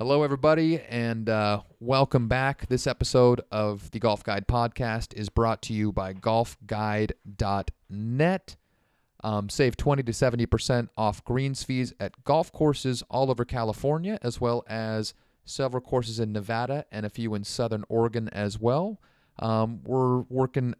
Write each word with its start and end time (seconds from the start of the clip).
Hello, 0.00 0.22
everybody, 0.22 0.80
and 0.80 1.28
uh, 1.28 1.60
welcome 1.78 2.26
back. 2.26 2.66
This 2.68 2.86
episode 2.86 3.42
of 3.52 3.90
the 3.90 3.98
Golf 3.98 4.24
Guide 4.24 4.46
podcast 4.46 5.12
is 5.12 5.28
brought 5.28 5.60
to 5.64 5.74
you 5.74 5.92
by 5.92 6.14
golfguide.net. 6.14 8.56
Um, 9.22 9.50
save 9.50 9.76
20 9.76 10.02
to 10.04 10.12
70% 10.12 10.88
off 10.96 11.22
greens 11.22 11.62
fees 11.64 11.92
at 12.00 12.24
golf 12.24 12.50
courses 12.50 13.02
all 13.10 13.30
over 13.30 13.44
California, 13.44 14.18
as 14.22 14.40
well 14.40 14.64
as 14.68 15.12
several 15.44 15.82
courses 15.82 16.18
in 16.18 16.32
Nevada 16.32 16.86
and 16.90 17.04
a 17.04 17.10
few 17.10 17.34
in 17.34 17.44
Southern 17.44 17.84
Oregon 17.90 18.30
as 18.30 18.58
well. 18.58 19.02
Um, 19.38 19.82
we're 19.84 20.20
working 20.30 20.76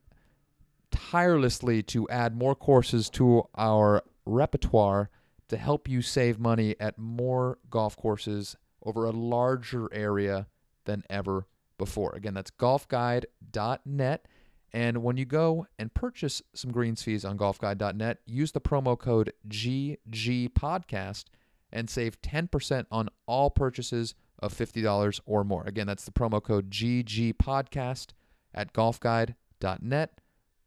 tirelessly 0.90 1.82
to 1.82 2.08
add 2.08 2.34
more 2.34 2.54
courses 2.54 3.10
to 3.10 3.42
our 3.54 4.02
repertoire 4.24 5.10
to 5.48 5.58
help 5.58 5.90
you 5.90 6.00
save 6.00 6.38
money 6.38 6.74
at 6.80 6.96
more 6.96 7.58
golf 7.68 7.98
courses 7.98 8.56
over 8.82 9.04
a 9.04 9.10
larger 9.10 9.92
area 9.92 10.46
than 10.84 11.04
ever 11.10 11.46
before. 11.78 12.14
Again, 12.14 12.34
that's 12.34 12.50
golfguide.net. 12.50 14.26
And 14.72 15.02
when 15.02 15.16
you 15.16 15.24
go 15.24 15.66
and 15.78 15.92
purchase 15.92 16.42
some 16.54 16.70
greens 16.70 17.02
fees 17.02 17.24
on 17.24 17.36
golfguide.net, 17.36 18.18
use 18.24 18.52
the 18.52 18.60
promo 18.60 18.98
code 18.98 19.32
GGPodcast 19.48 21.24
and 21.72 21.90
save 21.90 22.20
10% 22.22 22.86
on 22.90 23.08
all 23.26 23.50
purchases 23.50 24.14
of 24.38 24.54
$50 24.54 25.20
or 25.26 25.44
more. 25.44 25.64
Again, 25.66 25.86
that's 25.86 26.04
the 26.04 26.12
promo 26.12 26.42
code 26.42 26.70
GGPodcast 26.70 28.08
at 28.54 28.72
golfguide.net. 28.72 30.20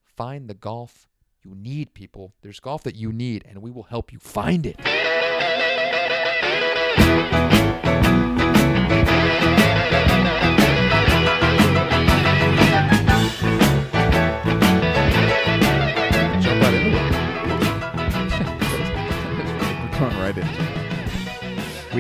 Find 0.04 0.50
the 0.50 0.54
golf 0.54 1.08
you 1.44 1.56
need, 1.56 1.94
people. 1.94 2.34
There's 2.42 2.60
golf 2.60 2.84
that 2.84 2.96
you 2.96 3.12
need, 3.12 3.44
and 3.48 3.62
we 3.62 3.72
will 3.72 3.84
help 3.84 4.14
you 4.14 4.20
find 4.20 4.66
it. 4.66 4.80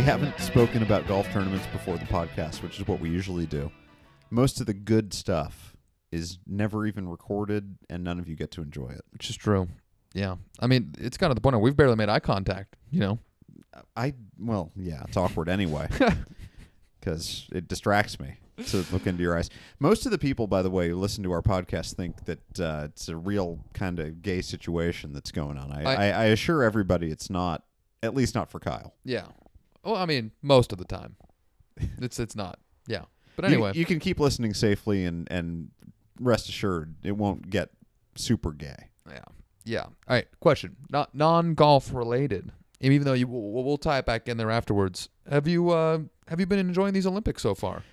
Haven't 0.04 0.38
spoken 0.40 0.84
about 0.84 1.08
golf 1.08 1.32
tournaments 1.32 1.66
before 1.68 1.98
the 1.98 2.06
podcast, 2.06 2.62
which 2.62 2.80
is 2.80 2.88
what 2.88 3.00
we 3.00 3.09
usually 3.09 3.46
do. 3.46 3.72
Most 4.30 4.59
of 4.59 4.66
the 4.66 4.73
good 4.73 5.14
stuff 5.14 5.76
is 6.12 6.40
never 6.46 6.86
even 6.86 7.08
recorded, 7.08 7.78
and 7.90 8.04
none 8.04 8.20
of 8.20 8.28
you 8.28 8.36
get 8.36 8.52
to 8.52 8.62
enjoy 8.62 8.90
it. 8.90 9.02
Which 9.12 9.30
is 9.30 9.36
true. 9.38 9.68
Yeah. 10.14 10.36
I 10.59 10.68
mean, 10.68 10.94
it's 11.00 11.18
kind 11.18 11.31
of 11.31 11.36
the 11.36 11.42
point 11.42 11.56
of 11.56 11.62
we've 11.62 11.76
barely 11.76 11.96
made 11.96 12.09
eye 12.09 12.20
contact, 12.20 12.76
you 12.92 13.00
know? 13.00 13.20
I 13.96 14.14
well, 14.38 14.72
yeah, 14.76 15.02
it's 15.08 15.18
awkward 15.18 15.50
anyway 15.50 15.88
because 17.00 17.48
it 17.52 17.68
distracts 17.68 18.20
me 18.20 18.36
to 18.68 18.86
look 18.92 19.08
into 19.08 19.24
your 19.24 19.36
eyes. 19.38 19.50
Most 19.80 20.06
of 20.06 20.12
the 20.12 20.20
people, 20.20 20.46
by 20.46 20.62
the 20.62 20.70
way, 20.70 20.90
who 20.90 20.96
listen 20.96 21.24
to 21.24 21.31
our 21.31 21.42
podcast 21.42 21.96
think 21.96 22.26
that 22.26 22.59
uh, 22.59 22.84
it's 22.86 23.08
a 23.09 23.16
real 23.16 23.59
kind 23.74 24.00
of 24.00 24.22
gay 24.22 24.42
situation 24.42 25.12
that's 25.14 25.31
going 25.31 25.58
on. 25.58 25.72
I, 25.72 25.84
I- 25.84 25.96
I, 25.96 26.06
I 26.09 26.24
assure 26.26 26.62
everybody 26.62 27.09
it's 27.09 27.30
not. 27.30 27.64
At 28.04 28.14
least 28.14 28.36
not 28.36 28.52
for 28.52 28.59
Kyle. 28.59 28.94
Yeah. 29.06 29.28
Well, 29.84 29.95
I 29.95 30.06
mean, 30.06 30.31
most 30.42 30.72
of 30.72 30.78
the 30.78 30.86
time. 30.86 31.16
It's 32.00 32.20
it's 32.20 32.36
not. 32.36 32.59
Yeah. 32.88 33.06
But 33.36 33.45
anyway. 33.45 33.72
you, 33.73 33.86
can 33.86 34.00
keep 34.00 34.20
listening 34.20 34.53
safely, 34.53 35.06
and 35.06 35.28
and 35.31 35.72
rest 36.20 36.50
assured 36.50 36.95
it 37.03 37.17
won't 37.17 37.50
get 37.50 37.70
super 38.16 38.52
gay. 38.52 38.90
Yeah. 39.09 39.23
Yeah. 39.66 39.81
All 39.81 39.94
right. 40.09 40.28
Question. 40.40 40.75
Not 40.90 41.16
non-golf 41.16 41.94
related. 41.94 42.52
Even 42.80 43.06
though 43.06 43.14
you, 43.14 43.28
we'll, 43.28 43.64
we'll 43.64 43.78
tie 43.78 44.00
it 44.00 44.06
back 44.06 44.28
in 44.28 44.38
there 44.38 44.52
afterwards. 44.52 45.09
Have 45.30 45.48
you 45.48 45.72
uh 45.72 46.00
have 46.28 46.40
you 46.40 46.45
been 46.45 46.59
enjoying 46.59 46.94
these 46.94 47.08
Olympics 47.08 47.42
so 47.42 47.56
far? 47.56 47.84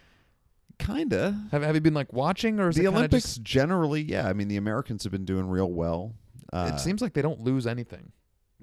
Kinda. 0.78 1.38
Have 1.52 1.62
Have 1.62 1.74
you 1.74 1.80
been 1.80 1.94
like 1.94 2.12
watching 2.12 2.58
or 2.58 2.70
is 2.70 2.76
The 2.76 2.88
Olympics 2.88 3.24
Just, 3.24 3.42
generally, 3.42 4.02
yeah. 4.02 4.28
I 4.28 4.32
mean, 4.32 4.48
the 4.48 4.56
Americans 4.56 5.04
have 5.04 5.12
been 5.12 5.24
doing 5.24 5.48
real 5.48 5.70
well. 5.70 6.14
Uh, 6.52 6.72
it 6.74 6.80
seems 6.80 7.00
like 7.00 7.12
they 7.12 7.22
don't 7.22 7.40
lose 7.40 7.66
anything 7.66 8.12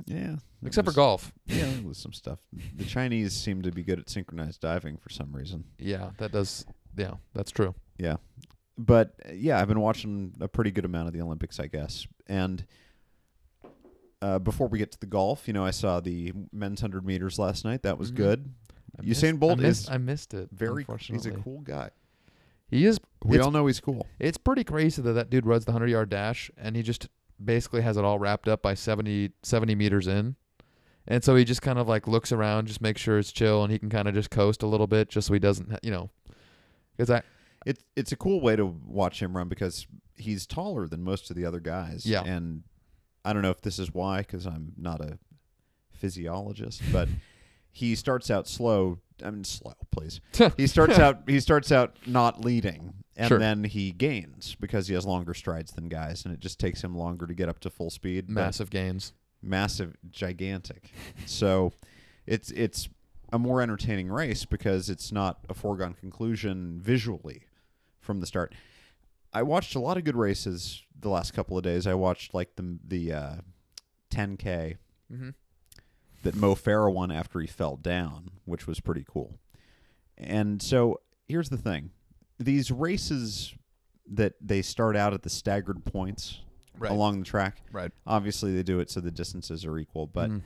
yeah, 0.06 0.35
except 0.66 0.88
for 0.88 0.94
golf. 0.94 1.31
Yeah, 1.46 1.69
there's 1.84 1.97
some 1.97 2.13
stuff. 2.13 2.40
The 2.75 2.85
Chinese 2.85 3.34
seem 3.34 3.62
to 3.63 3.72
be 3.72 3.84
good 3.84 4.00
at 4.00 4.09
synchronized 4.09 4.62
diving 4.62 4.97
for 4.97 5.09
some 5.09 5.35
reason. 5.35 5.63
Yeah, 5.80 6.12
that 6.18 6.31
does. 6.31 6.66
Yeah, 6.96 7.16
that's 7.34 7.52
true. 7.52 7.74
Yeah. 7.97 8.18
But 8.78 9.16
uh, 9.28 9.31
yeah, 9.34 9.59
I've 9.59 9.68
been 9.68 9.80
watching 9.81 10.34
a 10.40 10.47
pretty 10.47 10.72
good 10.72 10.86
amount 10.86 11.07
of 11.07 11.13
the 11.13 11.22
Olympics, 11.22 11.59
I 11.59 11.68
guess. 11.68 12.06
And 12.28 12.66
uh, 14.22 14.40
before 14.40 14.68
we 14.68 14.80
get 14.80 14.91
to 14.91 15.00
the 15.00 15.06
golf, 15.06 15.47
you 15.47 15.53
know, 15.53 15.66
I 15.66 15.72
saw 15.72 16.00
the 16.00 16.34
men's 16.52 16.81
100 16.81 17.06
meters 17.06 17.38
last 17.40 17.66
night. 17.66 17.84
That 17.84 17.97
was 17.97 18.12
Mhm. 18.12 18.16
good. 18.16 18.53
I 19.00 19.03
Usain 19.03 19.06
missed- 19.34 19.40
Bolt 19.40 19.59
I 19.59 19.62
missed, 19.62 19.81
is 19.84 19.90
I 19.90 19.97
missed 19.97 20.34
it. 20.34 20.50
Very 20.52 20.86
he's 21.00 21.25
a 21.25 21.31
cool 21.31 21.62
guy. 21.62 21.91
He 22.69 22.86
is. 22.86 23.00
We 23.24 23.40
all 23.40 23.52
know 23.52 23.66
he's 23.68 23.80
cool. 23.80 24.06
it's 24.19 24.38
pretty 24.38 24.63
crazy 24.63 25.02
that 25.02 25.13
that 25.13 25.30
dude 25.30 25.46
runs 25.46 25.66
the 25.66 25.72
hundred 25.72 25.90
yard 25.90 26.09
dash 26.09 26.52
and 26.57 26.75
he 26.75 26.81
just 26.84 27.07
basically 27.44 27.81
has 27.81 27.98
it 27.98 28.03
all 28.03 28.20
wrapped 28.20 28.48
up 28.48 28.62
by 28.62 28.74
70, 28.74 29.31
70 29.44 29.75
meters 29.75 30.08
in, 30.08 30.36
and 31.08 31.24
so 31.24 31.36
he 31.36 31.46
just 31.46 31.62
kind 31.62 31.80
of 31.80 31.88
like 31.88 32.08
looks 32.08 32.31
around, 32.31 32.68
just 32.68 32.81
make 32.81 32.98
sure 32.98 33.18
it's 33.18 33.31
chill, 33.31 33.64
and 33.64 33.72
he 33.72 33.80
can 33.80 33.90
kind 33.90 34.08
of 34.08 34.14
just 34.14 34.30
coast 34.30 34.64
a 34.64 34.68
little 34.68 34.88
bit, 34.88 35.09
just 35.09 35.28
so 35.28 35.34
he 35.34 35.40
doesn't, 35.40 35.78
you 35.84 35.92
know, 35.92 36.09
because 36.96 37.09
I 37.09 37.22
It's 37.66 37.84
it's 37.96 38.12
a 38.12 38.16
cool 38.18 38.42
way 38.42 38.56
to 38.56 38.66
watch 38.66 39.22
him 39.22 39.36
run 39.36 39.48
because 39.48 39.88
he's 40.16 40.46
taller 40.48 40.88
than 40.88 41.03
most 41.03 41.30
of 41.30 41.36
the 41.36 41.46
other 41.46 41.59
guys. 41.59 42.06
Yeah. 42.06 42.24
And 42.24 42.64
I 43.24 43.34
don't 43.34 43.42
know 43.42 43.52
if 43.52 43.62
this 43.62 43.78
is 43.78 43.94
why 43.94 44.19
because 44.19 44.46
I'm 44.46 44.74
not 44.78 45.00
a 45.02 45.19
physiologist, 45.94 46.81
but 46.92 47.08
he 47.77 47.93
starts 47.95 48.31
out 48.31 48.47
slow. 48.47 48.97
I 49.23 49.29
mean, 49.29 49.43
slow, 49.43 49.73
please. 49.91 50.19
he 50.57 50.65
starts 50.67 50.97
out 50.97 51.21
he 51.27 51.39
starts 51.39 51.71
out 51.71 51.95
not 52.07 52.43
leading, 52.43 52.93
and 53.15 53.27
Sure. 53.27 53.38
then 53.39 53.63
he 53.63 53.91
gains 53.91 54.55
because 54.59 54.88
he 54.88 54.93
has 54.95 55.05
longer 55.05 55.33
strides 55.35 55.71
than 55.73 55.88
guys, 55.89 56.25
and 56.25 56.33
it 56.33 56.39
just 56.39 56.59
takes 56.59 56.83
him 56.83 56.95
longer 56.97 57.27
to 57.27 57.33
get 57.33 57.49
up 57.49 57.59
to 57.59 57.69
full 57.69 57.89
speed. 57.89 58.29
massive 58.29 58.69
gains. 58.69 59.13
massive, 59.41 59.95
gigantic. 60.09 60.91
so 61.27 61.71
it's 62.25 62.49
it's 62.51 62.89
a 63.31 63.38
more 63.39 63.61
entertaining 63.61 64.09
race 64.09 64.45
because 64.45 64.89
it's 64.89 65.11
not 65.11 65.39
a 65.49 65.53
foregone 65.53 65.94
conclusion 65.94 66.79
visually 66.81 67.44
from 67.99 68.19
the 68.21 68.25
start. 68.25 68.55
I 69.33 69.44
watched 69.44 69.75
a 69.75 69.79
lot 69.79 69.97
of 69.97 70.03
good 70.03 70.15
races 70.15 70.81
the 70.99 71.09
last 71.09 71.33
couple 71.33 71.57
of 71.57 71.63
days. 71.63 71.85
I 71.85 71.94
watched 71.94 72.33
like 72.33 72.55
the 72.55 72.77
the 72.88 73.13
uh, 73.13 73.35
10k 74.11 74.77
Mm-hmm. 75.11 75.29
That 76.27 76.35
Mo 76.35 76.53
Farah 76.55 76.93
won 76.93 77.11
after 77.11 77.39
he 77.39 77.47
fell 77.47 77.75
down, 77.77 78.31
which 78.45 78.67
was 78.67 78.79
pretty 78.79 79.05
cool. 79.07 79.39
And 80.17 80.61
so 80.61 80.99
here's 81.27 81.49
the 81.49 81.57
thing: 81.57 81.91
these 82.38 82.69
races 82.71 83.53
that 84.09 84.33
they 84.41 84.61
start 84.61 84.95
out 84.95 85.13
at 85.13 85.23
the 85.23 85.29
staggered 85.29 85.83
points 85.85 86.41
Right. 86.79 86.91
along 86.91 87.19
the 87.19 87.25
track. 87.25 87.61
right. 87.71 87.91
Obviously, 88.05 88.53
they 88.55 88.61
do 88.63 88.79
it 88.79 88.89
so 88.91 88.99
the 89.01 89.09
distances 89.11 89.65
are 89.65 89.77
equal, 89.79 90.05
but 90.05 90.29
Mhm. 90.29 90.41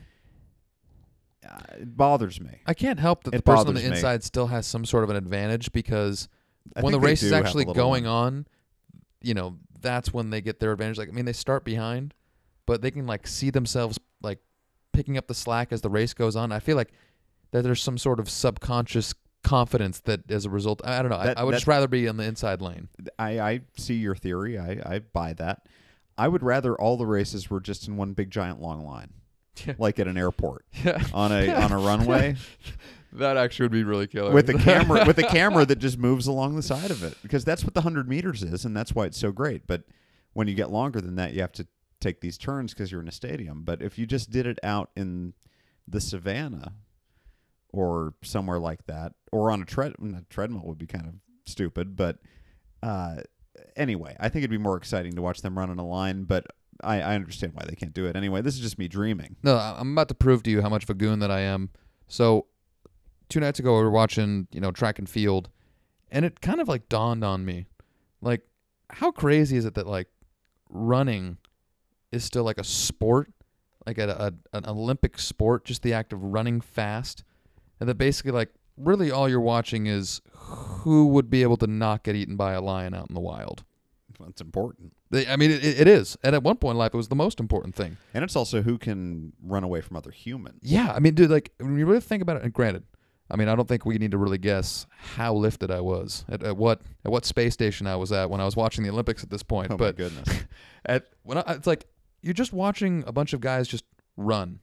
uh, 1.48 1.58
it 1.80 1.98
bothers 1.98 2.40
me. 2.40 2.60
I 2.66 2.74
can't 2.74 3.00
help 3.00 3.24
that 3.26 3.32
the 3.32 3.42
person 3.42 3.68
on 3.70 3.74
the 3.74 3.82
me. 3.82 3.88
inside 3.88 4.24
still 4.24 4.48
has 4.48 4.66
some 4.66 4.86
sort 4.86 5.04
of 5.04 5.10
an 5.10 5.16
advantage 5.18 5.72
because 5.74 6.30
I 6.76 6.82
when 6.82 6.92
the 6.94 7.00
race 7.00 7.22
is 7.24 7.30
do 7.32 7.36
have 7.36 7.44
a 7.44 7.48
actually 7.48 7.66
going 7.66 8.06
one. 8.06 8.14
on, 8.14 8.48
you 9.22 9.34
know, 9.34 9.58
that's 9.82 10.14
when 10.14 10.30
they 10.30 10.40
get 10.42 10.60
their 10.60 10.72
advantage. 10.72 10.98
Like, 10.98 11.10
I 11.10 11.12
mean, 11.12 11.26
they 11.26 11.34
start 11.34 11.66
behind, 11.66 12.14
but 12.66 12.82
they 12.82 12.92
can 12.92 13.06
like 13.08 13.28
see 13.28 13.50
themselves 13.50 14.00
picking 14.94 15.18
up 15.18 15.28
the 15.28 15.34
slack 15.34 15.72
as 15.72 15.82
the 15.82 15.90
race 15.90 16.14
goes 16.14 16.36
on. 16.36 16.52
I 16.52 16.60
feel 16.60 16.76
like 16.78 16.92
that 17.52 17.64
there's 17.64 17.82
some 17.82 17.98
sort 17.98 18.20
of 18.20 18.30
subconscious 18.30 19.14
confidence 19.44 20.00
that 20.02 20.30
as 20.32 20.46
a 20.46 20.50
result, 20.50 20.82
I 20.84 21.00
I 21.00 21.02
don't 21.02 21.12
know. 21.12 21.24
That- 21.24 21.38
I, 21.38 21.42
I 21.42 21.44
would 21.44 21.54
that- 21.54 21.58
just 21.58 21.68
rather 21.68 21.88
be 21.88 22.08
on 22.08 22.18
the 22.18 22.24
inside 22.24 22.62
lane. 22.62 22.90
I, 23.18 23.40
I 23.40 23.62
see 23.78 23.96
your 23.96 24.16
theory. 24.16 24.58
I, 24.58 24.80
I 24.86 25.00
buy 25.00 25.34
that. 25.34 25.68
I 26.18 26.28
would 26.28 26.44
rather 26.44 26.76
all 26.76 26.98
the 26.98 27.06
races 27.06 27.50
were 27.50 27.60
just 27.60 27.88
in 27.88 27.98
one 27.98 28.14
big 28.14 28.30
giant 28.30 28.62
long 28.62 28.86
line, 28.86 29.10
Yeah. 29.66 29.74
like 29.80 29.98
at 30.00 30.08
an 30.08 30.18
airport 30.18 30.66
Yeah, 30.84 31.04
on 31.14 31.32
a 31.32 31.50
on 31.50 31.72
a 31.72 31.78
runway 31.80 32.36
that 33.14 33.38
actually 33.38 33.66
would 33.66 33.72
be 33.72 33.84
really 33.84 34.08
killer. 34.08 34.32
with 34.32 34.50
a 34.50 34.54
camera 34.60 35.04
with 35.08 35.18
a 35.18 35.24
camera 35.24 35.66
that 35.66 35.80
just 35.80 35.98
moves 35.98 36.28
along 36.28 36.56
the 36.56 36.62
side 36.62 36.92
of 36.92 37.02
it 37.04 37.18
because 37.24 37.44
that's 37.44 37.64
what 37.64 37.74
the 37.74 37.82
hundred 37.82 38.08
meters 38.08 38.44
is, 38.44 38.66
and 38.66 38.78
that's 38.78 38.94
why 38.94 39.06
it's 39.06 39.18
so 39.18 39.32
great. 39.32 39.66
But 39.66 39.84
when 40.34 40.48
you 40.48 40.54
get 40.54 40.70
longer 40.70 41.02
than 41.02 41.16
that, 41.16 41.34
you 41.34 41.42
have 41.42 41.52
to 41.54 41.66
take 42.02 42.22
these 42.22 42.38
turns 42.38 42.74
because 42.74 42.92
you're 42.92 43.02
in 43.02 43.08
a 43.08 43.14
stadium. 43.14 43.64
But 43.64 43.82
if 43.82 43.98
you 43.98 44.06
just 44.06 44.30
did 44.30 44.46
it 44.46 44.60
out 44.64 44.90
in 44.96 45.34
the 45.88 46.02
savannah 46.02 46.74
or 47.72 48.14
somewhere 48.24 48.60
like 48.60 48.86
that, 48.88 49.14
or 49.32 49.52
on 49.52 49.62
a 49.62 49.66
tread 49.66 49.94
a 50.02 50.24
treadmill 50.30 50.64
would 50.66 50.78
be 50.78 50.88
kind 50.88 51.08
of 51.08 51.14
stupid. 51.46 51.96
But 51.96 52.18
uh, 52.84 53.18
anyway, 53.76 54.16
I 54.20 54.30
think 54.30 54.44
it'd 54.44 54.52
be 54.52 54.58
more 54.58 54.78
exciting 54.78 55.14
to 55.14 55.22
watch 55.22 55.42
them 55.42 55.58
run 55.58 55.70
on 55.70 55.80
a 55.80 55.88
line. 55.88 56.24
But 56.24 56.48
I, 56.84 57.02
I 57.02 57.16
understand 57.16 57.54
why 57.54 57.64
they 57.68 57.76
can't 57.76 57.94
do 57.94 58.06
it. 58.08 58.16
Anyway, 58.16 58.42
this 58.42 58.56
is 58.56 58.62
just 58.62 58.78
me 58.78 58.88
dreaming. 58.88 59.38
No, 59.44 59.56
I'm 59.56 59.94
about 59.94 60.10
to 60.10 60.16
prove 60.16 60.44
to 60.44 60.52
you 60.52 60.62
how 60.62 60.70
much 60.70 60.84
of 60.84 60.90
a 60.90 60.96
goon 60.96 61.20
that 61.20 61.32
I 61.32 61.42
am. 61.42 61.70
So, 62.08 62.48
two 63.30 63.40
nights 63.40 63.60
ago, 63.60 63.78
we 63.78 63.84
were 63.84 63.92
watching, 63.92 64.48
you 64.52 64.60
know, 64.60 64.72
track 64.72 65.00
and 65.00 65.10
field, 65.10 65.50
and 66.12 66.26
it 66.26 66.42
kind 66.42 66.60
of 66.60 66.68
like 66.68 66.90
dawned 66.90 67.24
on 67.24 67.46
me, 67.46 67.68
like, 68.22 68.42
how 68.90 69.12
crazy 69.12 69.56
is 69.56 69.64
it 69.64 69.76
that 69.76 69.88
like 69.88 70.08
running 70.70 71.38
is 72.12 72.24
still 72.24 72.44
like 72.44 72.58
a 72.58 72.64
sport, 72.64 73.32
like 73.86 73.98
a, 73.98 74.34
a 74.54 74.58
an 74.58 74.66
Olympic 74.66 75.20
sport, 75.20 75.66
just 75.66 75.82
the 75.82 75.94
act 75.94 76.14
of 76.14 76.24
running 76.24 76.62
fast, 76.62 77.24
and 77.80 77.88
that 77.90 77.96
basically 77.96 78.32
like 78.32 78.50
really 78.78 79.12
all 79.12 79.30
you're 79.30 79.40
watching 79.40 79.88
is 79.88 80.22
who 80.34 81.08
would 81.08 81.30
be 81.30 81.44
able 81.44 81.58
to 81.58 81.68
not 81.68 82.04
get 82.04 82.16
eaten 82.16 82.36
by 82.36 82.54
a 82.54 82.62
lion 82.62 82.94
out 82.94 83.10
in 83.10 83.16
the 83.16 83.22
wild. 83.22 83.64
That's 84.20 84.42
important. 84.42 84.94
They, 85.10 85.28
I 85.28 85.36
mean, 85.36 85.52
it, 85.52 85.64
it 85.64 85.88
is. 85.88 86.18
And 86.24 86.36
at 86.36 86.44
one 86.44 86.58
point 86.58 86.76
in 86.76 86.78
life, 86.78 86.94
it 86.94 86.98
was 86.98 87.08
the 87.08 87.16
most 87.16 87.40
important 87.40 87.76
thing. 87.76 87.98
And 88.14 88.24
it's 88.24 88.36
also 88.36 88.62
who 88.62 88.78
can 88.78 89.34
run 89.42 89.64
away 89.64 89.82
from 89.82 89.98
other 89.98 90.12
humans. 90.12 90.60
Yeah, 90.62 90.92
I 90.94 91.00
mean, 91.00 91.16
dude, 91.16 91.32
like 91.32 91.52
when 91.60 91.78
you 91.78 91.86
really 91.86 92.02
think 92.02 92.22
about 92.22 92.38
it, 92.38 92.44
and 92.44 92.54
granted, 92.54 92.84
I 93.30 93.38
mean, 93.38 93.48
I 93.48 93.56
don't 93.56 93.68
think 93.68 93.86
we 93.86 93.98
need 93.98 94.12
to 94.12 94.18
really 94.18 94.38
guess 94.38 94.86
how 95.16 95.34
lifted 95.34 95.72
I 95.72 95.80
was 95.80 96.26
at, 96.28 96.44
at 96.44 96.58
what 96.58 96.82
at 97.06 97.12
what 97.12 97.26
space 97.26 97.54
station 97.54 97.88
I 97.88 97.96
was 97.96 98.12
at 98.12 98.30
when 98.30 98.42
I 98.42 98.46
was 98.46 98.58
watching 98.58 98.84
the 98.84 98.90
Olympics 98.90 99.24
at 99.24 99.30
this 99.30 99.42
point. 99.42 99.72
Oh 99.72 99.78
but 99.78 99.98
my 99.98 100.04
goodness. 100.04 100.44
at 100.86 101.08
when 101.24 101.38
I, 101.38 101.44
it's 101.48 101.68
like 101.68 101.86
you're 102.22 102.34
just 102.34 102.54
watching 102.54 103.04
a 103.08 103.12
bunch 103.12 103.34
of 103.34 103.42
guys 103.42 103.68
just 103.68 103.86
run. 104.18 104.60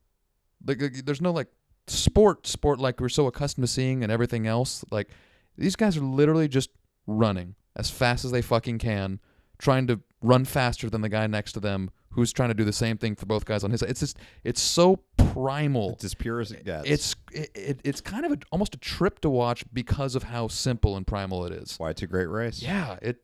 Like, 0.67 0.81
like, 0.81 1.05
there's 1.05 1.21
no 1.21 1.33
like 1.33 1.49
sport 1.87 2.47
sport 2.47 2.79
like 2.79 3.01
we're 3.01 3.09
so 3.09 3.27
accustomed 3.27 3.67
to 3.67 3.73
seeing 3.73 4.03
and 4.03 4.13
everything 4.13 4.47
else. 4.47 4.85
Like 4.91 5.09
these 5.57 5.77
guys 5.77 5.97
are 5.97 6.03
literally 6.03 6.49
just 6.49 6.71
running 7.07 7.55
as 7.77 7.91
fast 7.91 8.25
as 8.25 8.31
they 8.31 8.43
fucking 8.43 8.79
can, 8.79 9.21
trying 9.59 9.87
to 9.87 10.01
run 10.21 10.45
faster 10.45 10.91
than 10.91 11.01
the 11.01 11.09
guy 11.09 11.27
next 11.27 11.53
to 11.53 11.61
them 11.61 11.91
who's 12.11 12.33
trying 12.33 12.49
to 12.49 12.55
do 12.55 12.65
the 12.65 12.73
same 12.73 12.99
thing 12.99 13.15
for 13.15 13.27
both 13.27 13.45
guys 13.45 13.63
on 13.63 13.71
his 13.71 13.81
side. 13.81 13.91
It's 13.91 14.01
just 14.01 14.19
it's 14.45 14.61
so 14.61 15.01
primal. 15.17 15.91
it's 15.91 16.05
as 16.05 16.15
pure 16.15 16.41
as 16.41 16.53
it 16.53 16.65
gets. 16.65 16.89
It's 16.89 17.17
it, 17.33 17.51
it, 17.55 17.81
it's 17.85 18.01
kind 18.01 18.27
of 18.27 18.33
a, 18.33 18.39
almost 18.51 18.75
a 18.75 18.79
trip 18.79 19.21
to 19.21 19.31
watch 19.31 19.65
because 19.73 20.15
of 20.15 20.25
how 20.25 20.49
simple 20.49 20.97
and 20.97 21.07
primal 21.07 21.45
it 21.47 21.53
is. 21.53 21.77
why 21.79 21.91
it's 21.91 22.03
a 22.03 22.07
great 22.07 22.29
race. 22.29 22.63
Yeah, 22.63 22.99
it. 23.03 23.23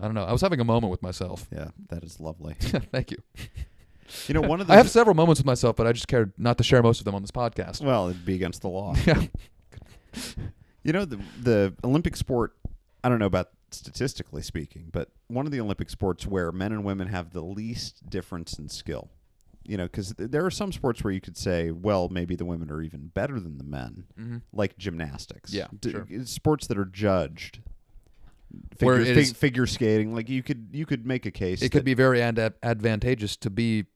I 0.00 0.04
don't 0.04 0.14
know. 0.14 0.24
I 0.24 0.32
was 0.32 0.40
having 0.42 0.60
a 0.60 0.64
moment 0.64 0.90
with 0.90 1.02
myself. 1.02 1.46
Yeah, 1.52 1.68
that 1.88 2.04
is 2.04 2.20
lovely. 2.20 2.54
Thank 2.60 3.10
you. 3.10 3.18
You 4.28 4.34
know, 4.34 4.42
one 4.42 4.60
of 4.60 4.66
the 4.66 4.72
I 4.74 4.76
have 4.76 4.90
several 4.90 5.14
moments 5.14 5.40
with 5.40 5.46
myself, 5.46 5.76
but 5.76 5.86
I 5.86 5.92
just 5.92 6.06
cared 6.08 6.32
not 6.38 6.58
to 6.58 6.64
share 6.64 6.82
most 6.82 7.00
of 7.00 7.04
them 7.04 7.14
on 7.14 7.22
this 7.22 7.30
podcast. 7.30 7.80
well, 7.84 8.08
it'd 8.08 8.24
be 8.24 8.34
against 8.34 8.62
the 8.62 8.68
law. 8.68 8.94
Yeah. 9.06 9.22
You 10.82 10.92
know, 10.92 11.04
the 11.04 11.18
the 11.42 11.74
Olympic 11.84 12.16
sport. 12.16 12.56
I 13.02 13.08
don't 13.08 13.18
know 13.18 13.26
about 13.26 13.50
statistically 13.70 14.40
speaking, 14.42 14.88
but 14.92 15.10
one 15.26 15.44
of 15.44 15.52
the 15.52 15.60
Olympic 15.60 15.90
sports 15.90 16.26
where 16.26 16.52
men 16.52 16.72
and 16.72 16.84
women 16.84 17.08
have 17.08 17.32
the 17.32 17.42
least 17.42 18.08
difference 18.08 18.58
in 18.58 18.68
skill. 18.68 19.10
You 19.64 19.76
know, 19.76 19.84
because 19.86 20.14
there 20.16 20.46
are 20.46 20.50
some 20.50 20.70
sports 20.70 21.02
where 21.02 21.12
you 21.12 21.20
could 21.20 21.36
say, 21.36 21.72
well, 21.72 22.08
maybe 22.08 22.36
the 22.36 22.44
women 22.44 22.70
are 22.70 22.80
even 22.82 23.08
better 23.08 23.40
than 23.40 23.58
the 23.58 23.64
men, 23.64 24.04
hmm 24.16 24.36
like 24.52 24.78
gymnastics. 24.78 25.52
Yeah, 25.52 25.66
sure. 25.84 26.06
it's 26.08 26.30
sports 26.30 26.68
that 26.68 26.78
are 26.78 26.84
judged. 26.84 27.60
Figure, 28.78 29.04
fig- 29.04 29.16
is- 29.18 29.32
figure 29.32 29.66
skating, 29.66 30.14
like 30.14 30.28
you 30.28 30.42
could 30.42 30.68
you 30.72 30.86
could 30.86 31.06
make 31.06 31.26
a 31.26 31.30
case. 31.30 31.62
It 31.62 31.70
could 31.72 31.84
be 31.84 31.94
very 31.94 32.20
ad- 32.22 32.54
advantageous 32.62 33.36
to 33.38 33.50
be 33.50 33.86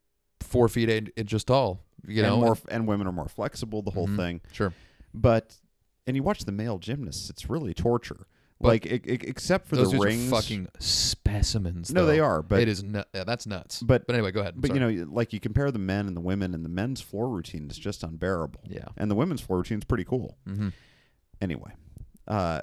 four 0.40 0.68
feet 0.68 0.88
eight 0.88 1.12
inches 1.16 1.44
tall. 1.44 1.84
You 2.06 2.22
know, 2.22 2.34
and 2.34 2.42
more, 2.42 2.58
and 2.70 2.86
women 2.86 3.06
are 3.06 3.12
more 3.12 3.28
flexible. 3.28 3.82
The 3.82 3.90
whole 3.90 4.08
Mhm. 4.08 4.16
thing. 4.16 4.40
sure. 4.52 4.72
But 5.12 5.56
and 6.06 6.16
you 6.16 6.22
watch 6.22 6.44
the 6.44 6.52
male 6.52 6.78
gymnasts, 6.78 7.28
it's 7.30 7.50
really 7.50 7.74
torture. 7.74 8.26
But 8.62 8.68
like 8.68 8.86
e- 8.86 8.94
e- 9.06 9.18
except 9.22 9.68
for 9.68 9.76
Those 9.76 9.92
the 9.92 9.98
rings. 9.98 10.28
fucking 10.30 10.68
specimens. 10.78 11.92
no, 11.92 12.04
they 12.06 12.20
are. 12.20 12.42
But 12.42 12.60
it 12.60 12.68
is. 12.68 12.82
Nu- 12.82 13.02
yeah, 13.14 13.24
that's 13.24 13.46
nuts. 13.46 13.82
but 13.82 14.06
But 14.06 14.14
anyway, 14.16 14.32
go 14.32 14.40
ahead. 14.40 14.54
I'm 14.54 14.60
but 14.60 14.74
you 14.74 14.80
know, 14.80 15.06
like 15.10 15.32
you 15.32 15.40
compare 15.40 15.70
the 15.70 15.78
men 15.78 16.06
and 16.06 16.16
the 16.16 16.20
women, 16.20 16.54
and 16.54 16.64
the 16.64 16.68
men's 16.70 17.00
floor 17.00 17.28
routine 17.28 17.68
is 17.70 17.78
just 17.78 18.02
unbearable, 18.02 18.60
Yeah. 18.68 18.88
and 18.96 19.10
the 19.10 19.14
women's 19.14 19.40
floor 19.40 19.58
routine 19.58 19.78
is 19.78 19.84
pretty 19.84 20.04
cool. 20.04 20.36
hmm 20.46 20.68
Anyway, 21.40 21.72
uh, 22.28 22.60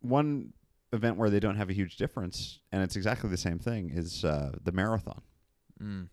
one 0.00 0.52
event 0.94 1.16
where 1.16 1.30
they 1.30 1.40
don't 1.40 1.56
have 1.56 1.70
a 1.70 1.74
huge 1.74 1.96
difference, 1.96 2.60
and 2.72 2.82
it's 2.82 2.96
exactly 2.96 3.28
the 3.28 3.36
same 3.36 3.58
thing, 3.58 3.90
is 3.90 4.24
uh, 4.24 4.52
the 4.62 4.72
marathon. 4.72 5.22
Mm. 5.82 6.08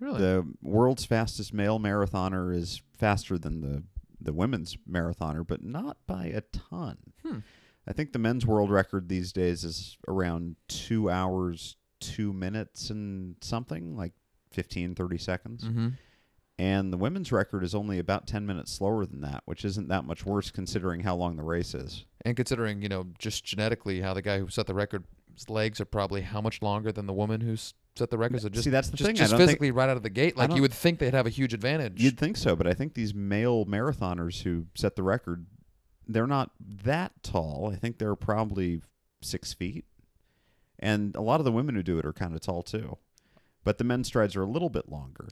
Really? 0.00 0.20
The 0.20 0.46
world's 0.62 1.04
fastest 1.04 1.54
male 1.54 1.78
marathoner 1.78 2.54
is 2.54 2.82
faster 2.98 3.38
than 3.38 3.60
the 3.60 3.82
the 4.20 4.32
women's 4.32 4.76
marathoner, 4.90 5.46
but 5.46 5.62
not 5.62 5.98
by 6.06 6.26
a 6.26 6.40
ton. 6.40 6.96
Hmm. 7.24 7.38
I 7.86 7.92
think 7.92 8.12
the 8.12 8.18
men's 8.18 8.46
world 8.46 8.70
record 8.70 9.08
these 9.08 9.32
days 9.32 9.62
is 9.62 9.98
around 10.08 10.56
two 10.68 11.10
hours, 11.10 11.76
two 12.00 12.32
minutes, 12.32 12.90
and 12.90 13.36
something 13.42 13.94
like 13.94 14.12
15, 14.52 14.94
30 14.94 15.18
seconds. 15.18 15.64
hmm 15.64 15.88
And 16.58 16.90
the 16.92 16.96
women's 16.96 17.32
record 17.32 17.62
is 17.62 17.74
only 17.74 17.98
about 17.98 18.26
10 18.26 18.46
minutes 18.46 18.72
slower 18.72 19.04
than 19.04 19.20
that, 19.20 19.42
which 19.44 19.64
isn't 19.64 19.88
that 19.88 20.04
much 20.06 20.24
worse 20.24 20.50
considering 20.50 21.00
how 21.00 21.14
long 21.14 21.36
the 21.36 21.42
race 21.42 21.74
is. 21.74 22.06
And 22.24 22.34
considering, 22.34 22.80
you 22.80 22.88
know, 22.88 23.06
just 23.18 23.44
genetically 23.44 24.00
how 24.00 24.14
the 24.14 24.22
guy 24.22 24.38
who 24.38 24.48
set 24.48 24.66
the 24.66 24.72
record's 24.74 25.06
legs 25.48 25.80
are 25.82 25.84
probably 25.84 26.22
how 26.22 26.40
much 26.40 26.62
longer 26.62 26.92
than 26.92 27.06
the 27.06 27.12
woman 27.12 27.42
who's 27.42 27.74
set 27.94 28.10
the 28.10 28.16
record. 28.16 28.40
So 28.40 28.48
just 28.48 28.64
See, 28.64 28.70
that's 28.70 28.88
the 28.88 28.96
just, 28.96 29.06
thing. 29.06 29.16
just 29.16 29.36
physically 29.36 29.70
right 29.70 29.88
out 29.88 29.98
of 29.98 30.02
the 30.02 30.10
gate, 30.10 30.36
like 30.36 30.54
you 30.54 30.62
would 30.62 30.72
think 30.72 30.98
they'd 30.98 31.14
have 31.14 31.26
a 31.26 31.30
huge 31.30 31.52
advantage. 31.52 32.02
you'd 32.02 32.18
think 32.18 32.38
so, 32.38 32.56
but 32.56 32.66
I 32.66 32.72
think 32.72 32.94
these 32.94 33.14
male 33.14 33.66
marathoners 33.66 34.42
who 34.42 34.66
set 34.74 34.96
the 34.96 35.02
record, 35.02 35.46
they're 36.08 36.26
not 36.26 36.52
that 36.60 37.22
tall. 37.22 37.70
I 37.72 37.76
think 37.76 37.98
they're 37.98 38.16
probably 38.16 38.80
six 39.22 39.52
feet, 39.52 39.84
and 40.78 41.14
a 41.16 41.20
lot 41.20 41.40
of 41.40 41.44
the 41.44 41.52
women 41.52 41.74
who 41.74 41.82
do 41.82 41.98
it 41.98 42.06
are 42.06 42.12
kind 42.12 42.34
of 42.34 42.40
tall 42.40 42.62
too. 42.62 42.96
But 43.64 43.78
the 43.78 43.84
men's 43.84 44.06
strides 44.06 44.36
are 44.36 44.42
a 44.42 44.46
little 44.46 44.70
bit 44.70 44.88
longer. 44.88 45.28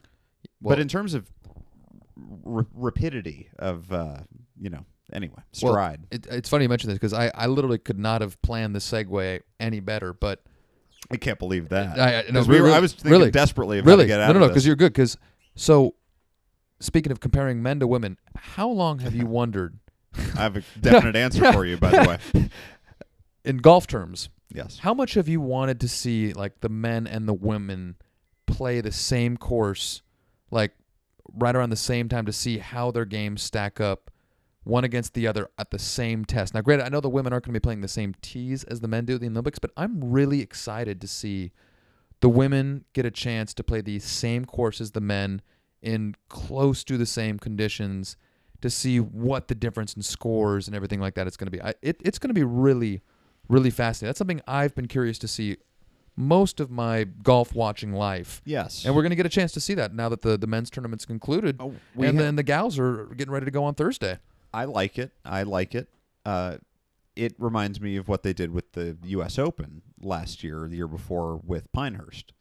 Well, 0.61 0.75
but 0.75 0.79
in 0.79 0.87
terms 0.87 1.13
of 1.13 1.29
r- 2.45 2.65
rapidity 2.73 3.49
of, 3.59 3.91
uh, 3.91 4.17
you 4.59 4.69
know, 4.69 4.85
anyway, 5.13 5.41
Well, 5.61 5.73
stride. 5.73 6.05
it, 6.11 6.25
it's 6.27 6.49
funny 6.49 6.63
you 6.63 6.69
mention 6.69 6.89
this 6.89 6.95
because 6.97 7.13
I, 7.13 7.31
I 7.35 7.47
literally 7.47 7.77
could 7.77 7.99
not 7.99 8.21
have 8.21 8.41
planned 8.41 8.75
the 8.75 8.79
segue 8.79 9.41
any 9.59 9.79
better. 9.79 10.13
But 10.13 10.43
I 11.11 11.17
can't 11.17 11.39
believe 11.39 11.69
that. 11.69 11.99
I, 11.99 12.19
I, 12.19 12.31
no, 12.31 12.41
we 12.41 12.59
were, 12.59 12.65
really, 12.65 12.75
I 12.75 12.79
was 12.79 12.93
thinking 12.93 13.11
really, 13.11 13.31
desperately 13.31 13.79
of 13.79 13.85
really, 13.85 13.97
how 13.97 14.01
to 14.03 14.07
get 14.07 14.19
out 14.21 14.27
no, 14.27 14.33
no, 14.33 14.39
no, 14.41 14.47
because 14.47 14.65
you're 14.65 14.75
good. 14.75 14.93
Because 14.93 15.17
so, 15.55 15.95
speaking 16.79 17.11
of 17.11 17.19
comparing 17.19 17.61
men 17.61 17.79
to 17.79 17.87
women, 17.87 18.17
how 18.35 18.69
long 18.69 18.99
have 18.99 19.13
you 19.15 19.25
wondered 19.27 19.77
I 20.35 20.43
have 20.43 20.57
a 20.57 20.63
definite 20.79 21.15
answer 21.25 21.51
for 21.53 21.65
you, 21.65 21.77
by 21.77 21.91
the 21.91 22.19
way. 22.33 22.49
in 23.45 23.57
golf 23.57 23.87
terms? 23.87 24.29
Yes. 24.53 24.79
How 24.79 24.93
much 24.93 25.15
have 25.15 25.27
you 25.27 25.41
wanted 25.41 25.79
to 25.81 25.87
see 25.87 26.33
like 26.33 26.61
the 26.61 26.69
men 26.69 27.07
and 27.07 27.27
the 27.27 27.33
women 27.33 27.95
play 28.47 28.79
the 28.81 28.91
same 28.91 29.37
course, 29.37 30.01
like 30.51 30.73
right 31.33 31.55
around 31.55 31.69
the 31.69 31.75
same 31.75 32.09
time 32.09 32.25
to 32.25 32.33
see 32.33 32.57
how 32.59 32.91
their 32.91 33.05
games 33.05 33.41
stack 33.41 33.79
up, 33.79 34.11
one 34.63 34.83
against 34.83 35.13
the 35.13 35.27
other 35.27 35.49
at 35.57 35.71
the 35.71 35.79
same 35.79 36.25
test? 36.25 36.53
Now, 36.53 36.61
granted, 36.61 36.85
I 36.85 36.89
know 36.89 37.01
the 37.01 37.09
women 37.09 37.33
aren't 37.33 37.45
going 37.45 37.53
to 37.53 37.59
be 37.59 37.63
playing 37.63 37.81
the 37.81 37.87
same 37.87 38.15
tees 38.21 38.63
as 38.63 38.79
the 38.79 38.87
men 38.87 39.05
do 39.05 39.15
in 39.15 39.19
the 39.19 39.27
Olympics, 39.27 39.59
but 39.59 39.71
I'm 39.77 40.11
really 40.11 40.41
excited 40.41 41.01
to 41.01 41.07
see 41.07 41.51
the 42.21 42.29
women 42.29 42.85
get 42.93 43.05
a 43.05 43.11
chance 43.11 43.53
to 43.53 43.63
play 43.63 43.81
the 43.81 43.99
same 43.99 44.45
course 44.45 44.79
as 44.81 44.91
the 44.91 45.01
men 45.01 45.41
in 45.81 46.15
close 46.29 46.83
to 46.85 46.97
the 46.97 47.05
same 47.05 47.37
conditions 47.37 48.17
to 48.61 48.69
see 48.69 48.99
what 48.99 49.47
the 49.47 49.55
difference 49.55 49.93
in 49.93 50.01
scores 50.01 50.67
and 50.67 50.75
everything 50.75 50.99
like 50.99 51.13
that 51.15 51.27
is 51.27 51.37
going 51.37 51.47
to 51.47 51.51
be. 51.51 51.61
I, 51.61 51.73
it, 51.81 52.01
it's 52.03 52.17
going 52.17 52.29
to 52.29 52.33
be 52.33 52.43
really, 52.43 53.01
really 53.47 53.69
fascinating. 53.69 54.09
That's 54.09 54.17
something 54.17 54.41
I've 54.47 54.73
been 54.73 54.87
curious 54.87 55.19
to 55.19 55.27
see 55.27 55.57
most 56.17 56.59
of 56.59 56.71
my 56.71 57.03
golf 57.03 57.53
watching 57.53 57.91
life. 57.93 58.41
Yes. 58.45 58.85
And 58.85 58.95
we're 58.95 59.01
going 59.01 59.09
to 59.11 59.15
get 59.17 59.25
a 59.25 59.29
chance 59.29 59.51
to 59.53 59.59
see 59.59 59.73
that 59.75 59.93
now 59.93 60.07
that 60.09 60.21
the, 60.21 60.37
the 60.37 60.47
men's 60.47 60.69
tournament's 60.69 61.05
concluded. 61.05 61.57
Oh, 61.59 61.75
and 61.97 62.17
then 62.19 62.35
the 62.37 62.43
gals 62.43 62.79
are 62.79 63.05
getting 63.17 63.33
ready 63.33 63.45
to 63.45 63.51
go 63.51 63.63
on 63.65 63.75
Thursday. 63.75 64.19
I 64.53 64.65
like 64.65 64.97
it. 64.97 65.11
I 65.25 65.43
like 65.43 65.75
it. 65.75 65.89
Uh, 66.25 66.57
it 67.15 67.35
reminds 67.37 67.79
me 67.81 67.97
of 67.97 68.07
what 68.07 68.23
they 68.23 68.33
did 68.33 68.51
with 68.51 68.71
the 68.73 68.97
U.S. 69.03 69.37
Open 69.37 69.81
last 70.01 70.43
year, 70.43 70.67
the 70.69 70.75
year 70.77 70.87
before 70.87 71.37
with 71.45 71.71
Pinehurst, 71.73 72.31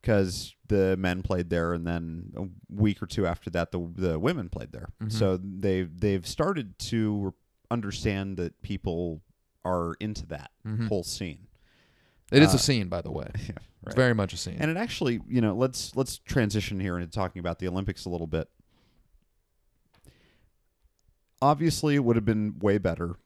because 0.00 0.54
the 0.68 0.96
men 0.96 1.22
played 1.22 1.50
there, 1.50 1.72
and 1.72 1.86
then 1.86 2.32
a 2.36 2.44
week 2.74 3.02
or 3.02 3.06
two 3.06 3.26
after 3.26 3.50
that, 3.50 3.70
the 3.72 3.90
the 3.94 4.18
women 4.18 4.48
played 4.48 4.72
there. 4.72 4.88
Mhm. 5.02 5.12
So 5.12 5.36
they 5.38 5.82
they've 5.82 6.26
started 6.26 6.78
to 6.90 7.34
understand 7.70 8.36
that 8.36 8.60
people 8.62 9.20
are 9.64 9.94
into 10.00 10.26
that 10.26 10.50
Mhm. 10.66 10.88
whole 10.88 11.04
scene. 11.04 11.46
It 12.34 12.42
is 12.42 12.52
Uh, 12.52 12.56
a 12.56 12.58
scene, 12.58 12.88
by 12.88 13.00
the 13.02 13.10
way. 13.12 13.28
Yeah, 13.48 13.54
It's 13.86 13.94
very 13.94 14.14
much 14.14 14.32
a 14.32 14.36
scene. 14.36 14.56
And 14.58 14.70
it 14.70 14.76
actually, 14.78 15.20
you 15.28 15.40
know, 15.42 15.54
let's 15.54 15.94
let's 15.94 16.18
transition 16.18 16.80
here 16.80 16.96
into 16.98 17.10
talking 17.10 17.40
about 17.40 17.58
the 17.58 17.68
Olympics 17.68 18.04
a 18.06 18.08
little 18.10 18.26
bit. 18.26 18.48
Obviously, 21.42 21.94
it 21.94 22.04
would 22.04 22.16
have 22.16 22.24
been 22.24 22.58
way 22.60 22.78
better 22.78 23.16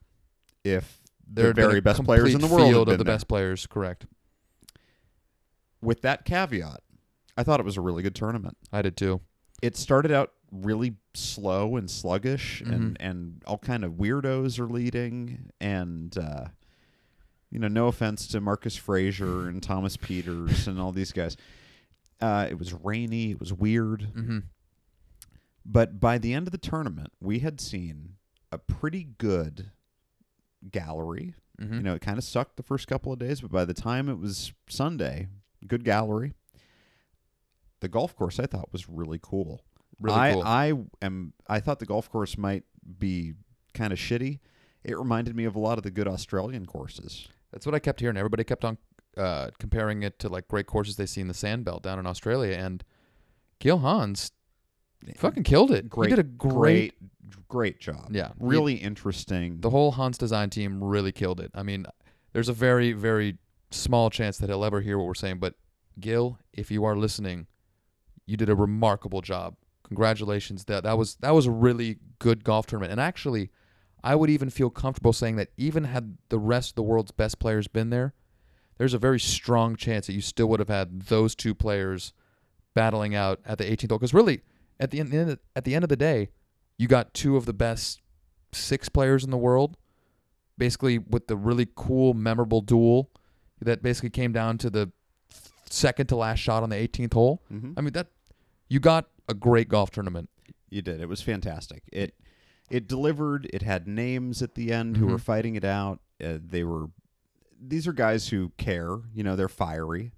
if 0.63 0.99
There 1.25 1.47
the 1.47 1.53
very 1.53 1.79
best 1.79 2.03
players 2.03 2.33
in 2.33 2.41
the 2.41 2.47
world 2.47 2.69
field 2.69 2.89
of 2.89 2.97
the 2.97 3.03
there. 3.03 3.13
best 3.15 3.27
players, 3.27 3.65
correct. 3.67 4.05
With 5.81 6.01
that 6.01 6.25
caveat, 6.25 6.81
I 7.37 7.43
thought 7.43 7.59
it 7.61 7.65
was 7.65 7.77
a 7.77 7.81
really 7.81 8.03
good 8.03 8.15
tournament. 8.15 8.57
I 8.73 8.81
did 8.81 8.97
too. 8.97 9.21
It 9.61 9.77
started 9.77 10.11
out 10.11 10.33
really 10.51 10.95
slow 11.13 11.77
and 11.77 11.89
sluggish, 11.89 12.61
Mm-hmm. 12.61 12.73
and 12.73 12.97
and 12.99 13.43
all 13.45 13.57
kind 13.59 13.85
of 13.85 13.93
weirdos 13.93 14.59
are 14.59 14.67
leading, 14.67 15.49
and 15.61 16.17
uh, 16.17 16.45
you 17.51 17.59
know, 17.59 17.67
no 17.67 17.87
offense 17.87 18.27
to 18.27 18.41
Marcus 18.41 18.75
Fraser 18.75 19.47
and 19.47 19.61
Thomas 19.61 19.97
Pieters 19.97 20.67
and 20.67 20.79
all 20.79 20.91
these 20.91 21.11
guys. 21.11 21.35
Uh, 22.21 22.47
it 22.49 22.59
was 22.59 22.73
rainy. 22.73 23.31
It 23.31 23.39
was 23.39 23.53
weird. 23.53 24.03
hmm 24.13 24.39
But 25.65 25.99
by 25.99 26.17
the 26.17 26.33
end 26.33 26.47
of 26.47 26.51
the 26.51 26.57
tournament, 26.57 27.11
we 27.19 27.39
had 27.39 27.59
seen 27.61 28.15
a 28.51 28.57
pretty 28.57 29.03
good 29.17 29.71
gallery. 30.69 31.35
hmm 31.59 31.75
You 31.75 31.81
know, 31.81 31.95
it 31.95 32.01
kind 32.01 32.17
of 32.17 32.23
sucked 32.23 32.57
the 32.57 32.63
first 32.63 32.87
couple 32.87 33.11
of 33.13 33.19
days, 33.19 33.41
but 33.41 33.51
by 33.51 33.65
the 33.65 33.73
time 33.73 34.09
it 34.09 34.19
was 34.19 34.53
Sunday, 34.67 35.27
good 35.67 35.83
gallery. 35.83 36.33
The 37.79 37.87
golf 37.87 38.15
course 38.15 38.39
I 38.39 38.45
thought 38.45 38.73
was 38.73 38.89
really 38.89 39.19
cool. 39.21 39.61
really 40.01 40.17
I, 40.19 40.33
cool. 40.33 40.43
I 40.43 40.73
am 41.01 41.33
I 41.47 41.59
thought 41.61 41.79
the 41.79 41.85
golf 41.85 42.09
course 42.11 42.37
might 42.37 42.63
be 42.97 43.33
kind 43.73 43.93
of 43.93 43.99
shitty, 43.99 44.39
it 44.83 44.97
reminded 44.97 45.35
me 45.35 45.45
of 45.45 45.55
a 45.55 45.59
lot 45.59 45.77
of 45.77 45.83
the 45.83 45.91
good 45.91 46.07
Australian 46.07 46.65
courses. 46.65 47.29
That's 47.51 47.65
what 47.65 47.75
I 47.75 47.79
kept 47.79 47.99
hearing. 47.99 48.17
Everybody 48.17 48.43
kept 48.43 48.63
on 48.65 48.77
uh, 49.17 49.49
comparing 49.59 50.03
it 50.03 50.19
to 50.19 50.29
like 50.29 50.47
great 50.47 50.67
courses 50.67 50.95
they 50.95 51.05
see 51.05 51.21
in 51.21 51.27
the 51.27 51.33
Sandbelt 51.33 51.81
down 51.81 51.99
in 51.99 52.05
Australia, 52.05 52.55
and 52.57 52.83
Gil 53.59 53.79
Hanse 53.79 54.31
fucking 55.17 55.43
killed 55.43 55.71
it. 55.71 55.89
Great, 55.89 56.09
he 56.09 56.15
did 56.15 56.19
a 56.25 56.27
great, 56.27 56.93
great, 56.99 57.47
great 57.47 57.79
job. 57.79 58.07
yeah, 58.11 58.31
Really 58.39 58.75
interesting. 58.75 59.61
the 59.61 59.69
whole 59.69 59.93
Hanse 59.93 60.17
design 60.17 60.49
team 60.49 60.83
really 60.83 61.11
killed 61.11 61.39
it. 61.39 61.51
I 61.53 61.63
mean, 61.63 61.85
there's 62.33 62.49
a 62.49 62.53
very, 62.53 62.93
very 62.93 63.37
small 63.71 64.09
chance 64.09 64.37
that 64.37 64.49
he'll 64.49 64.65
ever 64.65 64.81
hear 64.81 64.97
what 64.97 65.07
we're 65.07 65.13
saying, 65.13 65.39
but 65.39 65.55
Gil, 65.99 66.39
if 66.53 66.71
you 66.71 66.85
are 66.85 66.95
listening, 66.95 67.47
you 68.25 68.37
did 68.37 68.49
a 68.49 68.55
remarkable 68.55 69.21
job. 69.21 69.55
Congratulations. 69.83 70.65
That 70.65 70.83
that 70.83 70.97
was 70.97 71.15
that 71.15 71.31
was 71.33 71.47
a 71.47 71.51
really 71.51 71.97
good 72.19 72.43
golf 72.43 72.67
tournament. 72.67 72.91
And 72.91 73.01
actually, 73.01 73.49
I 74.03 74.15
would 74.15 74.29
even 74.29 74.49
feel 74.49 74.69
comfortable 74.69 75.13
saying 75.13 75.35
that 75.37 75.49
even 75.57 75.85
had 75.85 76.17
the 76.29 76.39
rest 76.39 76.71
of 76.71 76.75
the 76.75 76.83
world's 76.83 77.11
best 77.11 77.39
players 77.39 77.67
been 77.67 77.89
there, 77.89 78.13
there's 78.77 78.93
a 78.93 78.97
very 78.99 79.19
strong 79.19 79.75
chance 79.75 80.07
that 80.07 80.13
you 80.13 80.21
still 80.21 80.47
would 80.47 80.59
have 80.59 80.69
had 80.69 81.03
those 81.03 81.35
two 81.35 81.53
players 81.53 82.13
battling 82.73 83.13
out 83.13 83.39
at 83.45 83.57
the 83.57 83.65
18th 83.65 83.89
hole. 83.89 83.97
Because 83.99 84.13
really, 84.13 84.41
at 84.79 84.91
the 84.91 84.99
end 84.99 85.37
at 85.55 85.65
the 85.65 85.75
end 85.75 85.83
of 85.83 85.89
the 85.89 85.97
day, 85.97 86.29
you 86.77 86.87
got 86.87 87.13
two 87.13 87.35
of 87.35 87.45
the 87.45 87.53
best 87.53 87.99
six 88.53 88.87
players 88.87 89.23
in 89.23 89.31
the 89.31 89.37
world, 89.37 89.77
basically 90.57 90.97
with 90.97 91.27
the 91.27 91.35
really 91.35 91.67
cool, 91.75 92.13
memorable 92.13 92.61
duel 92.61 93.11
that 93.61 93.83
basically 93.83 94.09
came 94.09 94.31
down 94.31 94.57
to 94.57 94.69
the 94.69 94.91
second 95.69 96.07
to 96.07 96.15
last 96.15 96.39
shot 96.39 96.63
on 96.63 96.69
the 96.69 96.75
18th 96.77 97.13
hole. 97.13 97.43
Mhm. 97.51 97.73
I 97.77 97.81
mean 97.81 97.93
that 97.93 98.07
you 98.69 98.79
got 98.79 99.09
a 99.27 99.33
great 99.33 99.67
golf 99.67 99.91
tournament. 99.91 100.29
You 100.69 100.81
did. 100.81 101.01
It 101.01 101.09
was 101.09 101.21
fantastic. 101.21 101.83
It 101.91 102.15
it 102.69 102.87
delivered. 102.87 103.49
It 103.53 103.61
had 103.61 103.87
names 103.87 104.41
at 104.41 104.55
the 104.55 104.71
end 104.71 104.97
who 104.97 105.07
were 105.07 105.17
Mhm. 105.17 105.21
fighting 105.21 105.55
it 105.55 105.63
out. 105.65 105.99
Uh, 106.23 106.37
they 106.43 106.63
were 106.63 106.87
these 107.61 107.87
are 107.87 107.93
guys 107.93 108.29
who 108.29 108.51
care. 108.57 108.99
You 109.13 109.23
know, 109.23 109.35
they're 109.35 109.49
fiery. 109.49 110.13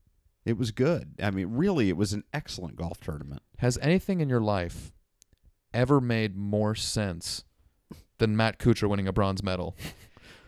It 0.46 0.58
was 0.58 0.72
good. 0.72 1.16
I 1.22 1.32
mean, 1.32 1.50
really, 1.56 1.90
it 1.90 1.98
was 1.98 2.14
an 2.14 2.24
excellent 2.34 2.76
golf 2.76 3.00
tournament. 3.00 3.42
Has 3.58 3.78
anything 3.80 4.22
in 4.22 4.30
your 4.30 4.42
life 4.42 4.92
ever 5.74 6.00
made 6.02 6.36
more 6.36 6.76
sense 6.76 7.44
than 8.20 8.36
Matt 8.38 8.60
Kuchar 8.60 8.88
winning 8.90 9.08
a 9.08 9.14
bronze 9.14 9.44
medal? 9.44 9.76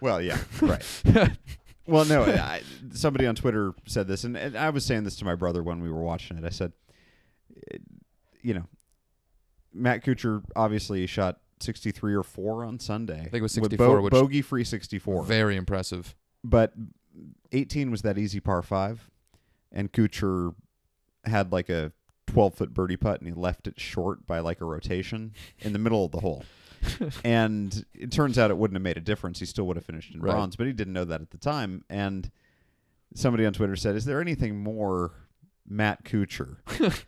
Well, 0.01 0.21
yeah, 0.21 0.37
right. 0.61 0.83
Well, 1.87 2.03
no, 2.05 2.23
I, 2.23 2.61
somebody 2.93 3.25
on 3.25 3.35
Twitter 3.35 3.73
said 3.85 4.05
this, 4.07 4.23
and, 4.25 4.35
and 4.37 4.57
I 4.57 4.69
was 4.69 4.85
saying 4.85 5.03
this 5.05 5.15
to 5.17 5.25
my 5.25 5.35
brother 5.35 5.63
when 5.63 5.81
we 5.81 5.89
were 5.91 6.01
watching 6.01 6.37
it. 6.37 6.43
I 6.45 6.49
said, 6.49 6.71
eh, 7.73 7.77
you 8.41 8.53
know, 8.53 8.65
Matt 9.73 10.03
Kuchar 10.03 10.43
obviously 10.55 11.05
shot 11.07 11.39
63 11.59 12.13
or 12.15 12.23
4 12.23 12.65
on 12.65 12.79
Sunday. 12.79 13.19
I 13.19 13.23
think 13.23 13.35
it 13.35 13.41
was 13.41 13.51
64, 13.53 14.01
which- 14.01 14.11
bogey 14.11 14.41
free 14.41 14.63
64. 14.63 15.23
Very 15.23 15.55
impressive. 15.55 16.15
but 16.43 16.73
18 17.51 17.91
was 17.91 18.01
that 18.01 18.17
easy 18.17 18.39
par 18.39 18.61
5 18.63 19.09
and 19.71 19.91
Kuchar 19.91 20.55
had 21.25 21.51
like 21.51 21.69
a 21.69 21.91
12 22.27 22.55
foot 22.55 22.73
birdie 22.73 22.97
putt 22.97 23.19
and 23.21 23.27
he 23.27 23.33
left 23.33 23.67
it 23.67 23.79
short 23.79 24.25
by 24.25 24.39
like 24.39 24.59
a 24.61 24.65
rotation 24.65 25.33
in 25.59 25.73
the 25.73 25.79
middle 25.79 26.03
of 26.05 26.11
the 26.11 26.19
hole. 26.21 26.43
and 27.23 27.85
it 27.93 28.11
turns 28.11 28.37
out 28.39 28.49
it 28.51 28.57
wouldn't 28.57 28.75
have 28.75 28.81
made 28.83 28.97
a 28.97 29.01
difference. 29.01 29.39
He 29.39 29.45
still 29.45 29.65
would 29.67 29.77
have 29.77 29.85
finished 29.85 30.13
in 30.13 30.21
Right. 30.21 30.31
bronze, 30.33 30.55
but 30.55 30.65
he 30.67 30.73
didn't 30.73 30.93
know 30.93 31.05
that 31.05 31.21
at 31.21 31.29
the 31.31 31.37
time. 31.37 31.85
And 31.89 32.29
somebody 33.13 33.45
on 33.45 33.53
Twitter 33.53 33.75
said, 33.75 33.95
"Is 33.95 34.05
there 34.05 34.19
anything 34.19 34.61
more 34.63 35.11
Matt 35.67 36.03
Kuchar 36.03 36.57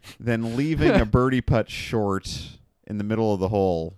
than 0.19 0.55
leaving 0.55 0.91
a 0.91 1.05
birdie 1.05 1.41
putt 1.41 1.69
short 1.69 2.57
in 2.87 2.97
the 2.99 3.03
middle 3.03 3.33
of 3.33 3.39
the 3.39 3.49
hole 3.49 3.97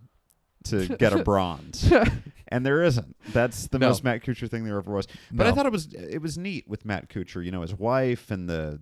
to 0.70 0.88
get 1.00 1.14
a 1.14 1.24
bronze?" 1.24 1.92
and 2.50 2.66
there 2.66 2.84
isn't. 2.84 3.16
That's 3.34 3.68
the 3.68 3.80
No. 3.80 3.88
most 3.88 4.04
Matt 4.04 4.24
Kuchar 4.24 4.50
thing 4.50 4.64
there 4.64 4.78
ever 4.78 4.92
was. 4.92 5.08
But 5.32 5.48
I 5.48 5.52
thought 5.52 5.66
it 5.66 5.72
was 5.72 5.88
it 5.94 6.22
was 6.22 6.38
neat 6.38 6.68
with 6.68 6.86
Matt 6.86 7.10
Kuchar. 7.10 7.44
You 7.44 7.52
know, 7.52 7.62
his 7.62 7.74
wife 7.76 8.32
and 8.32 8.50
the. 8.50 8.80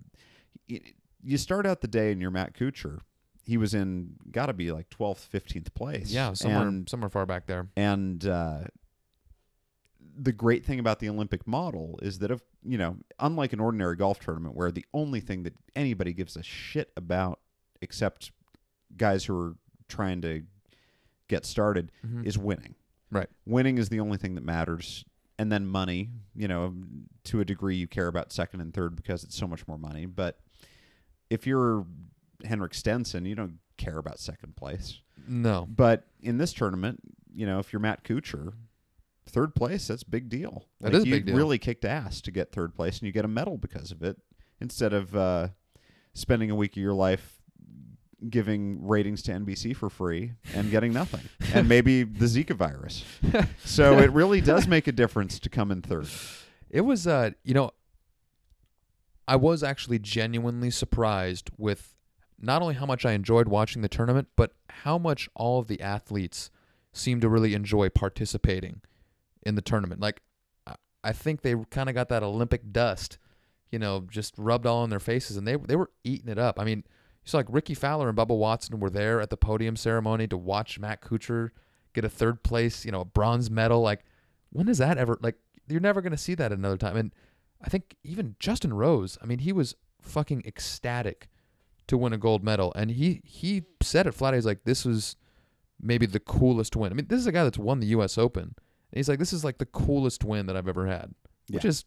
You 1.22 1.38
start 1.38 1.66
out 1.66 1.80
the 1.80 1.88
day 1.88 2.12
and 2.12 2.20
you're 2.20 2.30
Matt 2.30 2.54
Kuchar. 2.54 3.00
He 3.44 3.56
was 3.56 3.74
in 3.74 4.14
got 4.30 4.46
to 4.46 4.52
be 4.52 4.72
like 4.72 4.90
12th, 4.90 5.28
15th 5.28 5.74
place. 5.74 6.10
yeah, 6.10 6.32
somewhere 6.32 6.66
And, 6.68 6.88
somewhere 6.88 7.08
far 7.10 7.26
back 7.26 7.46
there. 7.46 7.68
and 7.76 8.24
uh, 8.26 8.64
the 10.18 10.32
great 10.32 10.64
thing 10.64 10.78
about 10.80 10.98
the 10.98 11.08
Olympic 11.08 11.46
model 11.46 11.98
is 12.02 12.18
that 12.20 12.30
if 12.30 12.40
you 12.64 12.78
know, 12.78 12.96
unlike 13.20 13.52
an 13.52 13.60
ordinary 13.60 13.94
golf 13.96 14.18
tournament 14.18 14.56
where 14.56 14.72
the 14.72 14.84
only 14.94 15.20
thing 15.20 15.44
that 15.44 15.54
anybody 15.76 16.12
gives 16.12 16.36
a 16.36 16.42
shit 16.42 16.90
about 16.96 17.38
except 17.80 18.32
guys 18.96 19.24
who 19.24 19.38
are 19.38 19.54
trying 19.88 20.20
to 20.22 20.42
get 21.28 21.44
started 21.44 21.90
Mhm. 22.04 22.24
is 22.26 22.36
winning. 22.38 22.74
Right. 23.10 23.28
Winning 23.44 23.78
is 23.78 23.88
the 23.88 24.00
only 24.00 24.18
thing 24.18 24.34
that 24.34 24.44
matters. 24.44 25.04
And 25.38 25.52
then 25.52 25.66
money, 25.66 26.10
you 26.34 26.48
know, 26.48 26.74
to 27.24 27.40
a 27.40 27.44
degree 27.44 27.76
you 27.76 27.86
care 27.86 28.06
about 28.08 28.32
second 28.32 28.60
and 28.60 28.72
third 28.72 28.96
because 28.96 29.22
it's 29.22 29.36
so 29.36 29.46
much 29.46 29.66
more 29.68 29.78
money. 29.78 30.06
But 30.06 30.40
if 31.30 31.46
you're 31.46 31.86
Henrik 32.44 32.74
Stenson, 32.74 33.24
you 33.26 33.34
don't 33.34 33.58
care 33.76 33.98
about 33.98 34.18
second 34.18 34.56
place. 34.56 35.00
No. 35.28 35.66
But 35.68 36.08
in 36.20 36.38
this 36.38 36.52
tournament, 36.52 37.00
you 37.34 37.44
know, 37.46 37.58
if 37.58 37.72
you're 37.72 37.80
Matt 37.80 38.02
Kuchar, 38.04 38.54
third 39.26 39.54
place, 39.54 39.88
that's 39.88 40.02
a 40.04 40.08
big 40.08 40.28
deal. 40.28 40.64
That 40.80 40.92
Like, 40.92 40.94
is 40.94 41.02
a 41.02 41.06
you 41.08 41.14
big 41.16 41.26
deal. 41.26 41.36
really 41.36 41.58
kicked 41.58 41.84
ass 41.84 42.20
to 42.22 42.30
get 42.30 42.52
third 42.52 42.74
place 42.74 42.98
and 42.98 43.06
you 43.06 43.12
get 43.12 43.24
a 43.24 43.28
medal 43.28 43.58
because 43.58 43.90
of 43.92 44.02
it 44.02 44.18
instead 44.60 44.92
of 44.94 45.14
uh, 45.14 45.48
spending 46.14 46.50
a 46.50 46.54
week 46.54 46.72
of 46.76 46.82
your 46.82 46.94
life 46.94 47.35
giving 48.30 48.86
ratings 48.86 49.22
to 49.22 49.32
NBC 49.32 49.76
for 49.76 49.90
free 49.90 50.32
and 50.54 50.70
getting 50.70 50.92
nothing. 50.92 51.20
and 51.54 51.68
maybe 51.68 52.02
the 52.02 52.26
Zika 52.26 52.54
virus. 52.56 53.04
So 53.64 53.98
it 53.98 54.10
really 54.12 54.40
does 54.40 54.66
make 54.66 54.86
a 54.86 54.92
difference 54.92 55.38
to 55.40 55.48
come 55.50 55.70
in 55.70 55.82
third. 55.82 56.08
It 56.70 56.80
was, 56.82 57.06
uh, 57.06 57.30
you 57.44 57.52
know, 57.54 57.72
I 59.28 59.36
was 59.36 59.62
actually 59.62 59.98
genuinely 59.98 60.70
surprised 60.70 61.50
with 61.58 61.94
not 62.40 62.62
only 62.62 62.74
how 62.74 62.86
much 62.86 63.04
I 63.04 63.12
enjoyed 63.12 63.48
watching 63.48 63.82
the 63.82 63.88
tournament, 63.88 64.28
but 64.36 64.52
how 64.68 64.98
much 64.98 65.28
all 65.34 65.58
of 65.58 65.66
the 65.66 65.80
athletes 65.80 66.50
seemed 66.92 67.22
to 67.22 67.28
really 67.28 67.54
enjoy 67.54 67.88
participating 67.88 68.80
in 69.44 69.54
the 69.56 69.62
tournament. 69.62 70.00
Like, 70.00 70.22
I- 70.66 70.76
I 71.04 71.12
think 71.12 71.42
they 71.42 71.54
kind 71.70 71.88
of 71.88 71.94
got 71.94 72.08
that 72.08 72.22
Olympic 72.22 72.72
dust, 72.72 73.18
you 73.70 73.78
know, 73.78 74.06
just 74.08 74.34
rubbed 74.38 74.66
all 74.66 74.82
on 74.82 74.90
their 74.90 75.00
faces, 75.00 75.36
and 75.36 75.46
they 75.46 75.56
they 75.56 75.76
were 75.76 75.90
eating 76.04 76.28
it 76.28 76.38
up. 76.38 76.58
I 76.60 76.64
mean, 76.64 76.84
saw 77.26 77.38
like 77.38 77.46
Rickie 77.48 77.74
Fowler 77.74 78.08
and 78.08 78.16
Bubba 78.16 78.36
Watson 78.36 78.80
were 78.80 78.90
there 78.90 79.20
at 79.20 79.30
the 79.30 79.36
podium 79.36 79.76
ceremony 79.76 80.26
to 80.28 80.36
watch 80.36 80.78
Matt 80.78 81.02
Kuchar 81.02 81.50
get 81.92 82.04
a 82.04 82.08
third 82.08 82.42
place, 82.42 82.84
you 82.84 82.92
know, 82.92 83.00
a 83.00 83.04
bronze 83.04 83.50
medal. 83.50 83.82
Like, 83.82 84.04
when 84.50 84.68
is 84.68 84.78
that 84.78 84.96
ever? 84.96 85.18
Like, 85.20 85.36
you're 85.68 85.80
never 85.80 86.00
going 86.00 86.12
to 86.12 86.18
see 86.18 86.34
that 86.34 86.52
another 86.52 86.76
time. 86.76 86.96
And 86.96 87.12
I 87.60 87.68
think 87.68 87.96
even 88.04 88.36
Justin 88.38 88.72
Rose, 88.72 89.18
I 89.22 89.26
mean, 89.26 89.40
he 89.40 89.52
was 89.52 89.74
fucking 90.00 90.44
ecstatic 90.46 91.28
to 91.88 91.96
win 91.96 92.12
a 92.12 92.18
gold 92.18 92.42
medal, 92.42 92.72
and 92.74 92.90
he 92.90 93.22
he 93.24 93.64
said 93.82 94.06
it 94.06 94.12
flat. 94.12 94.34
He's 94.34 94.46
like, 94.46 94.64
"This 94.64 94.84
was 94.84 95.16
maybe 95.80 96.06
the 96.06 96.20
coolest 96.20 96.76
win." 96.76 96.92
I 96.92 96.94
mean, 96.94 97.06
this 97.08 97.20
is 97.20 97.26
a 97.26 97.32
guy 97.32 97.44
that's 97.44 97.58
won 97.58 97.80
the 97.80 97.86
U.S. 97.88 98.18
Open, 98.18 98.42
and 98.42 98.54
he's 98.94 99.08
like, 99.08 99.18
"This 99.18 99.32
is 99.32 99.44
like 99.44 99.58
the 99.58 99.66
coolest 99.66 100.24
win 100.24 100.46
that 100.46 100.56
I've 100.56 100.68
ever 100.68 100.86
had," 100.86 101.14
which 101.48 101.64
is, 101.64 101.84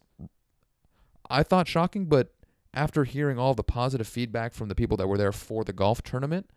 I 1.28 1.42
thought 1.42 1.68
shocking, 1.68 2.06
but 2.06 2.32
after 2.72 3.04
hearing 3.04 3.38
all 3.38 3.54
the 3.54 3.62
positive 3.64 4.06
feedback 4.06 4.54
from 4.54 4.68
the 4.68 4.74
people 4.74 4.96
that 4.96 5.08
were 5.08 5.18
there 5.18 5.32
for 5.32 5.64
the 5.64 5.72
golf 5.72 6.02
tournament, 6.02 6.48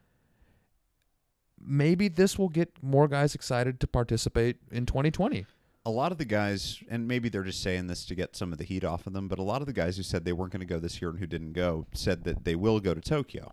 maybe 1.60 2.08
this 2.08 2.38
will 2.38 2.50
get 2.50 2.72
more 2.82 3.08
guys 3.08 3.36
excited 3.36 3.80
to 3.80 3.88
participate 3.88 4.58
in 4.72 4.86
2020. 4.86 5.46
a 5.86 5.90
lot 5.92 6.14
of 6.14 6.18
the 6.18 6.24
guys, 6.26 6.82
and 6.90 7.08
maybe 7.10 7.28
they're 7.28 7.44
just 7.44 7.62
saying 7.62 7.88
this 7.88 8.06
to 8.06 8.16
get 8.16 8.38
some 8.38 8.54
of 8.54 8.58
the 8.58 8.64
heat 8.64 8.86
off 8.86 9.06
of 9.06 9.12
them, 9.12 9.28
but 9.28 9.38
a 9.38 9.44
lot 9.44 9.62
of 9.62 9.66
the 9.66 9.74
guys 9.74 9.98
who 9.98 10.04
said 10.04 10.24
they 10.24 10.32
weren't 10.32 10.54
going 10.54 10.62
to 10.62 10.66
go 10.66 10.80
this 10.80 11.02
year 11.02 11.10
and 11.10 11.20
who 11.20 11.28
didn't 11.28 11.52
go 11.52 11.86
said 11.94 12.24
that 12.24 12.46
they 12.46 12.56
will 12.56 12.80
go 12.80 12.94
to 12.94 13.02
Tokyo 13.02 13.52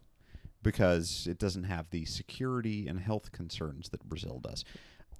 because 0.62 1.26
it 1.28 1.38
doesn't 1.40 1.64
have 1.64 1.90
the 1.90 2.04
security 2.04 2.86
and 2.86 3.00
health 3.00 3.32
concerns 3.32 3.88
that 3.88 4.04
Brazil 4.08 4.38
does. 4.40 4.64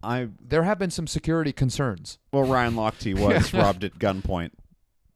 I 0.04 0.28
There 0.40 0.62
have 0.62 0.78
been 0.78 0.90
some 0.90 1.09
security 1.09 1.52
concerns. 1.52 2.18
well, 2.32 2.44
Ryan 2.44 2.75
Lochte 2.75 3.18
was 3.18 3.52
robbed 3.52 3.82
at 3.82 3.99
gunpoint, 3.99 4.52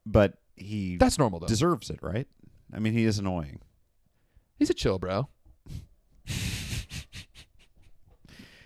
but 0.04 0.38
he 0.56 0.96
That's 0.96 1.18
normal 1.18 1.40
though. 1.40 1.46
deserves 1.46 1.90
it, 1.90 1.98
right? 2.02 2.26
I 2.72 2.78
mean, 2.78 2.92
he 2.92 3.04
is 3.04 3.18
annoying. 3.18 3.60
He's 4.58 4.70
a 4.70 4.74
chill 4.74 4.98
bro. 4.98 5.28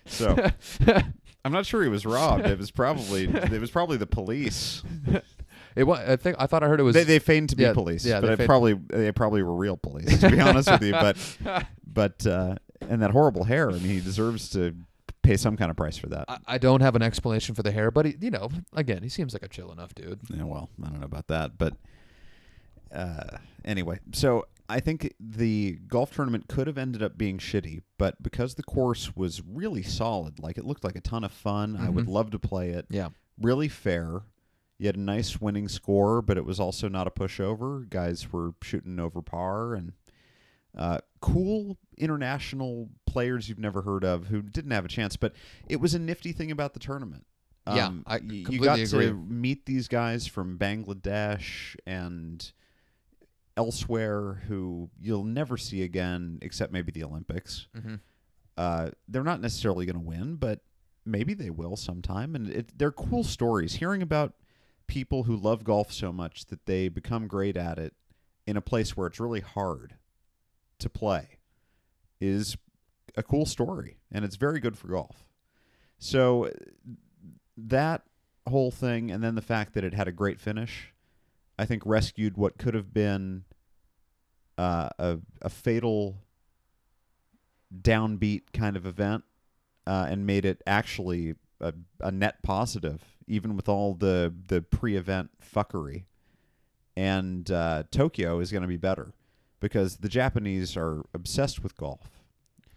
So 0.06 0.36
I'm 1.44 1.52
not 1.52 1.66
sure 1.66 1.82
he 1.82 1.88
was 1.88 2.06
robbed. 2.06 2.46
It 2.46 2.58
was 2.58 2.70
probably 2.70 3.24
it 3.28 3.60
was 3.60 3.70
probably 3.70 3.96
the 3.96 4.06
police. 4.06 4.82
It 5.76 5.84
was. 5.84 5.98
I 6.00 6.16
think. 6.16 6.36
I 6.38 6.46
thought 6.46 6.62
I 6.62 6.68
heard 6.68 6.80
it 6.80 6.82
was. 6.82 6.94
they, 6.94 7.04
they 7.04 7.18
feigned 7.18 7.50
to 7.50 7.56
be 7.56 7.62
yeah, 7.64 7.72
police, 7.72 8.04
yeah, 8.04 8.20
but 8.20 8.28
they 8.28 8.32
it 8.32 8.36
feigned- 8.38 8.48
probably 8.48 8.74
they 8.74 9.12
probably 9.12 9.42
were 9.42 9.54
real 9.54 9.76
police. 9.76 10.18
To 10.20 10.30
be 10.30 10.40
honest 10.40 10.70
with 10.70 10.82
you, 10.82 10.92
but 10.92 11.16
but 11.86 12.26
uh, 12.26 12.56
and 12.80 13.02
that 13.02 13.10
horrible 13.10 13.44
hair. 13.44 13.68
I 13.70 13.74
mean, 13.74 13.82
he 13.82 14.00
deserves 14.00 14.48
to 14.50 14.74
pay 15.22 15.36
some 15.36 15.56
kind 15.56 15.70
of 15.70 15.76
price 15.76 15.96
for 15.96 16.06
that. 16.08 16.24
I, 16.28 16.38
I 16.46 16.58
don't 16.58 16.80
have 16.80 16.96
an 16.96 17.02
explanation 17.02 17.54
for 17.54 17.62
the 17.62 17.70
hair, 17.72 17.90
but 17.90 18.06
he, 18.06 18.16
you 18.20 18.30
know, 18.30 18.48
again, 18.72 19.02
he 19.02 19.08
seems 19.08 19.32
like 19.32 19.42
a 19.42 19.48
chill 19.48 19.70
enough 19.72 19.94
dude. 19.94 20.20
yeah, 20.34 20.44
well, 20.44 20.70
I 20.82 20.88
don't 20.88 21.00
know 21.00 21.06
about 21.06 21.26
that, 21.28 21.58
but 21.58 21.74
uh, 22.94 23.38
anyway, 23.64 24.00
so 24.12 24.46
I 24.68 24.80
think 24.80 25.14
the 25.20 25.72
golf 25.88 26.14
tournament 26.14 26.48
could 26.48 26.66
have 26.66 26.78
ended 26.78 27.02
up 27.02 27.18
being 27.18 27.38
shitty, 27.38 27.82
but 27.98 28.22
because 28.22 28.54
the 28.54 28.62
course 28.62 29.14
was 29.16 29.42
really 29.46 29.82
solid, 29.82 30.38
like 30.38 30.56
it 30.58 30.64
looked 30.64 30.84
like 30.84 30.96
a 30.96 31.00
ton 31.00 31.24
of 31.24 31.32
fun. 31.32 31.76
I 31.76 31.88
would 31.90 32.06
Mhm. 32.06 32.10
love 32.10 32.30
to 32.30 32.38
play 32.38 32.70
it. 32.70 32.86
Yeah. 32.90 33.08
Really 33.40 33.68
fair. 33.68 34.22
You 34.78 34.86
had 34.86 34.96
a 34.96 35.00
nice 35.00 35.40
winning 35.40 35.68
score, 35.68 36.22
but 36.22 36.36
it 36.38 36.44
was 36.44 36.60
also 36.60 36.88
not 36.88 37.06
a 37.06 37.10
pushover. 37.10 37.88
Guys 37.88 38.32
were 38.32 38.52
shooting 38.62 38.98
over 39.00 39.20
par 39.20 39.74
and 39.74 39.92
uh, 40.76 40.98
cool 41.20 41.76
international 41.96 42.88
players 43.08 43.48
you've 43.48 43.58
never 43.58 43.82
heard 43.82 44.04
of 44.04 44.26
who 44.26 44.42
didn't 44.42 44.70
have 44.70 44.84
a 44.84 44.88
chance. 44.88 45.16
But 45.16 45.32
it 45.68 45.80
was 45.80 45.94
a 45.94 45.98
nifty 45.98 46.32
thing 46.32 46.50
about 46.50 46.74
the 46.74 46.80
tournament. 46.80 47.24
Yeah, 47.66 47.88
Um, 47.88 48.04
I 48.06 48.16
y- 48.18 48.44
you 48.48 48.60
got 48.60 48.78
agree. 48.78 49.06
to 49.06 49.14
meet 49.14 49.66
these 49.66 49.88
guys 49.88 50.26
from 50.26 50.56
Bangladesh 50.58 51.76
and 51.86 52.50
elsewhere 53.56 54.42
who 54.48 54.90
you'll 55.00 55.24
never 55.24 55.56
see 55.56 55.82
again, 55.82 56.38
except 56.42 56.72
maybe 56.72 56.92
the 56.92 57.04
Olympics. 57.04 57.66
Mm-hmm. 57.76 57.96
Uh, 58.56 58.90
they're 59.08 59.22
not 59.24 59.40
necessarily 59.40 59.84
going 59.86 59.94
to 60.02 60.08
win, 60.08 60.36
but 60.36 60.60
maybe 61.04 61.34
they 61.34 61.50
will 61.50 61.76
sometime. 61.76 62.34
And 62.34 62.48
it, 62.48 62.78
they're 62.78 62.92
cool 62.92 63.24
stories. 63.24 63.74
Hearing 63.74 64.02
about 64.02 64.34
people 64.86 65.24
who 65.24 65.36
love 65.36 65.64
golf 65.64 65.92
so 65.92 66.12
much 66.12 66.46
that 66.46 66.66
they 66.66 66.88
become 66.88 67.26
great 67.26 67.56
at 67.56 67.78
it 67.78 67.94
in 68.46 68.56
a 68.56 68.60
place 68.62 68.96
where 68.96 69.06
it's 69.06 69.20
really 69.20 69.40
hard 69.40 69.94
to 70.78 70.88
play 70.88 71.38
is 72.20 72.56
a 73.18 73.22
cool 73.22 73.44
story, 73.44 73.98
and 74.12 74.24
it's 74.24 74.36
very 74.36 74.60
good 74.60 74.78
for 74.78 74.86
golf. 74.88 75.26
So 75.98 76.50
that 77.56 78.02
whole 78.48 78.70
thing, 78.70 79.10
and 79.10 79.22
then 79.22 79.34
the 79.34 79.42
fact 79.42 79.74
that 79.74 79.84
it 79.84 79.92
had 79.92 80.06
a 80.06 80.12
great 80.12 80.40
finish, 80.40 80.94
I 81.58 81.66
think 81.66 81.82
rescued 81.84 82.36
what 82.36 82.56
could 82.56 82.74
have 82.74 82.94
been 82.94 83.44
uh, 84.56 84.90
a 84.98 85.18
a 85.42 85.50
fatal 85.50 86.22
downbeat 87.82 88.52
kind 88.52 88.76
of 88.76 88.86
event, 88.86 89.24
uh, 89.86 90.06
and 90.08 90.24
made 90.24 90.44
it 90.44 90.62
actually 90.66 91.34
a, 91.60 91.74
a 92.00 92.12
net 92.12 92.42
positive, 92.44 93.02
even 93.26 93.56
with 93.56 93.68
all 93.68 93.94
the 93.94 94.32
the 94.46 94.62
pre-event 94.62 95.30
fuckery. 95.42 96.04
And 96.96 97.50
uh, 97.50 97.84
Tokyo 97.90 98.38
is 98.38 98.50
going 98.52 98.62
to 98.62 98.68
be 98.68 98.76
better 98.76 99.12
because 99.60 99.98
the 99.98 100.08
Japanese 100.08 100.76
are 100.76 101.04
obsessed 101.12 101.62
with 101.62 101.76
golf. 101.76 102.17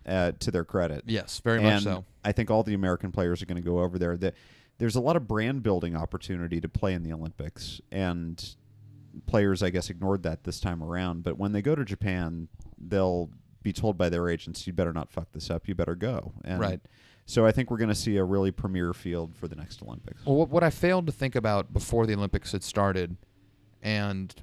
Uh, 0.05 0.31
to 0.39 0.49
their 0.49 0.65
credit, 0.65 1.03
Yes, 1.05 1.39
very 1.39 1.61
much 1.61 1.83
so. 1.83 2.05
I 2.23 2.31
think 2.31 2.49
all 2.49 2.63
the 2.63 2.73
American 2.73 3.11
players 3.11 3.41
are 3.41 3.45
going 3.45 3.61
to 3.61 3.67
go 3.67 3.81
over 3.81 3.99
there. 3.99 4.17
That 4.17 4.33
there's 4.79 4.95
a 4.95 5.01
lot 5.01 5.15
of 5.15 5.27
brand 5.27 5.61
building 5.61 5.95
opportunity 5.95 6.59
to 6.59 6.67
play 6.67 6.93
in 6.93 7.03
the 7.03 7.13
Olympics, 7.13 7.81
and 7.91 8.55
players, 9.27 9.61
I 9.61 9.69
guess, 9.69 9.89
ignored 9.89 10.23
that 10.23 10.43
this 10.43 10.59
time 10.59 10.81
around. 10.81 11.23
But 11.23 11.37
when 11.37 11.51
they 11.51 11.61
go 11.61 11.75
to 11.75 11.85
Japan, 11.85 12.47
they'll 12.79 13.29
be 13.61 13.71
told 13.73 13.97
by 13.97 14.09
their 14.09 14.27
agents, 14.27 14.65
"You 14.65 14.73
better 14.73 14.93
not 14.93 15.11
fuck 15.11 15.31
this 15.33 15.49
up. 15.51 15.67
You 15.67 15.75
better 15.75 15.95
go." 15.95 16.33
And 16.43 16.59
Right. 16.59 16.79
So 17.25 17.45
I 17.45 17.51
think 17.51 17.69
we're 17.69 17.77
going 17.77 17.89
to 17.89 17.95
see 17.95 18.17
a 18.17 18.23
really 18.23 18.51
premier 18.51 18.93
field 18.93 19.35
for 19.35 19.47
the 19.47 19.55
next 19.55 19.81
Olympics. 19.83 20.25
Well, 20.25 20.47
what 20.47 20.63
I 20.63 20.69
failed 20.69 21.05
to 21.05 21.11
think 21.11 21.35
about 21.35 21.71
before 21.71 22.05
the 22.05 22.13
Olympics 22.15 22.51
had 22.51 22.63
started, 22.63 23.15
and 23.81 24.33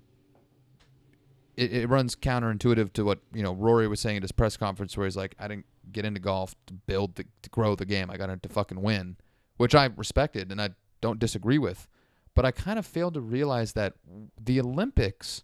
it, 1.58 1.72
it 1.72 1.88
runs 1.88 2.14
counterintuitive 2.14 2.92
to 2.94 3.04
what 3.04 3.18
you 3.34 3.42
know 3.42 3.52
Rory 3.52 3.88
was 3.88 4.00
saying 4.00 4.16
at 4.18 4.22
his 4.22 4.32
press 4.32 4.56
conference, 4.56 4.96
where 4.96 5.06
he's 5.06 5.16
like, 5.16 5.34
"I 5.38 5.48
didn't 5.48 5.66
get 5.90 6.04
into 6.04 6.20
golf 6.20 6.54
to 6.66 6.74
build 6.74 7.16
the, 7.16 7.24
to 7.42 7.50
grow 7.50 7.74
the 7.74 7.84
game. 7.84 8.10
I 8.10 8.16
got 8.16 8.30
into 8.30 8.48
fucking 8.48 8.80
win," 8.80 9.16
which 9.56 9.74
I 9.74 9.90
respected 9.96 10.52
and 10.52 10.62
I 10.62 10.70
don't 11.00 11.18
disagree 11.18 11.58
with. 11.58 11.88
But 12.34 12.44
I 12.44 12.52
kind 12.52 12.78
of 12.78 12.86
failed 12.86 13.14
to 13.14 13.20
realize 13.20 13.72
that 13.72 13.94
the 14.40 14.60
Olympics 14.60 15.42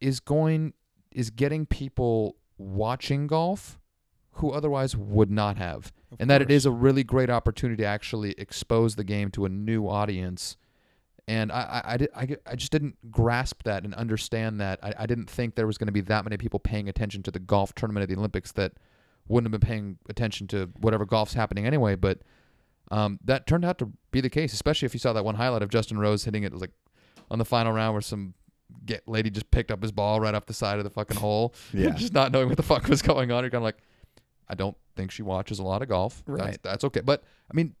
is 0.00 0.20
going 0.20 0.74
is 1.10 1.30
getting 1.30 1.66
people 1.66 2.36
watching 2.56 3.26
golf 3.26 3.80
who 4.36 4.50
otherwise 4.50 4.96
would 4.96 5.30
not 5.30 5.56
have 5.56 5.92
and 6.18 6.30
that 6.30 6.40
it 6.40 6.50
is 6.50 6.64
a 6.64 6.70
really 6.70 7.04
great 7.04 7.28
opportunity 7.28 7.82
to 7.82 7.86
actually 7.86 8.32
expose 8.38 8.96
the 8.96 9.04
game 9.04 9.30
to 9.30 9.44
a 9.44 9.48
new 9.48 9.86
audience. 9.86 10.56
And 11.32 11.50
I, 11.52 11.60
I, 11.84 11.92
I, 11.92 11.96
did, 11.96 12.08
I, 12.14 12.36
I 12.52 12.56
just 12.56 12.72
didn't 12.72 12.96
grasp 13.10 13.62
that 13.64 13.84
and 13.84 13.94
understand 13.94 14.60
that. 14.60 14.78
I, 14.82 14.92
I 15.00 15.06
didn't 15.06 15.30
think 15.30 15.54
there 15.54 15.66
was 15.66 15.78
going 15.78 15.86
to 15.86 15.92
be 15.92 16.00
that 16.02 16.24
many 16.24 16.36
people 16.36 16.58
paying 16.60 16.88
attention 16.88 17.22
to 17.22 17.30
the 17.30 17.38
golf 17.38 17.74
tournament 17.74 18.02
at 18.02 18.08
the 18.08 18.16
Olympics 18.16 18.52
that 18.52 18.72
wouldn't 19.28 19.50
have 19.52 19.58
been 19.60 19.66
paying 19.66 19.98
attention 20.08 20.46
to 20.48 20.70
whatever 20.80 21.04
golf's 21.06 21.34
happening 21.34 21.66
anyway. 21.66 21.94
But 21.94 22.18
um, 22.90 23.18
that 23.24 23.46
turned 23.46 23.64
out 23.64 23.78
to 23.78 23.92
be 24.10 24.20
the 24.20 24.28
case, 24.28 24.52
especially 24.52 24.86
if 24.86 24.94
you 24.94 25.00
saw 25.00 25.12
that 25.14 25.24
one 25.24 25.36
highlight 25.36 25.62
of 25.62 25.70
Justin 25.70 25.98
Rose 25.98 26.24
hitting 26.24 26.42
it 26.42 26.52
like 26.54 26.72
on 27.30 27.38
the 27.38 27.44
final 27.44 27.72
round 27.72 27.94
where 27.94 28.02
some 28.02 28.34
get 28.84 29.06
lady 29.08 29.30
just 29.30 29.50
picked 29.50 29.70
up 29.70 29.80
his 29.82 29.92
ball 29.92 30.20
right 30.20 30.34
off 30.34 30.46
the 30.46 30.54
side 30.54 30.78
of 30.78 30.84
the 30.84 30.90
fucking 30.90 31.16
hole, 31.16 31.54
Yeah. 31.72 31.90
just 31.90 32.12
not 32.12 32.32
knowing 32.32 32.48
what 32.48 32.56
the 32.56 32.62
fuck 32.62 32.88
was 32.88 33.00
going 33.00 33.30
on. 33.30 33.42
You're 33.44 33.50
kind 33.50 33.62
of 33.62 33.64
like, 33.64 33.78
I 34.48 34.54
don't 34.54 34.76
think 34.96 35.10
she 35.10 35.22
watches 35.22 35.58
a 35.60 35.62
lot 35.62 35.80
of 35.82 35.88
golf. 35.88 36.22
That's, 36.26 36.40
Right. 36.40 36.58
that's 36.62 36.84
okay. 36.84 37.00
But 37.00 37.22
I 37.50 37.54
mean, 37.54 37.74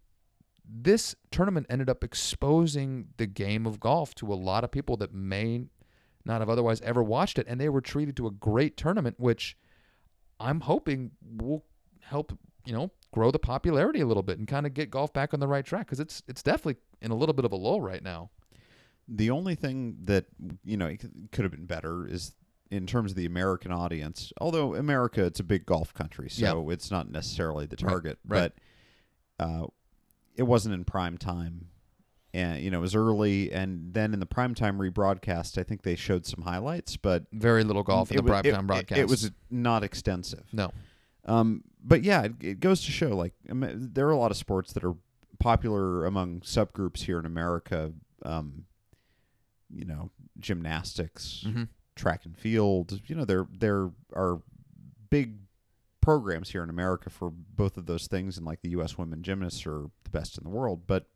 this 0.74 1.14
tournament 1.30 1.66
ended 1.68 1.90
up 1.90 2.02
exposing 2.02 3.08
the 3.18 3.26
game 3.26 3.66
of 3.66 3.78
golf 3.78 4.14
to 4.16 4.32
a 4.32 4.34
lot 4.34 4.64
of 4.64 4.70
people 4.70 4.96
that 4.98 5.12
may 5.12 5.66
not 6.24 6.40
have 6.40 6.48
otherwise 6.48 6.80
ever 6.82 7.02
watched 7.02 7.38
it, 7.38 7.46
and 7.48 7.60
they 7.60 7.68
were 7.68 7.80
treated 7.80 8.16
to 8.16 8.26
a 8.26 8.30
great 8.30 8.76
tournament, 8.76 9.16
which 9.18 9.56
I'm 10.40 10.60
hoping 10.60 11.10
will 11.36 11.64
help 12.00 12.36
you 12.64 12.72
know 12.72 12.90
grow 13.12 13.30
the 13.30 13.38
popularity 13.38 14.00
a 14.00 14.06
little 14.06 14.22
bit 14.22 14.38
and 14.38 14.46
kind 14.48 14.64
of 14.66 14.72
get 14.72 14.90
golf 14.90 15.12
back 15.12 15.34
on 15.34 15.40
the 15.40 15.48
right 15.48 15.64
track 15.64 15.86
because 15.86 16.00
it's 16.00 16.22
it's 16.28 16.42
definitely 16.42 16.76
in 17.02 17.10
a 17.10 17.14
little 17.14 17.32
bit 17.34 17.44
of 17.44 17.52
a 17.52 17.56
lull 17.56 17.80
right 17.80 18.02
now. 18.02 18.30
The 19.08 19.30
only 19.30 19.54
thing 19.56 19.96
that 20.04 20.26
you 20.64 20.76
know 20.76 20.94
could 21.32 21.42
have 21.44 21.50
been 21.52 21.66
better 21.66 22.06
is 22.06 22.34
in 22.70 22.86
terms 22.86 23.10
of 23.10 23.16
the 23.16 23.26
American 23.26 23.70
audience. 23.72 24.32
Although 24.40 24.74
America, 24.76 25.24
it's 25.24 25.40
a 25.40 25.44
big 25.44 25.66
golf 25.66 25.92
country, 25.92 26.30
so 26.30 26.70
it's 26.70 26.90
not 26.90 27.10
necessarily 27.10 27.66
the 27.66 27.76
Right, 27.82 27.90
target. 27.90 28.18
right. 28.26 28.52
But 29.38 29.44
uh, 29.44 29.66
it 30.36 30.44
wasn't 30.44 30.74
in 30.74 30.84
prime 30.84 31.18
time, 31.18 31.68
and 32.34 32.62
you 32.62 32.70
know 32.70 32.78
it 32.78 32.82
was 32.82 32.94
early. 32.94 33.52
And 33.52 33.92
then 33.94 34.12
in 34.14 34.20
the 34.20 34.26
prime 34.26 34.54
time 34.54 34.78
rebroadcast, 34.78 35.58
I 35.58 35.62
think 35.62 35.82
they 35.82 35.96
showed 35.96 36.26
some 36.26 36.42
highlights, 36.42 36.96
but 36.96 37.24
Very 37.32 37.64
little 37.64 37.82
golf 37.82 38.10
in 38.10 38.18
it 38.18 38.22
the 38.24 38.32
it- 38.32 38.44
primetime 38.44 38.60
it- 38.60 38.66
broadcast. 38.66 39.00
It, 39.00 39.08
was 39.08 39.30
not 39.50 39.82
extensive. 39.84 40.44
no, 40.52 40.72
Um, 41.24 41.64
but 41.84 42.02
yeah, 42.02 42.22
it, 42.22 42.32
it 42.40 42.60
goes 42.60 42.84
to 42.84 42.90
show 42.90 43.10
like 43.16 43.34
Am- 43.48 43.90
there 43.92 44.06
are 44.08 44.12
a 44.12 44.16
lot 44.18 44.30
of 44.30 44.36
sports 44.36 44.72
that 44.72 44.84
are 44.84 44.94
popular 45.38 46.06
among 46.06 46.40
subgroups 46.40 47.00
here 47.04 47.18
in 47.18 47.26
America. 47.26 47.92
Um, 48.24 48.64
you 49.74 49.84
know, 49.84 50.10
gymnastics, 50.38 51.42
hmm 51.46 51.64
track 51.94 52.24
and 52.24 52.36
field. 52.38 52.98
You 53.06 53.14
know, 53.14 53.24
there 53.26 53.46
there 53.52 53.90
are 54.14 54.40
big 55.10 55.36
programs 56.00 56.50
here 56.50 56.62
in 56.62 56.70
America 56.70 57.10
for 57.10 57.30
both 57.30 57.76
of 57.76 57.84
those 57.86 58.06
things, 58.06 58.36
and 58.38 58.46
like 58.46 58.62
the 58.62 58.70
U.S. 58.70 58.96
women 58.96 59.22
gymnasts 59.22 59.66
are 59.66 59.90
best 60.12 60.38
in 60.38 60.44
the 60.44 60.50
world. 60.50 60.82
But 60.86 61.06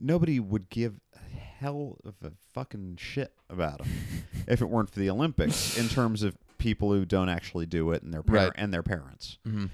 nobody 0.00 0.40
would 0.40 0.68
give 0.70 1.00
a 1.14 1.18
hell 1.36 1.98
of 2.04 2.14
a 2.24 2.32
fucking 2.52 2.96
shit 2.98 3.32
about 3.48 3.78
them 3.78 3.88
if 4.48 4.60
it 4.62 4.66
weren't 4.68 4.90
for 4.90 4.98
the 5.00 5.10
Olympics. 5.10 5.78
In 5.78 5.88
terms 5.88 6.22
of 6.22 6.36
people 6.58 6.92
who 6.92 7.04
don't 7.04 7.28
actually 7.28 7.66
do 7.66 7.90
it 7.92 8.02
and 8.02 8.12
their 8.12 8.22
par- 8.22 8.36
Right. 8.36 8.52
and 8.56 8.72
their 8.72 8.82
parents. 8.82 9.38
hmm 9.44 9.66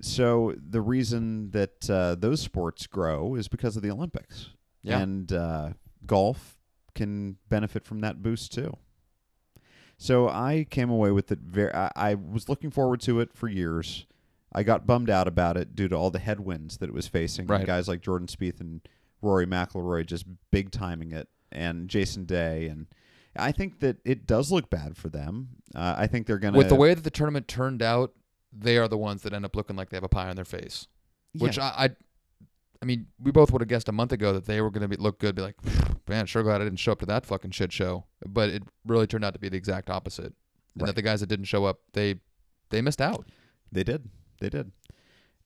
So 0.00 0.54
the 0.58 0.80
reason 0.80 1.50
that 1.52 1.88
uh, 1.90 2.14
those 2.16 2.40
sports 2.40 2.86
grow 2.86 3.34
is 3.34 3.48
because 3.48 3.76
of 3.76 3.82
the 3.82 3.90
Olympics. 3.90 4.50
Yeah. 4.82 4.98
And 4.98 5.32
uh, 5.32 5.70
golf 6.06 6.58
can 6.94 7.36
benefit 7.48 7.84
from 7.84 8.00
that 8.00 8.22
boost 8.22 8.52
too. 8.52 8.76
So 9.96 10.28
I 10.28 10.66
came 10.68 10.90
away 10.90 11.12
with 11.12 11.30
it 11.30 11.38
very. 11.38 11.72
I, 11.72 11.90
I 11.94 12.14
was 12.16 12.48
looking 12.48 12.70
forward 12.72 13.00
to 13.02 13.20
it 13.20 13.32
for 13.32 13.48
years. 13.48 14.04
I 14.54 14.62
got 14.62 14.86
bummed 14.86 15.10
out 15.10 15.28
about 15.28 15.56
it 15.56 15.74
due 15.74 15.88
to 15.88 15.96
all 15.96 16.10
the 16.10 16.18
headwinds 16.18 16.78
that 16.78 16.88
it 16.88 16.94
was 16.94 17.06
facing. 17.08 17.46
Right. 17.46 17.66
Guys 17.66 17.88
like 17.88 18.00
Jordan 18.02 18.28
Spieth 18.28 18.60
and 18.60 18.80
Rory 19.22 19.46
McIlroy 19.46 20.04
just 20.04 20.26
big 20.50 20.70
timing 20.70 21.12
it, 21.12 21.28
and 21.50 21.88
Jason 21.88 22.24
Day, 22.24 22.66
and 22.66 22.86
I 23.36 23.52
think 23.52 23.80
that 23.80 23.98
it 24.04 24.26
does 24.26 24.52
look 24.52 24.68
bad 24.68 24.96
for 24.96 25.08
them. 25.08 25.48
Uh, 25.74 25.94
I 25.96 26.06
think 26.06 26.26
they're 26.26 26.38
gonna 26.38 26.58
With 26.58 26.68
the 26.68 26.74
way 26.74 26.92
that 26.92 27.04
the 27.04 27.10
tournament 27.10 27.48
turned 27.48 27.82
out, 27.82 28.12
they 28.52 28.76
are 28.76 28.88
the 28.88 28.98
ones 28.98 29.22
that 29.22 29.32
end 29.32 29.44
up 29.44 29.56
looking 29.56 29.76
like 29.76 29.88
they 29.90 29.96
have 29.96 30.04
a 30.04 30.08
pie 30.08 30.28
on 30.28 30.36
their 30.36 30.44
face. 30.44 30.86
Which 31.38 31.58
I, 31.58 31.68
I, 31.68 31.90
I 32.82 32.84
mean, 32.84 33.06
we 33.18 33.30
both 33.30 33.50
would 33.52 33.62
have 33.62 33.68
guessed 33.68 33.88
a 33.88 33.92
month 33.92 34.12
ago 34.12 34.34
that 34.34 34.44
they 34.44 34.60
were 34.60 34.70
going 34.70 34.82
to 34.82 34.88
be 34.88 34.96
look 34.96 35.18
good. 35.18 35.34
Be 35.34 35.40
like, 35.40 35.56
man, 36.06 36.26
sure 36.26 36.42
glad 36.42 36.60
I 36.60 36.64
didn't 36.64 36.78
show 36.78 36.92
up 36.92 36.98
to 36.98 37.06
that 37.06 37.24
fucking 37.24 37.52
shit 37.52 37.72
show. 37.72 38.04
But 38.26 38.50
it 38.50 38.64
really 38.84 39.06
turned 39.06 39.24
out 39.24 39.32
to 39.32 39.38
be 39.38 39.48
the 39.48 39.56
exact 39.56 39.88
opposite. 39.88 40.34
And 40.74 40.82
Right. 40.82 40.86
that 40.88 40.96
the 40.96 41.02
guys 41.02 41.20
that 41.20 41.28
didn't 41.28 41.46
show 41.46 41.64
up, 41.64 41.80
they, 41.94 42.16
they 42.68 42.82
missed 42.82 43.00
out. 43.00 43.26
They 43.70 43.82
did. 43.84 44.10
They 44.42 44.50
did. 44.50 44.72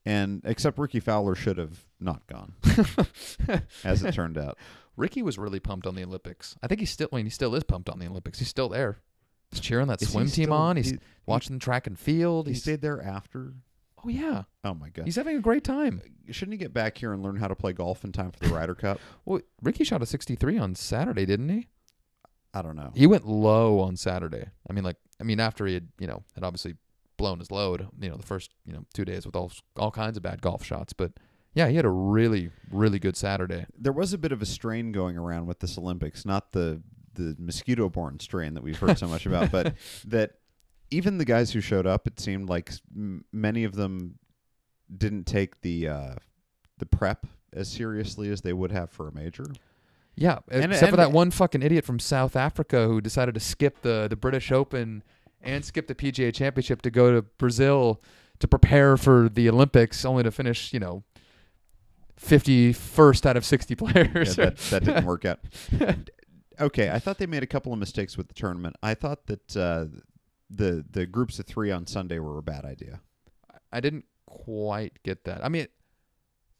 And 0.07 0.41
except 0.45 0.79
Rickie 0.79 1.01
Fowler 1.01 1.35
should 1.35 1.59
have 1.59 1.85
not 2.01 2.27
gone, 2.29 2.55
as 3.85 4.03
it 4.05 4.13
turned 4.15 4.39
out. 4.39 4.57
Rickie 4.97 5.23
was 5.23 5.37
really 5.37 5.61
pumped 5.61 5.87
on 5.87 5.95
the 5.97 6.05
Olympics. 6.05 6.57
I 6.63 6.69
think 6.69 6.81
he's 6.81 6.91
still, 6.91 7.09
I 7.13 7.17
mean, 7.17 7.27
he 7.27 7.31
still 7.31 7.55
is 7.55 7.65
pumped 7.65 7.89
on 7.91 7.99
the 7.99 8.07
Olympics. 8.07 8.39
He's 8.39 8.49
still 8.49 8.69
there. 8.69 8.99
He's 9.51 9.61
cheering 9.61 9.89
that 9.89 10.01
Is 10.01 10.11
swim 10.13 10.27
team 10.29 10.45
still- 10.47 10.53
on. 10.55 10.77
He's 10.77 10.91
he, 10.93 10.99
watching 11.27 11.59
track 11.59 11.87
and 11.87 11.99
field. 11.99 12.47
he 12.47 12.53
He's, 12.55 12.63
stayed 12.63 12.81
there 12.83 13.03
after. 13.03 13.53
oh 14.05 14.09
yeah, 14.09 14.45
Oh 14.65 14.75
my 14.75 14.89
god! 14.91 15.05
he's 15.07 15.17
having 15.17 15.37
a 15.37 15.41
great 15.41 15.65
time. 15.65 16.01
Uh, 16.05 16.33
shouldn't 16.33 16.53
he 16.55 16.59
get 16.59 16.73
back 16.73 16.97
here 16.99 17.13
and 17.13 17.23
learn 17.23 17.37
how 17.37 17.49
to 17.49 17.55
play 17.57 17.73
golf 17.73 18.03
in 18.05 18.13
time 18.13 18.31
for 18.33 18.49
the 18.49 18.55
Ryder 18.55 18.75
Cup? 18.77 18.99
Well, 19.25 19.41
Rickie 19.61 19.85
shot 19.85 20.03
a 20.03 20.07
63 20.07 20.57
on 20.59 20.75
Saturday, 20.77 21.27
didn't 21.27 21.49
he? 21.51 21.67
I 22.55 22.63
don't 22.63 22.77
know. 22.77 22.93
He 22.95 23.07
went 23.07 23.27
low 23.27 23.81
on 23.81 23.97
Saturday. 23.97 24.47
I 24.71 24.73
mean, 24.73 24.85
like, 24.85 24.97
I 25.21 25.25
mean, 25.25 25.41
after 25.41 25.67
he 25.67 25.75
had, 25.75 25.89
you 25.99 26.07
know, 26.07 26.23
had 26.35 26.43
obviously 26.45 26.75
blown 27.17 27.39
his 27.39 27.51
load, 27.51 27.89
you 28.01 28.09
know, 28.11 28.17
the 28.17 28.23
first, 28.27 28.51
you 28.67 28.73
know, 28.73 28.85
two 28.95 29.05
days 29.05 29.25
with 29.27 29.35
all 29.37 29.53
all 29.77 29.91
kinds 29.91 30.17
of 30.17 30.23
bad 30.23 30.41
golf 30.43 30.65
shots. 30.65 30.93
But 30.93 31.13
yeah, 31.55 31.69
he 31.69 31.77
had 31.77 31.85
a 31.85 31.91
really, 31.91 32.51
really 32.71 32.99
good 32.99 33.17
Saturday. 33.17 33.67
There 33.79 33.93
was 33.93 34.13
a 34.13 34.19
bit 34.19 34.33
of 34.33 34.43
a 34.43 34.47
strain 34.47 34.93
going 34.93 35.17
around 35.17 35.47
with 35.47 35.61
this 35.61 35.79
Olympics, 35.79 36.25
not 36.27 36.53
the 36.53 36.83
the 37.15 37.35
mosquito-borne 37.39 38.21
strain 38.21 38.53
that 38.55 38.63
we've 38.63 38.79
heard 38.79 38.99
so 38.99 39.09
much 39.09 39.25
about, 39.25 39.51
but 39.51 39.75
that 40.07 40.33
even 40.91 41.17
the 41.19 41.25
guys 41.25 41.51
who 41.51 41.61
showed 41.63 41.87
up, 41.87 42.07
it 42.07 42.21
seemed 42.21 42.49
like 42.49 42.71
m- 42.95 43.25
many 43.33 43.65
of 43.65 43.75
them 43.75 44.19
didn't 44.95 45.25
take 45.25 45.61
the 45.63 45.89
uh, 45.89 46.15
the 46.79 46.87
prep 46.87 47.27
as 47.53 47.69
seriously 47.69 48.31
as 48.31 48.43
they 48.43 48.53
would 48.53 48.71
have 48.71 48.91
for 48.91 49.09
a 49.09 49.13
major. 49.13 49.47
Yeah, 50.15 50.39
And- 50.49 50.73
except 50.73 50.91
for 50.95 51.01
and- 51.01 51.11
that 51.11 51.13
one 51.13 51.31
fucking 51.31 51.63
idiot 51.63 51.85
from 51.85 51.99
South 51.99 52.37
Africa 52.37 52.87
who 52.87 53.01
decided 53.01 53.35
to 53.35 53.41
skip 53.41 53.81
the 53.83 54.07
the 54.09 54.17
British 54.17 54.53
Open 54.53 55.03
and 55.47 55.65
skip 55.65 55.87
the 55.87 55.95
PGA 55.95 56.35
Championship 56.35 56.83
to 56.83 56.91
go 56.91 57.13
to 57.15 57.23
Brazil 57.23 58.03
to 58.41 58.49
prepare 58.49 58.97
for 58.97 59.29
the 59.29 59.49
Olympics, 59.49 60.05
only 60.05 60.23
to 60.23 60.31
finish, 60.31 60.73
you 60.73 60.81
know, 60.81 61.05
fifty 62.17 62.73
first 62.73 63.27
out 63.27 63.37
of 63.37 63.45
sixty 63.45 63.75
Yeah, 63.81 63.91
players. 63.93 64.37
that, 64.37 64.57
that 64.59 64.85
didn't 64.85 65.05
work 65.07 65.25
out. 65.25 65.41
Okay, 66.59 66.89
I 66.91 66.99
thought 66.99 67.19
they 67.19 67.27
made 67.27 67.43
a 67.43 67.47
couple 67.47 67.75
of 67.75 67.79
mistakes 67.79 68.17
with 68.17 68.29
the 68.29 68.35
tournament. 68.35 68.77
I 68.83 68.95
thought 68.95 69.27
that 69.27 69.55
uh, 69.55 69.85
the 70.49 70.83
the 70.91 71.05
groups 71.05 71.39
of 71.39 71.45
three 71.45 71.71
on 71.71 71.87
Sunday 71.87 72.19
were 72.19 72.39
a 72.39 72.43
bad 72.43 72.65
idea. 72.65 73.01
I 73.71 73.81
didn't 73.81 74.07
quite 74.25 75.03
get 75.03 75.25
that. 75.25 75.45
I 75.45 75.51
mean, 75.51 75.67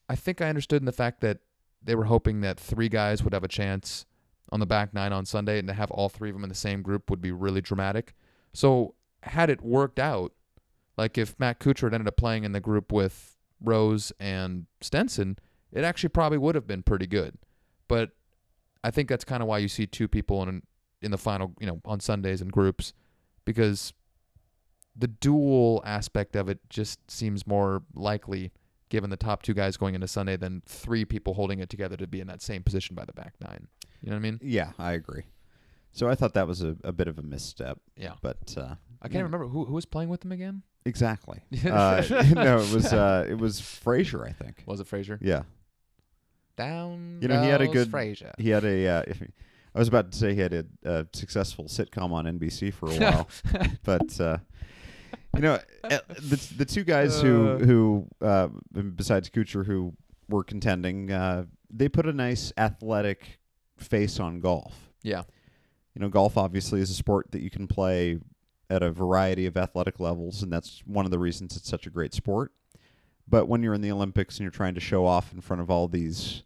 I 0.07 0.15
think 0.15 0.43
I 0.43 0.51
understood 0.51 0.83
in 0.83 0.85
the 0.87 0.93
fact 0.93 1.23
that 1.23 1.39
they 1.83 1.95
were 1.95 2.05
hoping 2.05 2.43
that 2.43 2.61
three 2.61 2.91
guys 2.91 3.23
would 3.23 3.33
have 3.33 3.43
a 3.43 3.49
chance 3.49 4.05
on 4.53 4.61
the 4.61 4.67
back 4.67 4.93
nine 4.93 5.15
on 5.15 5.25
Sunday, 5.25 5.59
and 5.59 5.67
to 5.69 5.73
have 5.73 5.91
all 5.91 6.11
three 6.11 6.29
of 6.29 6.35
them 6.35 6.43
in 6.45 6.51
the 6.51 6.55
same 6.55 6.83
group 6.83 7.09
would 7.09 7.23
be 7.23 7.33
really 7.33 7.63
dramatic. 7.63 8.15
So, 8.57 8.95
had 9.23 9.51
it 9.51 9.61
worked 9.61 9.99
out, 9.99 10.33
like 10.97 11.19
if 11.19 11.39
Matt 11.39 11.61
Kuchar 11.61 11.83
had 11.83 11.95
ended 11.95 12.09
up 12.09 12.17
playing 12.17 12.45
in 12.45 12.53
the 12.53 12.61
group 12.61 12.91
with 12.91 13.37
Rose 13.61 14.13
and 14.19 14.65
Stenson, 14.81 15.39
it 15.73 15.85
actually 15.85 16.09
probably 16.09 16.39
would 16.39 16.55
have 16.55 16.67
been 16.67 16.83
pretty 16.83 17.07
good. 17.07 17.37
But 17.87 18.13
I 18.83 18.91
think 18.91 19.11
that's 19.11 19.25
kind 19.25 19.43
of 19.43 19.49
why 19.49 19.59
you 19.59 19.69
see 19.69 19.87
two 19.87 20.09
people 20.09 20.43
in 20.43 20.63
in 21.03 21.11
the 21.11 21.19
final, 21.19 21.53
you 21.61 21.67
know, 21.67 21.83
on 21.85 22.01
Sundays 22.01 22.41
in 22.41 22.49
groups, 22.49 22.95
because 23.45 23.93
the 24.97 25.09
dual 25.09 25.83
aspect 25.85 26.35
of 26.35 26.49
it 26.49 26.59
just 26.71 27.11
seems 27.11 27.47
more 27.47 27.83
likely 27.95 28.53
given 28.89 29.11
the 29.11 29.19
top 29.19 29.43
two 29.43 29.53
guys 29.53 29.77
going 29.77 29.95
into 29.95 30.09
Sunday 30.09 30.39
than 30.39 30.63
three 30.65 31.05
people 31.05 31.35
holding 31.35 31.59
it 31.59 31.69
together 31.69 31.99
to 31.99 32.07
be 32.07 32.21
in 32.21 32.27
that 32.29 32.41
same 32.41 32.63
position 32.63 32.97
by 32.97 33.05
the 33.05 33.13
back 33.13 33.35
nine. 33.39 33.69
You 34.01 34.09
know 34.09 34.17
what 34.17 34.21
I 34.21 34.31
mean? 34.31 34.41
Yeah, 34.43 34.73
I 34.79 34.93
agree. 34.93 35.25
So 35.97 36.09
I 36.09 36.15
thought 36.15 36.35
that 36.35 36.47
was 36.47 36.63
a, 36.63 36.77
a 36.85 36.93
bit 36.93 37.09
of 37.09 37.19
a 37.19 37.23
misstep, 37.23 37.79
Yeah. 37.97 38.13
but 38.23 38.55
uh, 38.57 38.75
I 39.01 39.09
can't 39.09 39.25
remember 39.25 39.47
who 39.49 39.65
who 39.65 39.73
was 39.73 39.87
playing 39.87 40.11
with 40.11 40.21
them 40.21 40.31
again. 40.33 40.63
exactly. 40.85 41.41
uh, 41.65 42.03
no, 42.35 42.59
it 42.59 42.73
was 42.73 42.93
uh, 42.93 43.27
it 43.29 43.39
was 43.39 43.61
Fraser, 43.61 44.25
I 44.25 44.33
think. 44.33 44.63
Was 44.67 44.79
it 44.81 44.87
Fraser? 44.87 45.19
Yeah, 45.23 45.43
Down. 46.57 47.19
You 47.21 47.29
know, 47.29 47.43
he 47.43 47.49
had 47.49 47.61
a 47.61 47.69
good- 47.69 47.91
Fraser. 47.91 48.33
he 48.39 48.51
had 48.51 48.65
a. 48.65 48.87
Uh, 48.89 49.03
I 49.75 49.79
was 49.79 49.89
about 49.89 50.11
to 50.13 50.17
say 50.19 50.35
he 50.35 50.41
had 50.41 50.55
a, 50.55 50.65
a 50.85 51.07
successful 51.13 51.67
sitcom 51.67 52.13
on 52.13 52.25
NBC 52.25 52.73
for 52.73 52.91
a 52.91 52.97
while, 52.99 53.29
but 53.85 54.19
uh, 54.21 54.39
you 55.35 55.43
know, 55.43 55.59
uh, 55.85 55.99
the 56.09 56.55
the 56.59 56.65
two 56.65 56.83
guys 56.85 57.21
who 57.21 57.49
Uh. 57.49 57.59
who 57.59 58.07
uh, 58.23 58.49
besides 58.95 59.29
Kuchar 59.29 59.67
who 59.67 59.93
were 60.31 60.45
contending, 60.45 61.13
uh, 61.13 61.45
they 61.71 61.89
put 61.91 62.07
a 62.07 62.13
nice 62.13 62.53
athletic 62.57 63.39
face 63.79 64.19
on 64.21 64.41
golf. 64.41 64.75
yeah. 65.03 65.23
You 65.97 66.03
know, 66.03 66.11
golf 66.11 66.37
obviously 66.37 66.83
is 66.83 66.91
a 66.91 66.95
sport 66.95 67.31
that 67.31 67.41
you 67.41 67.49
can 67.49 67.67
play 67.67 68.19
at 68.69 68.83
a 68.83 68.91
variety 68.91 69.47
of 69.47 69.57
athletic 69.57 69.99
levels, 69.99 70.43
and 70.43 70.53
that's 70.53 70.83
one 70.85 71.07
of 71.07 71.11
the 71.11 71.19
reasons 71.19 71.57
it's 71.57 71.71
such 71.71 71.87
a 71.87 71.91
great 71.91 72.13
sport. 72.13 72.53
But 73.27 73.47
when 73.49 73.63
you're 73.63 73.73
in 73.73 73.81
the 73.81 73.91
Olympics 73.91 74.37
and 74.37 74.45
you're 74.45 74.51
trying 74.51 74.75
to 74.75 74.81
show 74.81 75.07
off 75.07 75.33
in 75.33 75.41
front 75.41 75.63
of 75.63 75.71
all 75.71 75.89
these 75.89 76.43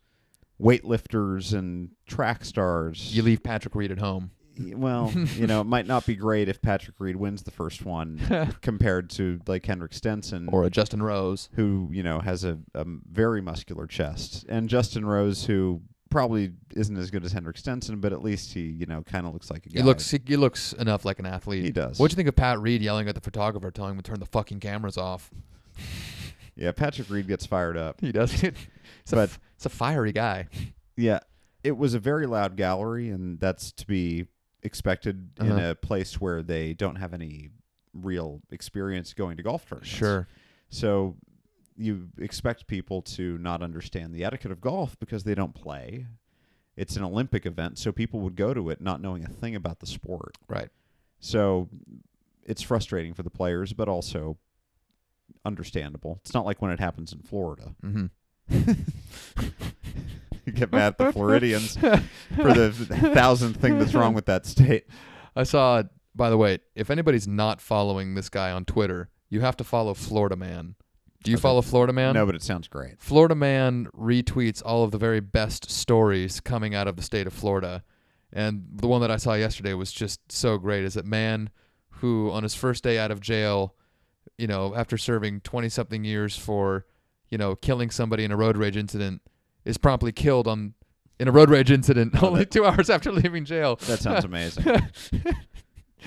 weightlifters 0.61 1.53
and 1.53 1.91
track 2.07 2.45
stars, 2.45 3.15
You 3.15 3.23
leave 3.23 3.43
Patrick 3.43 3.75
Reed 3.75 3.91
at 3.91 3.99
home. 3.99 4.31
well, 4.59 5.13
you 5.37 5.49
know, 5.49 5.63
it 5.63 5.67
might 5.67 5.87
not 5.87 6.07
be 6.07 6.15
great 6.15 6.49
if 6.49 6.63
Patrick 6.63 6.97
Reed 7.01 7.17
wins 7.17 7.43
the 7.43 7.51
first 7.51 7.85
one 7.85 8.55
compared 8.63 9.11
to 9.11 9.41
like 9.49 9.67
Henrik 9.67 9.93
Stenson, 9.95 10.49
or 10.53 10.65
a 10.65 10.71
Justin 10.71 11.03
Rose. 11.03 11.49
who 11.55 11.89
you 11.93 12.03
know 12.03 12.21
has 12.21 12.45
a, 12.45 12.59
a 12.75 12.85
very 13.11 13.41
muscular 13.41 13.87
chest, 13.87 14.45
and 14.49 14.69
Justin 14.69 15.05
Rose, 15.07 15.47
who 15.47 15.83
probably 16.11 16.53
isn't 16.75 16.96
as 16.96 17.11
good 17.11 17.25
as 17.25 17.33
Henrik 17.33 17.57
Stenson, 17.57 18.01
but 18.01 18.12
at 18.12 18.23
least 18.23 18.53
he 18.53 18.61
you 18.62 18.87
know 18.87 19.03
kind 19.03 19.27
of 19.27 19.33
looks 19.33 19.51
like 19.51 19.64
a 19.66 19.70
guy. 19.70 19.81
He 19.81 19.83
looks 19.85 20.11
he, 20.11 20.20
he 20.27 20.37
looks 20.37 20.73
enough 20.75 21.05
like 21.05 21.18
an 21.18 21.27
athlete. 21.27 21.64
He 21.64 21.70
does. 21.73 21.99
What'd 21.99 22.12
you 22.12 22.16
think 22.16 22.29
of 22.29 22.37
Pat 22.37 22.59
Reed 22.61 22.83
yelling 22.83 23.09
at 23.09 23.14
the 23.14 23.20
photographer, 23.20 23.70
telling 23.70 23.92
him 23.92 24.03
to 24.03 24.11
turn 24.11 24.20
the 24.20 24.27
fucking 24.27 24.61
cameras 24.61 24.99
off? 24.99 25.31
Yeah, 26.57 26.73
Patrick 26.73 27.09
Reed 27.09 27.27
gets 27.27 27.46
fired 27.46 27.77
up. 27.77 28.01
He 28.01 28.12
does. 28.12 28.42
it's, 28.42 28.59
But- 29.11 29.31
it's 29.57 29.66
a 29.66 29.70
fiery 29.70 30.12
guy. 30.12 30.49
Yeah, 30.96 31.20
it 31.64 31.77
was 31.77 31.94
a 31.94 31.99
very 31.99 32.27
loud 32.27 32.57
gallery, 32.57 33.09
and 33.09 33.38
that's 33.40 33.73
to 33.73 33.87
be 33.87 34.27
expected 34.62 35.31
in 35.40 35.53
Uh-huh. 35.53 35.70
a 35.70 35.75
place 35.75 36.20
where 36.20 36.42
they 36.42 36.75
don't 36.75 36.96
have 36.96 37.14
any 37.14 37.49
real 37.94 38.40
experience 38.51 39.14
going 39.14 39.37
to 39.38 39.42
golf 39.42 39.66
tournaments. 39.66 39.88
Sure. 39.90 40.29
So 40.68 41.16
you 41.81 42.09
expect 42.19 42.66
people 42.66 43.01
to 43.03 43.38
not 43.38 43.62
understand 43.62 44.14
the 44.14 44.25
etiquette 44.25 44.53
of 44.53 44.61
golf 44.61 44.99
because 44.99 45.25
they 45.25 45.35
don't 45.35 45.55
play. 45.55 46.07
It's 46.77 46.97
an 46.97 47.03
Olympic 47.03 47.47
event, 47.47 47.79
so 47.79 47.90
people 47.90 48.21
would 48.21 48.37
go 48.37 48.55
to 48.55 48.71
it 48.71 48.81
not 48.81 49.01
knowing 49.01 49.25
a 49.25 49.29
thing 49.29 49.55
about 49.55 49.81
the 49.81 49.87
sport. 49.87 50.37
Right. 50.49 50.69
So 51.19 51.69
it's 52.45 52.62
frustrating 52.62 53.14
for 53.14 53.23
the 53.23 53.31
players, 53.31 53.73
but 53.73 53.88
also 53.88 54.37
understandable. 55.45 56.21
It's 56.23 56.35
not 56.35 56.45
like 56.45 56.61
when 56.61 56.71
it 56.71 56.81
happens 56.81 57.12
in 57.12 57.21
Florida. 57.21 57.75
Mm-hmm. 57.83 58.07
you 60.47 60.53
get 60.53 60.73
mad 60.73 60.88
at 60.88 60.99
the 60.99 61.12
Floridians 61.14 61.77
for 61.77 62.53
the 62.53 62.73
thousandth 63.14 63.61
thing 63.61 63.79
that's 63.79 63.95
wrong 63.95 64.14
with 64.14 64.27
that 64.27 64.47
state. 64.47 64.87
I 65.35 65.45
saw. 65.45 65.85
By 66.12 66.29
the 66.29 66.37
way, 66.37 66.59
if 66.75 66.90
anybody's 66.90 67.29
not 67.29 67.61
following 67.61 68.14
this 68.14 68.29
guy 68.29 68.51
on 68.51 68.64
Twitter, 68.64 69.11
you 69.29 69.43
have 69.43 69.57
to 69.59 69.64
follow 69.64 69.95
Florida 69.95 70.35
Man. 70.35 70.75
Do 71.23 71.31
you 71.31 71.37
Okay. 71.37 71.43
follow 71.43 71.61
Florida 71.63 71.93
Man? 71.93 72.15
No, 72.15 72.25
but 72.27 72.35
it 72.35 72.43
sounds 72.43 72.67
great. 72.69 72.95
Florida 73.01 73.35
Man 73.35 73.87
retweets 73.97 74.63
all 74.65 74.85
of 74.85 74.91
the 74.91 74.99
very 74.99 75.21
best 75.21 75.71
stories 75.71 76.41
coming 76.41 76.75
out 76.75 76.89
of 76.89 76.97
the 76.97 77.03
state 77.03 77.27
of 77.27 77.33
Florida. 77.33 77.83
And 78.33 78.65
the 78.73 78.87
one 78.89 79.01
that 79.03 79.11
I 79.11 79.17
saw 79.17 79.35
yesterday 79.35 79.75
was 79.75 79.93
just 79.93 80.21
so 80.33 80.57
great 80.57 80.85
is 80.85 80.95
that 80.95 81.05
man 81.05 81.51
who 81.95 82.31
on 82.31 82.43
his 82.43 82.55
first 82.55 82.83
day 82.83 82.99
out 82.99 83.11
of 83.11 83.21
jail, 83.21 83.75
you 84.39 84.47
know, 84.47 84.75
after 84.75 84.97
serving 84.97 85.41
20 85.43 85.69
something 85.69 86.05
years 86.05 86.37
for, 86.37 86.87
you 87.29 87.37
know, 87.37 87.55
killing 87.55 87.91
somebody 87.91 88.25
in 88.25 88.33
a 88.33 88.37
road 88.37 88.57
rage 88.57 88.77
incident 88.77 89.21
is 89.67 89.77
promptly 89.77 90.13
killed 90.13 90.49
on 90.49 90.73
in 91.19 91.29
a 91.29 91.33
road 91.33 91.51
rage 91.51 91.71
incident 91.71 92.15
Oh, 92.23 92.29
only 92.29 92.41
that- 92.41 92.51
2 92.51 92.65
hours 92.65 92.89
after 92.89 93.13
leaving 93.13 93.45
jail. 93.45 93.77
That 93.89 93.99
sounds 94.01 94.25
amazing. 94.25 94.65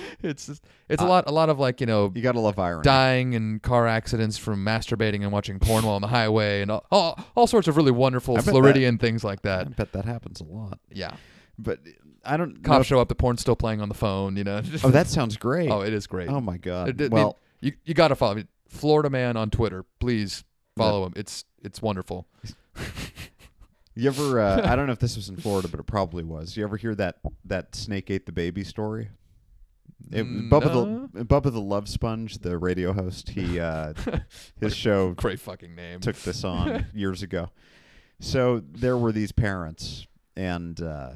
it's 0.22 0.46
just, 0.46 0.64
it's 0.88 1.02
a 1.02 1.04
Uh, 1.04 1.08
lot 1.08 1.24
a 1.28 1.32
lot 1.32 1.48
of 1.48 1.58
like, 1.58 1.80
you 1.80 1.86
know, 1.86 2.12
You 2.14 2.22
got 2.22 2.32
to 2.32 2.40
love 2.40 2.58
irony. 2.58 2.82
dying 2.84 3.32
in 3.34 3.60
car 3.60 3.86
accidents 3.86 4.36
from 4.38 4.64
masturbating 4.64 5.22
and 5.22 5.32
watching 5.32 5.58
porn 5.58 5.84
while 5.84 5.94
on 5.96 6.02
the 6.02 6.08
highway 6.08 6.62
and 6.62 6.70
all, 6.70 6.84
all, 6.90 7.18
all 7.36 7.46
sorts 7.46 7.68
of 7.68 7.76
really 7.76 7.90
wonderful 7.92 8.34
I 8.34 8.38
bet 8.38 8.44
that- 8.46 8.50
Floridian 8.52 8.98
things 8.98 9.22
like 9.24 9.40
I 9.44 9.48
that. 9.64 9.76
bet 9.76 9.92
that 9.92 10.04
happens 10.04 10.40
a 10.40 10.44
lot. 10.44 10.78
Yeah. 10.90 11.14
But 11.58 11.80
I 12.24 12.36
don't 12.36 12.54
know. 12.54 12.60
Cops 12.62 12.80
if- 12.82 12.86
show 12.88 13.00
up, 13.00 13.08
the 13.08 13.14
porn's 13.14 13.40
still 13.40 13.56
playing 13.56 13.80
on 13.80 13.88
the 13.88 13.94
phone, 13.94 14.36
you 14.36 14.44
know. 14.44 14.60
Oh, 14.84 14.90
that 14.90 15.06
sounds 15.08 15.36
great. 15.36 15.70
oh, 15.70 15.82
it 15.82 15.92
is 15.92 16.06
great. 16.06 16.28
Oh 16.28 16.40
my 16.40 16.56
god. 16.58 16.88
It- 16.88 17.00
it- 17.00 17.12
well, 17.12 17.38
you 17.60 17.72
you 17.84 17.94
got 17.94 18.08
to 18.08 18.14
follow 18.16 18.34
me. 18.34 18.44
Florida 18.68 19.08
Man 19.10 19.36
on 19.36 19.50
Twitter. 19.50 19.84
Please 20.00 20.42
follow 20.76 21.06
him. 21.06 21.12
It's 21.16 21.44
it's 21.62 21.80
wonderful. 21.80 22.26
you 23.94 24.08
ever? 24.08 24.40
Uh, 24.40 24.68
I 24.68 24.74
don't 24.74 24.86
know 24.86 24.92
if 24.92 24.98
this 24.98 25.14
was 25.16 25.28
in 25.28 25.36
Florida, 25.36 25.68
but 25.68 25.78
it 25.78 25.86
probably 25.86 26.24
was. 26.24 26.56
You 26.56 26.64
ever 26.64 26.76
hear 26.76 26.94
that 26.96 27.18
that 27.44 27.74
snake 27.76 28.10
ate 28.10 28.26
the 28.26 28.32
baby 28.32 28.64
story? 28.64 29.10
It, 30.10 30.24
Mm, 30.26 30.48
Bubba 30.50 30.64
no? 30.66 31.08
the 31.12 31.24
Bubba 31.24 31.50
the 31.52 31.60
Love 31.60 31.88
Sponge, 31.88 32.38
the 32.38 32.58
radio 32.58 32.92
host, 32.92 33.30
he 33.30 33.58
uh, 33.60 33.94
his 34.60 34.74
show 34.76 35.12
Great 35.16 35.40
fucking 35.40 35.74
name. 35.74 36.00
took 36.00 36.16
this 36.16 36.44
on 36.44 36.86
years 36.94 37.22
ago. 37.22 37.50
So 38.20 38.62
there 38.72 38.96
were 38.96 39.12
these 39.12 39.32
parents, 39.32 40.06
and 40.36 40.80
uh, 40.80 41.10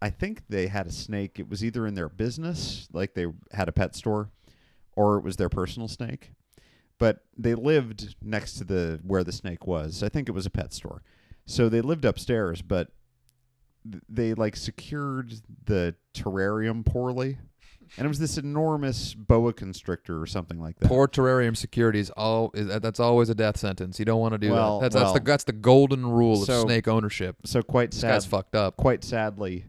I 0.00 0.10
think 0.10 0.42
they 0.48 0.66
had 0.66 0.86
a 0.86 0.92
snake. 0.92 1.38
It 1.38 1.48
was 1.48 1.64
either 1.64 1.86
in 1.86 1.94
their 1.94 2.08
business, 2.08 2.88
like 2.92 3.14
they 3.14 3.26
had 3.52 3.68
a 3.68 3.72
pet 3.72 3.94
store, 3.96 4.30
or 4.96 5.16
it 5.18 5.24
was 5.24 5.36
their 5.36 5.48
personal 5.48 5.88
snake. 5.88 6.32
But 6.98 7.24
they 7.36 7.54
lived 7.54 8.14
next 8.22 8.54
to 8.54 8.64
the 8.64 9.00
where 9.04 9.24
the 9.24 9.32
snake 9.32 9.66
was. 9.66 10.02
I 10.02 10.08
think 10.08 10.28
it 10.28 10.32
was 10.32 10.46
a 10.46 10.50
pet 10.50 10.72
store. 10.72 11.02
So 11.46 11.68
they 11.68 11.80
lived 11.80 12.04
upstairs, 12.04 12.62
but 12.62 12.88
th- 13.90 14.02
they 14.08 14.34
like 14.34 14.54
secured 14.56 15.32
the 15.64 15.94
terrarium 16.14 16.84
poorly. 16.84 17.38
And 17.98 18.06
it 18.06 18.08
was 18.08 18.18
this 18.18 18.38
enormous 18.38 19.12
boa 19.14 19.52
constrictor 19.52 20.20
or 20.20 20.26
something 20.26 20.58
like 20.58 20.78
that. 20.80 20.88
Poor 20.88 21.06
terrarium 21.06 21.54
security 21.56 21.98
is 22.00 22.10
all 22.10 22.50
is 22.54 22.66
that's 22.80 22.98
always 23.00 23.28
a 23.28 23.34
death 23.34 23.58
sentence. 23.58 23.98
You 23.98 24.04
don't 24.06 24.20
want 24.20 24.32
to 24.32 24.38
do 24.38 24.50
Well, 24.52 24.80
that. 24.80 24.92
That's 24.92 25.02
that's 25.04 25.18
the 25.18 25.24
that's 25.24 25.44
the 25.44 25.52
golden 25.52 26.06
rule 26.06 26.42
of 26.42 26.48
snake 26.48 26.88
ownership. 26.88 27.36
so 27.44 27.62
quite 27.62 27.90
This 27.90 28.00
sad 28.00 28.12
guy's 28.12 28.26
fucked 28.26 28.54
up. 28.54 28.76
quite 28.76 29.04
sadly, 29.04 29.66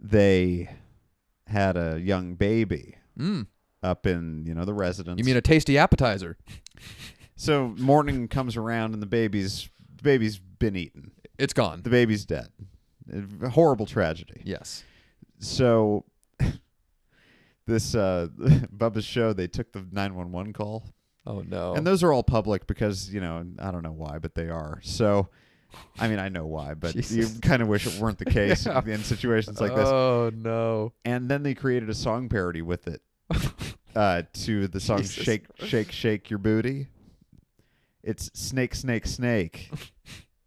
they 0.00 0.70
had 1.46 1.76
a 1.76 1.98
young 2.00 2.34
baby 2.34 2.96
Mm. 3.18 3.46
up 3.82 4.06
in 4.06 4.44
you 4.46 4.54
know 4.54 4.64
the 4.64 4.74
residence. 4.74 5.18
You 5.18 5.24
mean 5.24 5.36
a 5.36 5.40
tasty 5.40 5.78
appetizer? 5.78 6.36
so 7.36 7.68
morning 7.78 8.28
comes 8.28 8.56
around 8.56 8.92
and 8.92 9.02
the 9.02 9.06
baby's 9.06 9.68
the 9.96 10.02
baby's 10.02 10.38
been 10.38 10.76
eaten. 10.76 11.12
It's 11.38 11.52
gone. 11.54 11.82
The 11.82 11.90
baby's 11.90 12.24
dead. 12.24 12.48
A 13.42 13.48
horrible 13.50 13.86
tragedy. 13.86 14.42
Yes. 14.44 14.84
So 15.38 16.04
this 17.66 17.94
uh 17.94 18.28
Bubba's 18.76 19.04
show 19.04 19.32
they 19.32 19.46
took 19.48 19.72
the 19.72 19.84
911 19.92 20.52
call 20.52 20.84
Oh 21.26 21.40
no. 21.40 21.74
and 21.74 21.84
those 21.86 22.02
are 22.04 22.12
all 22.12 22.22
public 22.22 22.66
because 22.68 23.12
you 23.12 23.20
know 23.20 23.44
I 23.58 23.70
don't 23.72 23.82
know 23.82 23.92
why 23.92 24.18
but 24.18 24.34
they 24.34 24.48
are. 24.48 24.78
So 24.82 25.28
I 25.98 26.06
mean 26.08 26.18
I 26.20 26.28
know 26.28 26.46
why 26.46 26.74
but 26.74 26.94
you 27.10 27.26
kind 27.42 27.60
of 27.62 27.68
wish 27.68 27.86
it 27.86 28.00
weren't 28.00 28.18
the 28.18 28.24
case 28.40 28.66
Yeah. 28.66 28.80
in 28.86 29.02
situations 29.02 29.60
like 29.60 29.74
this. 29.74 29.88
Oh 29.88 30.30
no. 30.34 30.92
And 31.04 31.28
then 31.28 31.42
they 31.42 31.54
created 31.54 31.90
a 31.90 31.94
song 31.94 32.28
parody 32.28 32.62
with 32.62 32.86
it 32.86 33.02
uh 33.96 34.22
to 34.44 34.68
the 34.68 34.78
song 34.80 34.98
Jesus. 34.98 35.24
Shake 35.24 35.46
Shake 35.58 35.90
Shake 35.90 36.30
Your 36.30 36.38
Booty. 36.38 36.86
It's 38.04 38.30
Snake 38.38 38.76
Snake 38.76 39.04
Snake 39.06 39.68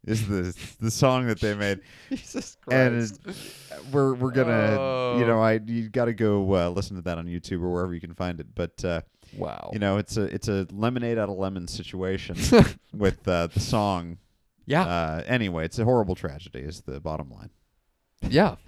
is 0.10 0.28
the 0.28 0.56
the 0.82 0.92
song 0.92 1.28
that 1.28 1.40
they 1.40 1.54
made. 1.56 1.80
Jesus 2.10 2.58
And 2.70 3.12
we're 3.94 4.14
we're 4.16 4.32
gonna 4.32 4.72
you 5.18 5.24
Oh. 5.24 5.28
know 5.28 5.42
I 5.42 5.60
you 5.66 5.90
got 5.90 6.06
to 6.06 6.14
go 6.14 6.54
uh, 6.56 6.70
listen 6.70 6.96
to 6.98 7.02
that 7.04 7.18
on 7.18 7.26
YouTube 7.28 7.62
or 7.62 7.72
wherever 7.72 7.94
you 7.94 8.02
can 8.02 8.14
find 8.14 8.40
it. 8.40 8.48
But 8.56 8.84
uh, 8.84 9.02
wow. 9.38 9.70
you 9.74 9.80
know 9.80 9.98
it's 9.98 10.18
a 10.18 10.24
it's 10.24 10.48
a 10.48 10.68
lemonade 10.72 11.18
out 11.18 11.30
of 11.30 11.38
lemon 11.38 11.68
situation 11.68 12.36
with 12.94 13.28
uh, 13.28 13.48
the 13.48 13.60
song. 13.60 14.18
yeah. 14.66 14.84
Uh, 14.86 15.24
anyway, 15.28 15.66
it's 15.66 15.80
a 15.80 15.86
horrible 15.86 16.16
tragedy. 16.16 16.60
Is 16.60 16.82
the 16.82 17.00
bottom 17.00 17.30
line. 17.30 17.50
yeah. 18.28 18.56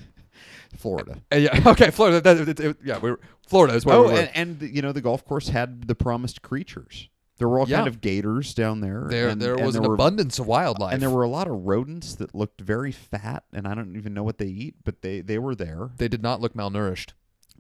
Florida. 0.78 1.22
Uh, 1.32 1.36
yeah. 1.36 1.62
Okay. 1.66 1.92
Florida. 1.92 2.22
That, 2.22 2.48
it, 2.48 2.60
it- 2.60 2.78
yeah. 2.84 2.98
We're 3.00 3.18
Florida 3.48 3.74
is 3.76 3.86
where 3.86 3.96
Oh, 3.98 4.04
we 4.08 4.14
were. 4.14 4.20
and, 4.34 4.62
and 4.62 4.76
you 4.76 4.82
know 4.82 4.94
the 4.94 5.02
golf 5.02 5.26
course 5.26 5.50
had 5.50 5.88
the 5.88 5.96
promised 5.96 6.42
creatures. 6.42 7.10
There 7.42 7.50
were 7.50 7.60
all 7.60 7.68
Yeah. 7.68 7.78
kind 7.78 7.88
of 7.88 8.02
gators 8.02 8.54
down 8.54 8.82
there. 8.82 9.08
there 9.10 9.28
and, 9.30 9.42
there 9.42 9.56
and 9.56 9.66
was 9.66 9.74
there 9.74 9.82
an 9.82 9.88
were, 9.90 9.96
abundance 9.96 10.38
of 10.38 10.46
wildlife. 10.46 10.94
and 10.94 11.02
there 11.02 11.10
were 11.10 11.24
a 11.24 11.28
lot 11.28 11.48
of 11.48 11.66
rodents 11.66 12.14
that 12.16 12.36
looked 12.36 12.62
very 12.62 12.92
fat, 12.92 13.44
and 13.52 13.68
I 13.68 13.74
don't 13.74 13.96
even 13.96 14.14
know 14.14 14.22
what 14.24 14.38
they 14.38 14.46
eat, 14.46 14.76
but 14.84 15.02
they 15.02 15.22
they 15.22 15.40
were 15.40 15.56
there. 15.56 15.90
they 15.98 16.08
did 16.08 16.22
not 16.22 16.40
look 16.40 16.54
malnourished. 16.54 17.14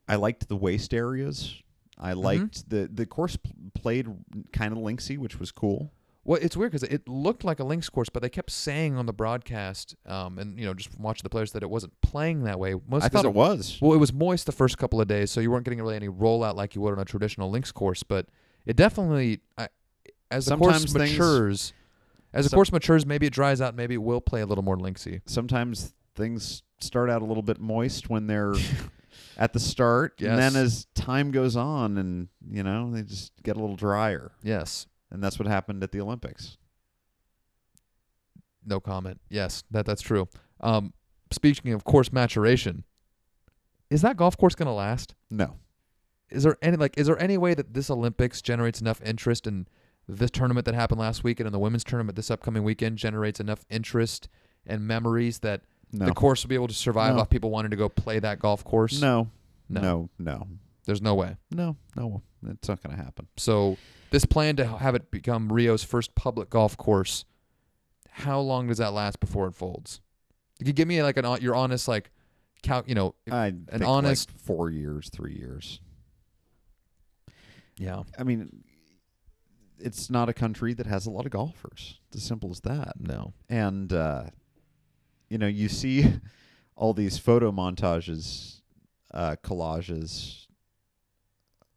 I 0.07 0.15
liked 0.17 0.47
the 0.49 0.55
waste 0.55 0.93
areas. 0.93 1.55
I 1.97 2.11
Mm-hmm. 2.11 2.19
liked 2.21 2.69
the 2.69 2.87
the 2.93 3.07
course 3.07 3.37
played 3.73 4.07
kind 4.53 4.71
of 4.71 4.77
linksy, 4.77 5.17
which 5.17 5.39
was 5.39 5.51
cool. 5.51 5.91
Well, 6.23 6.37
it's 6.39 6.55
weird 6.55 6.71
because 6.71 6.83
it 6.87 7.09
looked 7.09 7.43
like 7.43 7.59
a 7.59 7.63
links 7.63 7.89
course, 7.89 8.07
but 8.09 8.21
they 8.21 8.29
kept 8.29 8.51
saying 8.51 8.95
on 8.95 9.07
the 9.07 9.13
broadcast, 9.13 9.95
um, 10.05 10.37
and 10.37 10.59
you 10.59 10.65
know, 10.67 10.75
just 10.75 10.99
watching 10.99 11.23
the 11.23 11.29
players, 11.31 11.51
that 11.53 11.63
it 11.63 11.69
wasn't 11.71 11.99
playing 12.01 12.43
that 12.43 12.59
way. 12.59 12.75
Most 12.87 13.05
I 13.05 13.09
thought 13.09 13.25
it 13.25 13.33
was. 13.33 13.79
Well, 13.81 13.93
it 13.93 13.97
was 13.97 14.13
moist 14.13 14.45
the 14.45 14.51
first 14.51 14.77
couple 14.77 15.01
of 15.01 15.07
days, 15.07 15.31
so 15.31 15.41
you 15.41 15.49
weren't 15.49 15.65
getting 15.65 15.79
really 15.81 15.95
any 15.95 16.09
rollout 16.09 16.55
like 16.55 16.75
you 16.75 16.81
would 16.81 16.93
on 16.93 16.99
a 16.99 17.05
traditional 17.05 17.49
links 17.49 17.71
course. 17.71 18.03
But 18.03 18.27
it 18.65 18.76
definitely, 18.76 19.39
I, 19.58 19.67
as 20.30 20.45
the 20.45 20.58
course 20.58 20.80
things- 20.86 20.93
matures, 20.93 21.74
as 22.34 22.45
the 22.45 22.50
Some- 22.50 22.58
course 22.58 22.71
matures, 22.71 23.06
maybe 23.06 23.28
it 23.28 23.34
dries 23.34 23.60
out. 23.62 23.76
Maybe 23.76 23.95
it 23.95 24.04
will 24.04 24.21
play 24.21 24.41
a 24.41 24.45
little 24.45 24.63
more 24.63 24.78
linksy. 24.78 25.21
Sometimes 25.26 25.93
things 26.15 26.63
start 26.80 27.10
out 27.10 27.21
a 27.21 27.26
little 27.26 27.43
bit 27.43 27.60
moist 27.60 28.10
when 28.10 28.28
they're 28.28 28.54
at 29.38 29.54
the 29.54 29.60
start, 29.60 30.13
and 30.19 30.38
Yes. 30.38 30.54
then 30.54 30.63
as 30.63 30.86
time 30.95 31.32
goes 31.32 31.56
on, 31.56 31.97
and 31.97 32.28
you 32.50 32.63
know 32.63 32.91
they 32.91 33.04
just 33.04 33.32
get 33.43 33.58
a 33.58 33.60
little 33.60 33.76
drier, 33.76 34.32
Yes. 34.43 34.88
and 35.12 35.21
that's 35.24 35.38
what 35.39 35.47
happened 35.47 35.84
at 35.84 35.91
the 35.91 36.00
Olympics. 36.02 36.58
No 38.65 38.80
comment. 38.80 39.19
Yes, 39.30 39.63
that 39.71 39.86
that's 39.86 40.02
true. 40.02 40.28
Um, 40.60 40.93
speaking 41.32 41.74
of 41.74 41.84
course 41.84 42.12
maturation, 42.13 42.84
is 43.89 44.02
that 44.04 44.17
golf 44.17 44.38
course 44.38 44.56
going 44.56 44.67
to 44.67 44.71
last? 44.74 45.15
No, 45.30 45.58
is 46.31 46.43
there 46.43 46.57
any 46.61 46.77
like 46.77 46.97
is 46.97 47.07
there 47.07 47.19
any 47.21 47.37
way 47.37 47.53
that 47.53 47.73
this 47.73 47.89
Olympics 47.89 48.41
generates 48.41 48.81
enough 48.81 49.01
interest 49.03 49.45
in 49.47 49.67
this 50.07 50.31
tournament 50.31 50.65
that 50.65 50.75
happened 50.75 50.99
last 50.99 51.23
weekend 51.23 51.47
and 51.47 51.53
the 51.53 51.59
women's 51.59 51.83
tournament 51.83 52.15
this 52.15 52.31
upcoming 52.31 52.63
weekend 52.63 52.97
generates 52.97 53.39
enough 53.39 53.65
interest 53.69 54.27
and 54.65 54.85
memories 54.87 55.39
that 55.39 55.61
no, 55.93 56.05
the 56.05 56.13
course 56.13 56.43
will 56.43 56.49
be 56.49 56.55
able 56.55 56.67
to 56.67 56.73
survive 56.73 57.15
No. 57.15 57.21
off 57.21 57.29
people 57.29 57.49
wanting 57.49 57.71
to 57.71 57.77
go 57.77 57.89
play 57.89 58.19
that 58.19 58.39
golf 58.39 58.63
course? 58.63 59.01
no, 59.01 59.29
No. 59.69 59.81
no, 59.81 60.09
no, 60.17 60.47
There's 60.85 61.01
no 61.01 61.15
way. 61.15 61.35
no, 61.51 61.75
no. 61.95 62.21
It's 62.47 62.67
not 62.69 62.81
going 62.81 62.95
to 62.97 63.03
happen. 63.03 63.27
So 63.37 63.77
this 64.09 64.25
plan 64.25 64.55
to 64.55 64.65
have 64.65 64.95
it 64.95 65.11
become 65.11 65.51
Rio's 65.53 65.83
first 65.83 66.15
public 66.15 66.49
golf 66.49 66.75
course, 66.77 67.25
how 68.09 68.39
long 68.39 68.67
does 68.67 68.77
that 68.79 68.93
last 68.93 69.19
before 69.19 69.47
it 69.47 69.53
folds? 69.53 70.01
You 70.59 70.65
could 70.65 70.75
give 70.75 70.87
me 70.87 71.03
like 71.03 71.17
an 71.17 71.25
your 71.41 71.55
honest 71.55 71.87
like 71.87 72.09
cal 72.63 72.83
you 72.87 72.95
know 72.95 73.15
I 73.31 73.51
think 73.71 73.83
honest- 73.85 74.29
like 74.31 74.39
four 74.39 74.69
years, 74.69 75.09
three 75.09 75.35
years. 75.35 75.81
Yeah 77.81 78.03
I 78.17 78.23
mean, 78.23 78.63
it's 79.79 80.09
not 80.09 80.29
a 80.29 80.33
country 80.33 80.73
that 80.75 80.85
has 80.85 81.07
a 81.07 81.09
lot 81.09 81.25
of 81.25 81.31
golfers. 81.31 81.99
It's 82.07 82.17
as 82.17 82.23
simple 82.23 82.51
as 82.51 82.61
that. 82.61 82.93
no 82.99 83.33
And 83.49 83.91
uh, 83.91 84.25
you 85.29 85.37
know, 85.37 85.47
you 85.47 85.67
see 85.67 86.05
all 86.75 86.93
these 86.93 87.17
photo 87.17 87.51
montages, 87.51 88.61
uh, 89.13 89.35
collages, 89.43 90.47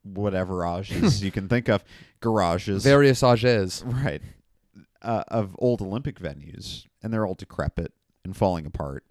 whatever 0.02 0.66
ages 0.66 1.24
you 1.24 1.30
can 1.30 1.48
think 1.48 1.68
of, 1.68 1.82
garages, 2.20 2.84
various 2.84 3.22
ages 3.22 3.82
right, 3.86 4.22
uh, 5.02 5.24
of 5.28 5.56
old 5.58 5.80
Olympic 5.80 6.20
venues, 6.20 6.86
and 7.02 7.12
they're 7.12 7.26
all 7.26 7.34
decrepit 7.34 7.92
and 8.24 8.36
falling 8.36 8.66
apart. 8.66 9.04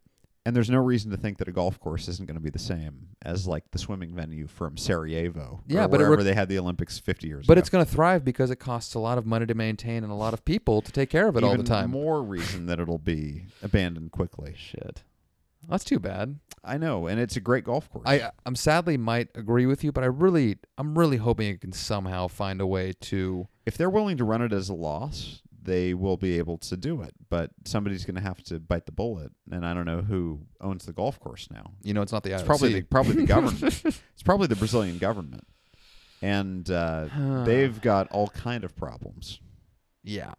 And 0.46 0.54
there's 0.56 0.70
no 0.70 0.80
reason 0.80 1.10
to 1.12 1.18
think 1.18 1.38
that 1.38 1.48
a 1.48 1.54
golf 1.54 1.80
course 1.80 2.10
isn't 2.10 2.26
going 2.28 2.36
to 2.36 2.42
be 2.44 2.50
the 2.50 2.60
same 2.60 3.08
as 3.22 3.48
like 3.48 3.72
the 3.72 3.78
swimming 3.78 4.14
venue 4.14 4.46
from 4.48 4.76
Sarajevo, 4.76 5.64
Yeah, 5.68 5.88
but 5.88 6.00
wherever 6.00 6.18
re- 6.18 6.24
they 6.24 6.34
had 6.34 6.50
the 6.50 6.60
Olympics 6.60 7.00
50 7.00 7.28
years 7.28 7.48
but 7.48 7.54
ago. 7.54 7.60
it's 7.60 7.70
going 7.70 7.86
to 7.86 7.90
thrive 7.90 8.26
because 8.26 8.52
it 8.52 8.58
costs 8.58 8.94
a 8.94 9.00
lot 9.00 9.18
of 9.18 9.26
money 9.26 9.46
to 9.46 9.54
maintain 9.54 10.04
and 10.04 10.12
a 10.12 10.16
lot 10.16 10.34
of 10.34 10.44
people 10.44 10.82
to 10.82 10.92
take 10.92 11.10
care 11.10 11.30
of 11.30 11.38
it 11.38 11.44
all 11.44 11.52
the 11.52 11.56
Even 11.56 11.66
time 11.66 11.92
More 11.92 12.22
reason 12.22 12.66
that 12.66 12.80
it'll 12.80 12.98
be 12.98 13.46
abandoned 13.62 14.12
quickly. 14.12 14.54
shit 14.58 15.04
that's 15.70 15.86
too 15.86 16.00
bad 16.00 16.40
I 16.66 16.78
know, 16.78 17.08
and 17.08 17.20
it's 17.20 17.36
a 17.36 17.42
great 17.42 17.66
golf 17.66 17.90
course. 17.90 18.04
I 18.06 18.32
I'm 18.46 18.56
sadly 18.56 18.96
might 18.98 19.28
agree 19.36 19.66
with 19.66 19.84
you, 19.84 19.92
but 19.92 20.04
I 20.04 20.08
really 20.08 20.58
I'm 20.78 20.98
really 20.98 21.18
hoping 21.18 21.50
it 21.50 21.60
can 21.62 21.74
somehow 21.74 22.28
find 22.30 22.62
a 22.62 22.68
way 22.68 22.94
to 23.02 23.48
if 23.66 23.78
they're 23.78 23.90
willing 23.90 24.16
to 24.18 24.24
run 24.24 24.42
it 24.42 24.54
as 24.54 24.70
a 24.70 24.74
loss, 24.74 25.42
they 25.64 25.94
will 25.94 26.18
be 26.18 26.38
able 26.38 26.58
to 26.60 26.78
do 26.78 27.02
it. 27.02 27.14
But 27.30 27.52
somebody's 27.66 28.06
going 28.06 28.16
to 28.16 28.22
have 28.22 28.42
to 28.44 28.60
bite 28.60 28.86
the 28.86 28.92
bullet, 28.92 29.32
and 29.52 29.66
I 29.66 29.74
don't 29.74 29.86
know 29.86 30.02
who 30.02 30.42
owns 30.62 30.86
the 30.86 30.94
golf 30.94 31.20
course 31.20 31.48
now. 31.52 31.74
you 31.84 31.94
know 31.94 32.02
it's 32.02 32.12
not 32.12 32.24
the 32.24 32.34
It's 32.34 32.44
probably 32.44 32.74
the, 32.74 32.82
probably 32.84 33.16
the 33.16 33.26
government. 33.26 33.64
it's 33.86 34.24
probably 34.24 34.48
the 34.48 34.56
Brazilian 34.56 34.98
government, 34.98 35.46
and 36.22 36.70
uh, 36.70 37.44
they've 37.46 37.80
got 37.82 38.12
all 38.12 38.28
kind 38.30 38.64
of 38.64 38.76
problems. 38.76 39.40
yeah 40.04 40.34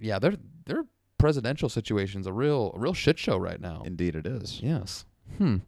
yeah 0.00 0.18
their 0.18 0.34
their 0.66 0.84
presidential 1.18 1.68
situation's 1.68 2.26
a 2.26 2.32
real 2.32 2.72
a 2.74 2.78
real 2.78 2.94
shit 2.94 3.18
show 3.18 3.36
right 3.36 3.60
now. 3.60 3.82
Indeed, 3.86 4.14
it 4.14 4.26
is. 4.26 4.60
Yes. 4.62 5.06
Hmm. 5.38 5.58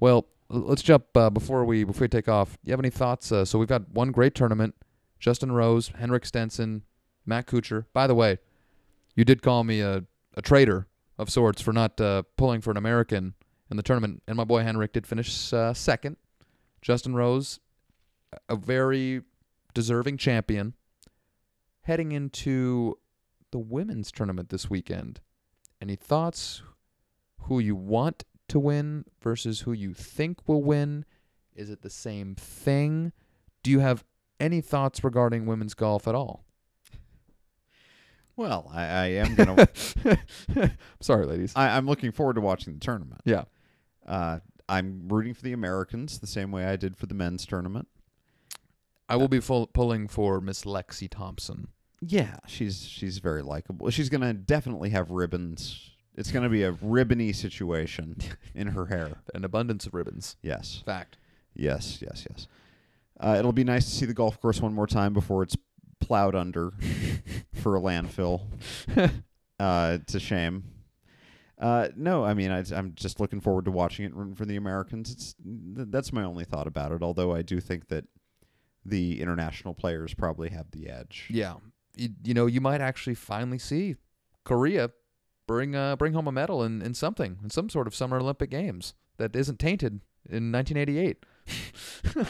Well, 0.00 0.26
let's 0.48 0.82
jump 0.82 1.04
uh, 1.16 1.30
before 1.30 1.64
we 1.64 1.84
before 1.84 2.04
we 2.04 2.08
take 2.08 2.28
off. 2.28 2.58
You 2.64 2.72
have 2.72 2.80
any 2.80 2.90
thoughts? 2.90 3.30
Uh, 3.30 3.44
so 3.44 3.58
we've 3.58 3.68
got 3.68 3.88
one 3.90 4.10
great 4.10 4.34
tournament: 4.34 4.74
Justin 5.20 5.52
Rose, 5.52 5.92
Henrik 5.98 6.26
Stenson, 6.26 6.82
Matt 7.26 7.46
Kuchar. 7.46 7.84
By 7.92 8.06
the 8.06 8.14
way, 8.14 8.38
you 9.14 9.24
did 9.24 9.42
call 9.42 9.64
me 9.64 9.80
a 9.80 10.04
a 10.38 10.42
traitor 10.42 10.86
of 11.18 11.30
sorts 11.30 11.62
for 11.62 11.72
not 11.72 11.98
uh, 12.00 12.22
pulling 12.36 12.60
for 12.60 12.70
an 12.70 12.76
American 12.76 13.34
in 13.70 13.76
the 13.76 13.82
tournament, 13.82 14.22
and 14.28 14.36
my 14.36 14.44
boy 14.44 14.62
Henrik 14.62 14.92
did 14.92 15.06
finish 15.06 15.52
uh, 15.52 15.72
second. 15.72 16.16
Justin 16.82 17.14
Rose, 17.14 17.58
a- 18.32 18.52
a 18.52 18.56
very 18.56 19.22
deserving 19.74 20.18
champion, 20.18 20.74
heading 21.82 22.12
into 22.12 22.98
the 23.50 23.58
women's 23.58 24.12
tournament 24.12 24.50
this 24.50 24.68
weekend. 24.70 25.20
Any 25.80 25.96
thoughts? 25.96 26.62
Who 27.42 27.58
you 27.60 27.76
want 27.76 28.24
to 28.48 28.58
win 28.58 29.04
versus 29.22 29.60
who 29.60 29.72
you 29.72 29.94
think 29.94 30.46
will 30.48 30.62
win? 30.62 31.04
Is 31.54 31.70
it 31.70 31.82
the 31.82 31.90
same 31.90 32.34
thing? 32.34 33.12
Do 33.62 33.70
you 33.70 33.78
have 33.80 34.04
any 34.38 34.60
thoughts 34.60 35.02
regarding 35.02 35.46
women's 35.46 35.74
golf 35.74 36.06
at 36.06 36.14
all? 36.14 36.44
Well, 38.36 38.70
I, 38.72 38.82
I 38.84 39.06
am 39.06 39.34
gonna. 39.34 39.68
Sorry, 41.00 41.26
ladies. 41.26 41.52
I, 41.56 41.76
I'm 41.76 41.86
looking 41.86 42.12
forward 42.12 42.34
to 42.34 42.40
watching 42.40 42.74
the 42.74 42.80
tournament. 42.80 43.22
Yeah. 43.24 43.44
Uh, 44.06 44.40
I'm 44.68 45.08
rooting 45.08 45.32
for 45.34 45.42
the 45.42 45.52
Americans 45.52 46.18
the 46.18 46.26
same 46.26 46.50
way 46.52 46.64
I 46.66 46.76
did 46.76 46.96
for 46.96 47.06
the 47.06 47.14
men's 47.14 47.46
tournament. 47.46 47.88
I 49.08 49.16
will 49.16 49.28
be 49.28 49.40
full, 49.40 49.68
pulling 49.68 50.08
for 50.08 50.40
Miss 50.40 50.64
Lexi 50.64 51.08
Thompson. 51.08 51.68
Yeah, 52.00 52.36
she's 52.46 52.84
she's 52.84 53.18
very 53.18 53.42
likable. 53.42 53.88
She's 53.90 54.08
gonna 54.10 54.34
definitely 54.34 54.90
have 54.90 55.10
ribbons. 55.10 55.90
It's 56.14 56.30
gonna 56.30 56.48
be 56.50 56.62
a 56.62 56.72
ribbony 56.82 57.32
situation 57.32 58.16
in 58.54 58.68
her 58.68 58.86
hair. 58.86 59.22
An 59.34 59.44
abundance 59.44 59.86
of 59.86 59.94
ribbons. 59.94 60.36
Yes, 60.42 60.82
Fact. 60.84 61.16
yes, 61.54 62.02
yes, 62.02 62.26
yes. 62.28 62.48
Uh, 63.18 63.36
it'll 63.38 63.52
be 63.52 63.64
nice 63.64 63.86
to 63.86 63.90
see 63.92 64.04
the 64.04 64.12
golf 64.12 64.38
course 64.42 64.60
one 64.60 64.74
more 64.74 64.86
time 64.86 65.14
before 65.14 65.42
it's 65.42 65.56
plowed 66.06 66.34
under 66.34 66.72
for 67.54 67.76
a 67.76 67.80
landfill. 67.80 68.42
Uh, 69.58 69.96
it's 70.02 70.14
a 70.14 70.20
shame. 70.20 70.64
Uh, 71.58 71.88
no, 71.96 72.22
I 72.22 72.34
mean 72.34 72.50
I, 72.50 72.62
I'm 72.74 72.92
just 72.94 73.20
looking 73.20 73.40
forward 73.40 73.64
to 73.64 73.70
watching 73.70 74.04
it 74.04 74.14
rooting 74.14 74.34
for 74.34 74.44
the 74.44 74.56
Americans. 74.56 75.10
It's 75.10 75.34
th- 75.74 75.88
that's 75.90 76.12
my 76.12 76.24
only 76.24 76.44
thought 76.44 76.66
about 76.66 76.92
it. 76.92 77.02
Although 77.02 77.34
I 77.34 77.40
do 77.40 77.58
think 77.58 77.88
that 77.88 78.04
the 78.84 79.18
international 79.22 79.72
players 79.72 80.12
probably 80.12 80.50
have 80.50 80.72
the 80.72 80.90
edge. 80.90 81.28
Yeah, 81.30 81.54
you, 81.96 82.10
you 82.22 82.34
know, 82.34 82.44
you 82.44 82.60
might 82.60 82.82
actually 82.82 83.14
finally 83.14 83.56
see 83.58 83.96
Korea 84.44 84.90
bring 85.46 85.74
uh, 85.74 85.96
bring 85.96 86.12
home 86.12 86.28
a 86.28 86.32
medal 86.32 86.62
in, 86.62 86.82
in 86.82 86.92
something 86.92 87.38
in 87.42 87.48
some 87.48 87.70
sort 87.70 87.86
of 87.86 87.94
Summer 87.94 88.18
Olympic 88.18 88.50
Games 88.50 88.92
that 89.16 89.34
isn't 89.34 89.58
tainted 89.58 90.00
in 90.28 90.52
1988. 90.52 91.24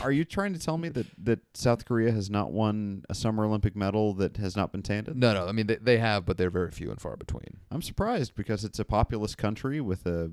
Are 0.02 0.12
you 0.12 0.24
trying 0.24 0.52
to 0.52 0.58
tell 0.58 0.78
me 0.78 0.88
that, 0.90 1.06
that 1.24 1.40
South 1.54 1.84
Korea 1.84 2.10
has 2.12 2.28
not 2.30 2.52
won 2.52 3.04
a 3.08 3.14
Summer 3.14 3.44
Olympic 3.44 3.76
medal 3.76 4.14
that 4.14 4.36
has 4.38 4.56
not 4.56 4.72
been 4.72 4.82
tainted? 4.82 5.16
No, 5.16 5.32
no. 5.34 5.46
I 5.46 5.52
mean, 5.52 5.66
they, 5.66 5.76
they 5.76 5.98
have, 5.98 6.24
but 6.26 6.38
they're 6.38 6.50
very 6.50 6.70
few 6.70 6.90
and 6.90 7.00
far 7.00 7.16
between. 7.16 7.58
I'm 7.70 7.82
surprised 7.82 8.34
because 8.34 8.64
it's 8.64 8.78
a 8.78 8.84
populous 8.84 9.34
country 9.34 9.80
with 9.80 10.06
a, 10.06 10.30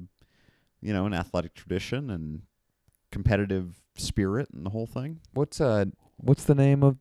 you 0.82 0.94
know, 0.94 1.06
an 1.06 1.14
athletic 1.14 1.54
tradition 1.54 2.10
and 2.10 2.44
competitive 3.12 3.82
spirit 3.96 4.50
and 4.54 4.66
the 4.66 4.72
whole 4.72 4.88
thing. 4.88 5.20
What's 5.34 5.62
uh, 5.62 5.86
what's 6.18 6.46
the 6.46 6.56
name 6.56 6.84
of 6.84 6.98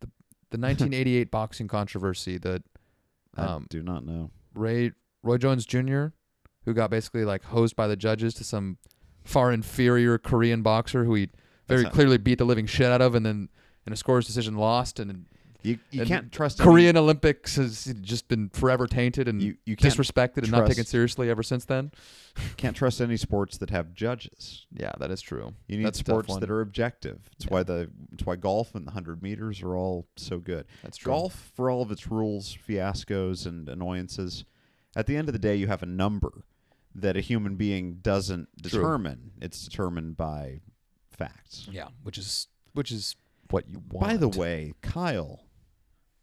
the 0.00 0.06
the 0.50 0.58
1988 0.58 1.30
boxing 1.30 1.68
controversy 1.68 2.38
that 2.38 2.62
I 3.36 3.44
Um, 3.44 3.66
do 3.68 3.82
not 3.82 4.04
know. 4.06 4.30
Ray 4.54 4.92
Roy 5.22 5.36
Jones 5.36 5.66
Jr., 5.66 6.06
who 6.64 6.72
got 6.74 6.90
basically 6.90 7.24
like 7.24 7.44
hosed 7.44 7.76
by 7.76 7.86
the 7.88 7.96
judges 7.96 8.32
to 8.34 8.44
some 8.44 8.78
far 9.24 9.52
inferior 9.52 10.18
Korean 10.18 10.62
boxer 10.62 11.04
who 11.04 11.14
he 11.14 11.28
very 11.68 11.82
not- 11.84 11.92
clearly 11.92 12.18
beat 12.18 12.38
the 12.38 12.44
living 12.44 12.66
shit 12.66 12.86
out 12.86 13.00
of, 13.02 13.14
and 13.14 13.24
then 13.24 13.48
in 13.86 13.92
a 13.92 13.96
scores 13.96 14.26
decision 14.26 14.56
lost, 14.56 14.98
and 15.00 15.26
You 15.62 15.78
you 15.90 16.00
and 16.00 16.08
can't 16.08 16.32
trust 16.32 16.58
Korean 16.58 16.96
Olympics 16.96 17.56
has 17.56 17.84
just 18.00 18.28
been 18.28 18.48
forever 18.48 18.86
tainted 18.86 19.28
and 19.28 19.42
you 19.42 19.56
you 19.66 19.76
can't 19.76 19.92
disrespected 19.94 20.38
and 20.44 20.50
not 20.52 20.66
taken 20.66 20.84
seriously 20.84 21.28
ever 21.28 21.42
since 21.42 21.66
then. 21.66 21.92
can't 22.56 22.74
trust 22.74 23.00
any 23.00 23.16
sports 23.18 23.58
that 23.58 23.68
have 23.70 23.92
judges. 23.92 24.66
Yeah, 24.72 24.92
that 24.98 25.10
is 25.10 25.20
true. 25.20 25.52
You 25.68 25.76
need 25.76 25.84
That's 25.86 25.98
sports 25.98 26.34
that 26.36 26.50
are 26.50 26.62
objective. 26.62 27.28
It's 27.36 27.44
Yeah. 27.44 27.50
why 27.52 27.62
the 27.62 27.90
it's 28.12 28.24
why 28.24 28.36
golf 28.36 28.74
and 28.74 28.86
the 28.86 28.92
hundred 28.92 29.22
meters 29.22 29.60
are 29.62 29.76
all 29.76 30.06
so 30.16 30.38
good. 30.38 30.64
That's 30.82 30.96
true. 30.96 31.12
Golf, 31.12 31.52
for 31.54 31.70
all 31.70 31.82
of 31.82 31.90
its 31.90 32.10
rules, 32.10 32.56
fiascos, 32.66 33.44
and 33.46 33.68
annoyances, 33.68 34.44
at 34.96 35.06
the 35.06 35.16
end 35.16 35.28
of 35.28 35.34
the 35.34 35.38
day, 35.38 35.56
you 35.56 35.66
have 35.66 35.82
a 35.82 35.86
number 35.86 36.44
that 36.94 37.16
a 37.16 37.20
human 37.20 37.56
being 37.56 37.98
doesn't 38.02 38.48
True. 38.62 38.70
determine. 38.80 39.32
It's 39.40 39.64
determined 39.64 40.16
by 40.16 40.60
facts. 41.10 41.68
Yeah, 41.70 41.88
which 42.02 42.18
is 42.18 42.48
which 42.72 42.90
is 42.90 43.16
what 43.50 43.68
you 43.68 43.82
want. 43.90 44.06
By 44.06 44.16
the 44.16 44.28
way, 44.28 44.74
Kyle, 44.82 45.44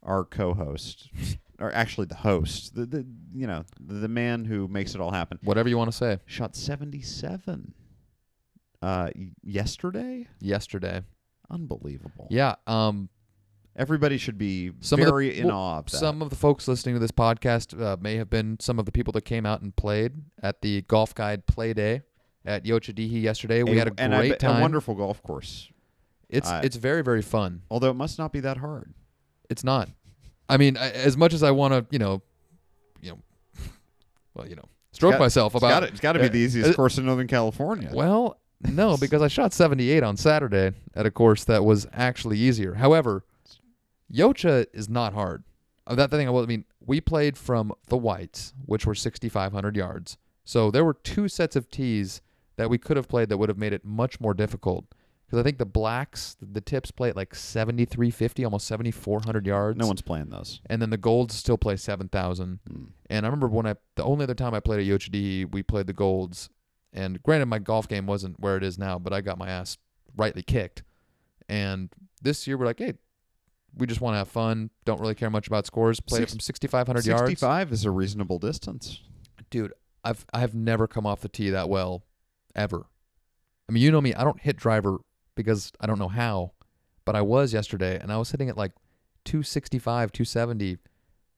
our 0.02 0.24
co-host, 0.24 1.10
or 1.58 1.72
actually 1.74 2.06
the 2.06 2.16
host, 2.16 2.74
the, 2.74 2.86
the 2.86 3.06
you 3.34 3.46
know 3.46 3.64
the, 3.80 3.94
the 3.94 4.08
man 4.08 4.44
who 4.44 4.68
makes 4.68 4.94
it 4.94 5.00
all 5.00 5.10
happen, 5.12 5.38
whatever 5.42 5.68
you 5.68 5.78
want 5.78 5.90
to 5.90 5.96
say. 5.96 6.18
shot 6.26 6.54
seventy-seven 6.56 7.74
uh, 8.82 9.10
yesterday. 9.42 10.26
Yesterday, 10.40 11.02
Unbelievable. 11.50 12.28
yeah. 12.30 12.56
Um, 12.66 13.08
Everybody 13.78 14.18
should 14.18 14.36
be 14.38 14.72
Some 14.80 14.98
of 15.00 15.06
the- 15.06 15.12
very 15.12 15.38
in 15.38 15.46
well, 15.46 15.56
awe 15.56 15.78
of 15.78 15.86
that. 15.86 15.96
Some 15.98 16.20
of 16.20 16.30
the 16.30 16.36
folks 16.36 16.66
listening 16.66 16.96
to 16.96 16.98
this 16.98 17.12
podcast 17.12 17.80
uh, 17.80 17.96
may 18.00 18.16
have 18.16 18.28
been 18.28 18.58
some 18.60 18.78
of 18.78 18.84
the 18.86 18.92
people 18.92 19.12
that 19.12 19.22
came 19.24 19.46
out 19.46 19.62
and 19.62 19.74
played 19.76 20.14
at 20.42 20.60
the 20.62 20.82
Golf 20.82 21.14
Guide 21.14 21.46
Play 21.46 21.72
Day 21.74 22.02
at 22.44 22.64
Yocha 22.64 22.92
Dehe 22.92 23.22
yesterday. 23.22 23.62
We 23.62 23.78
had 23.78 23.88
a 23.88 23.92
and 23.96 24.12
great 24.12 24.30
bet- 24.30 24.40
time. 24.40 24.58
A 24.58 24.60
wonderful 24.62 24.94
golf 24.96 25.22
course. 25.22 25.70
it's 26.28 26.48
I- 26.48 26.62
it's 26.62 26.76
very 26.76 27.02
very 27.02 27.22
fun. 27.22 27.62
Although 27.70 27.90
it 27.90 27.94
must 27.94 28.18
not 28.18 28.32
be 28.32 28.40
that 28.40 28.56
hard. 28.58 28.92
It's 29.48 29.62
not. 29.64 29.88
I 30.48 30.56
mean, 30.56 30.76
I, 30.76 30.90
as 30.90 31.16
much 31.16 31.32
as 31.32 31.42
I 31.42 31.52
want 31.52 31.72
to, 31.74 31.86
you 31.90 31.98
know, 32.00 32.20
you 33.00 33.10
know, 33.12 33.18
well, 34.34 34.46
you 34.48 34.56
know, 34.56 34.64
stroke 34.92 35.12
got- 35.12 35.20
myself 35.20 35.54
It's 35.54 35.62
about. 35.62 35.80
got 35.82 35.88
it's 35.90 36.00
got 36.00 36.12
to 36.14 36.18
be 36.18 36.26
uh, 36.26 36.30
the 36.30 36.38
easiest 36.38 36.70
uh, 36.70 36.74
course 36.74 36.98
in 36.98 37.06
Northern 37.06 37.28
California. 37.28 37.90
Well, 37.94 38.40
no, 38.60 38.96
because 38.96 39.22
I 39.22 39.28
shot 39.28 39.52
78 39.52 40.02
on 40.02 40.16
Saturday 40.16 40.72
at 40.96 41.06
a 41.06 41.12
course 41.12 41.44
that 41.44 41.64
was 41.64 41.86
actually 41.92 42.38
easier. 42.38 42.74
However, 42.74 43.24
Yocha 44.12 44.66
is 44.72 44.88
not 44.88 45.12
hard. 45.14 45.44
That 45.86 46.10
thing, 46.10 46.28
I 46.28 46.46
mean, 46.46 46.64
we 46.84 47.00
played 47.00 47.38
from 47.38 47.72
the 47.88 47.96
whites, 47.96 48.52
which 48.66 48.84
were 48.84 48.94
6,500 48.94 49.76
yards. 49.76 50.18
So 50.44 50.70
there 50.70 50.84
were 50.84 50.94
two 50.94 51.28
sets 51.28 51.56
of 51.56 51.70
tees 51.70 52.20
that 52.56 52.68
we 52.68 52.78
could 52.78 52.96
have 52.96 53.08
played 53.08 53.28
that 53.28 53.38
would 53.38 53.48
have 53.48 53.58
made 53.58 53.72
it 53.72 53.84
much 53.84 54.20
more 54.20 54.34
difficult. 54.34 54.86
Because 55.26 55.40
I 55.40 55.42
think 55.42 55.58
the 55.58 55.66
blacks, 55.66 56.36
the 56.40 56.62
tips 56.62 56.90
play 56.90 57.10
at 57.10 57.16
like 57.16 57.34
7,350, 57.34 58.44
almost 58.44 58.66
7,400 58.66 59.46
yards. 59.46 59.78
no 59.78 59.86
one's 59.86 60.00
playing 60.00 60.30
those. 60.30 60.60
and 60.66 60.80
then 60.80 60.88
the 60.88 60.96
golds 60.96 61.34
still 61.34 61.58
play 61.58 61.76
7,000. 61.76 62.60
Hmm. 62.66 62.84
And 63.10 63.26
I 63.26 63.28
remember 63.28 63.48
when 63.48 63.66
I 63.66 63.74
the 63.96 64.04
only 64.04 64.22
other 64.22 64.34
time 64.34 64.54
I 64.54 64.60
played 64.60 64.80
at 64.80 64.86
Yocha 64.86 65.10
Dehe, 65.10 65.52
we 65.52 65.62
played 65.62 65.86
the 65.86 65.92
golds. 65.92 66.48
And 66.94 67.22
granted, 67.22 67.46
my 67.46 67.58
golf 67.58 67.88
game 67.88 68.06
wasn't 68.06 68.40
where 68.40 68.56
it 68.56 68.64
is 68.64 68.78
now, 68.78 68.98
but 68.98 69.12
I 69.12 69.20
got 69.20 69.36
my 69.36 69.48
ass 69.48 69.76
rightly 70.16 70.42
kicked. 70.42 70.82
And 71.46 71.90
this 72.22 72.46
year 72.46 72.56
we're 72.56 72.64
like, 72.64 72.78
hey, 72.78 72.94
we 73.78 73.86
just 73.86 74.00
want 74.00 74.14
to 74.14 74.18
have 74.18 74.28
fun. 74.28 74.70
Don't 74.84 75.00
really 75.00 75.14
care 75.14 75.30
much 75.30 75.46
about 75.46 75.66
scores. 75.66 76.00
Played 76.00 76.22
it 76.22 76.30
from 76.30 76.40
6,500 76.40 77.06
yards. 77.06 77.22
65 77.22 77.72
is 77.72 77.84
a 77.84 77.90
reasonable 77.90 78.38
distance. 78.38 79.00
Dude, 79.50 79.72
I've 80.04 80.26
I've 80.32 80.54
never 80.54 80.86
come 80.86 81.06
off 81.06 81.20
the 81.20 81.28
tee 81.28 81.50
that 81.50 81.68
well, 81.68 82.04
ever. 82.54 82.86
I 83.68 83.72
mean, 83.72 83.82
you 83.82 83.90
know 83.90 84.00
me. 84.00 84.14
I 84.14 84.24
don't 84.24 84.40
hit 84.40 84.56
driver 84.56 84.98
because 85.34 85.72
I 85.80 85.86
don't 85.86 85.98
know 85.98 86.08
how, 86.08 86.52
but 87.04 87.14
I 87.14 87.22
was 87.22 87.52
yesterday, 87.52 87.98
and 87.98 88.12
I 88.12 88.18
was 88.18 88.30
hitting 88.30 88.48
it 88.48 88.56
like 88.56 88.72
265, 89.24 90.12
270, 90.12 90.78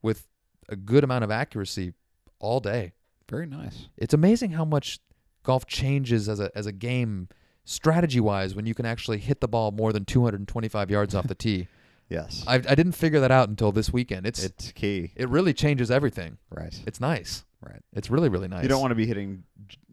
with 0.02 0.26
a 0.68 0.76
good 0.76 1.04
amount 1.04 1.24
of 1.24 1.30
accuracy 1.30 1.92
all 2.38 2.60
day. 2.60 2.92
Very 3.28 3.46
nice. 3.46 3.88
It's 3.96 4.14
amazing 4.14 4.52
how 4.52 4.64
much 4.64 4.98
golf 5.42 5.66
changes 5.66 6.28
as 6.28 6.40
a 6.40 6.50
as 6.54 6.66
a 6.66 6.72
game 6.72 7.28
strategy 7.64 8.20
wise 8.20 8.54
when 8.54 8.66
you 8.66 8.74
can 8.74 8.86
actually 8.86 9.18
hit 9.18 9.40
the 9.40 9.48
ball 9.48 9.70
more 9.70 9.92
than 9.92 10.04
225 10.04 10.90
yards 10.90 11.14
off 11.14 11.26
the 11.28 11.34
tee. 11.34 11.68
Yes. 12.10 12.44
I 12.46 12.56
I 12.56 12.58
didn't 12.58 12.92
figure 12.92 13.20
that 13.20 13.30
out 13.30 13.48
until 13.48 13.72
this 13.72 13.92
weekend. 13.92 14.26
It's 14.26 14.44
it's 14.44 14.72
key. 14.72 15.12
It 15.16 15.28
really 15.28 15.54
changes 15.54 15.90
everything. 15.90 16.38
Right. 16.50 16.78
It's 16.86 17.00
nice. 17.00 17.44
Right. 17.62 17.80
It's 17.92 18.10
really 18.10 18.28
really 18.28 18.48
nice. 18.48 18.64
You 18.64 18.68
don't 18.68 18.80
want 18.80 18.90
to 18.90 18.96
be 18.96 19.06
hitting 19.06 19.44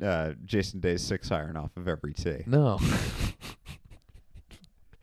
uh, 0.01 0.31
Jason 0.43 0.79
Day's 0.79 1.03
six 1.03 1.31
iron 1.31 1.55
off 1.55 1.71
of 1.77 1.87
every 1.87 2.13
tee. 2.13 2.43
No. 2.47 2.79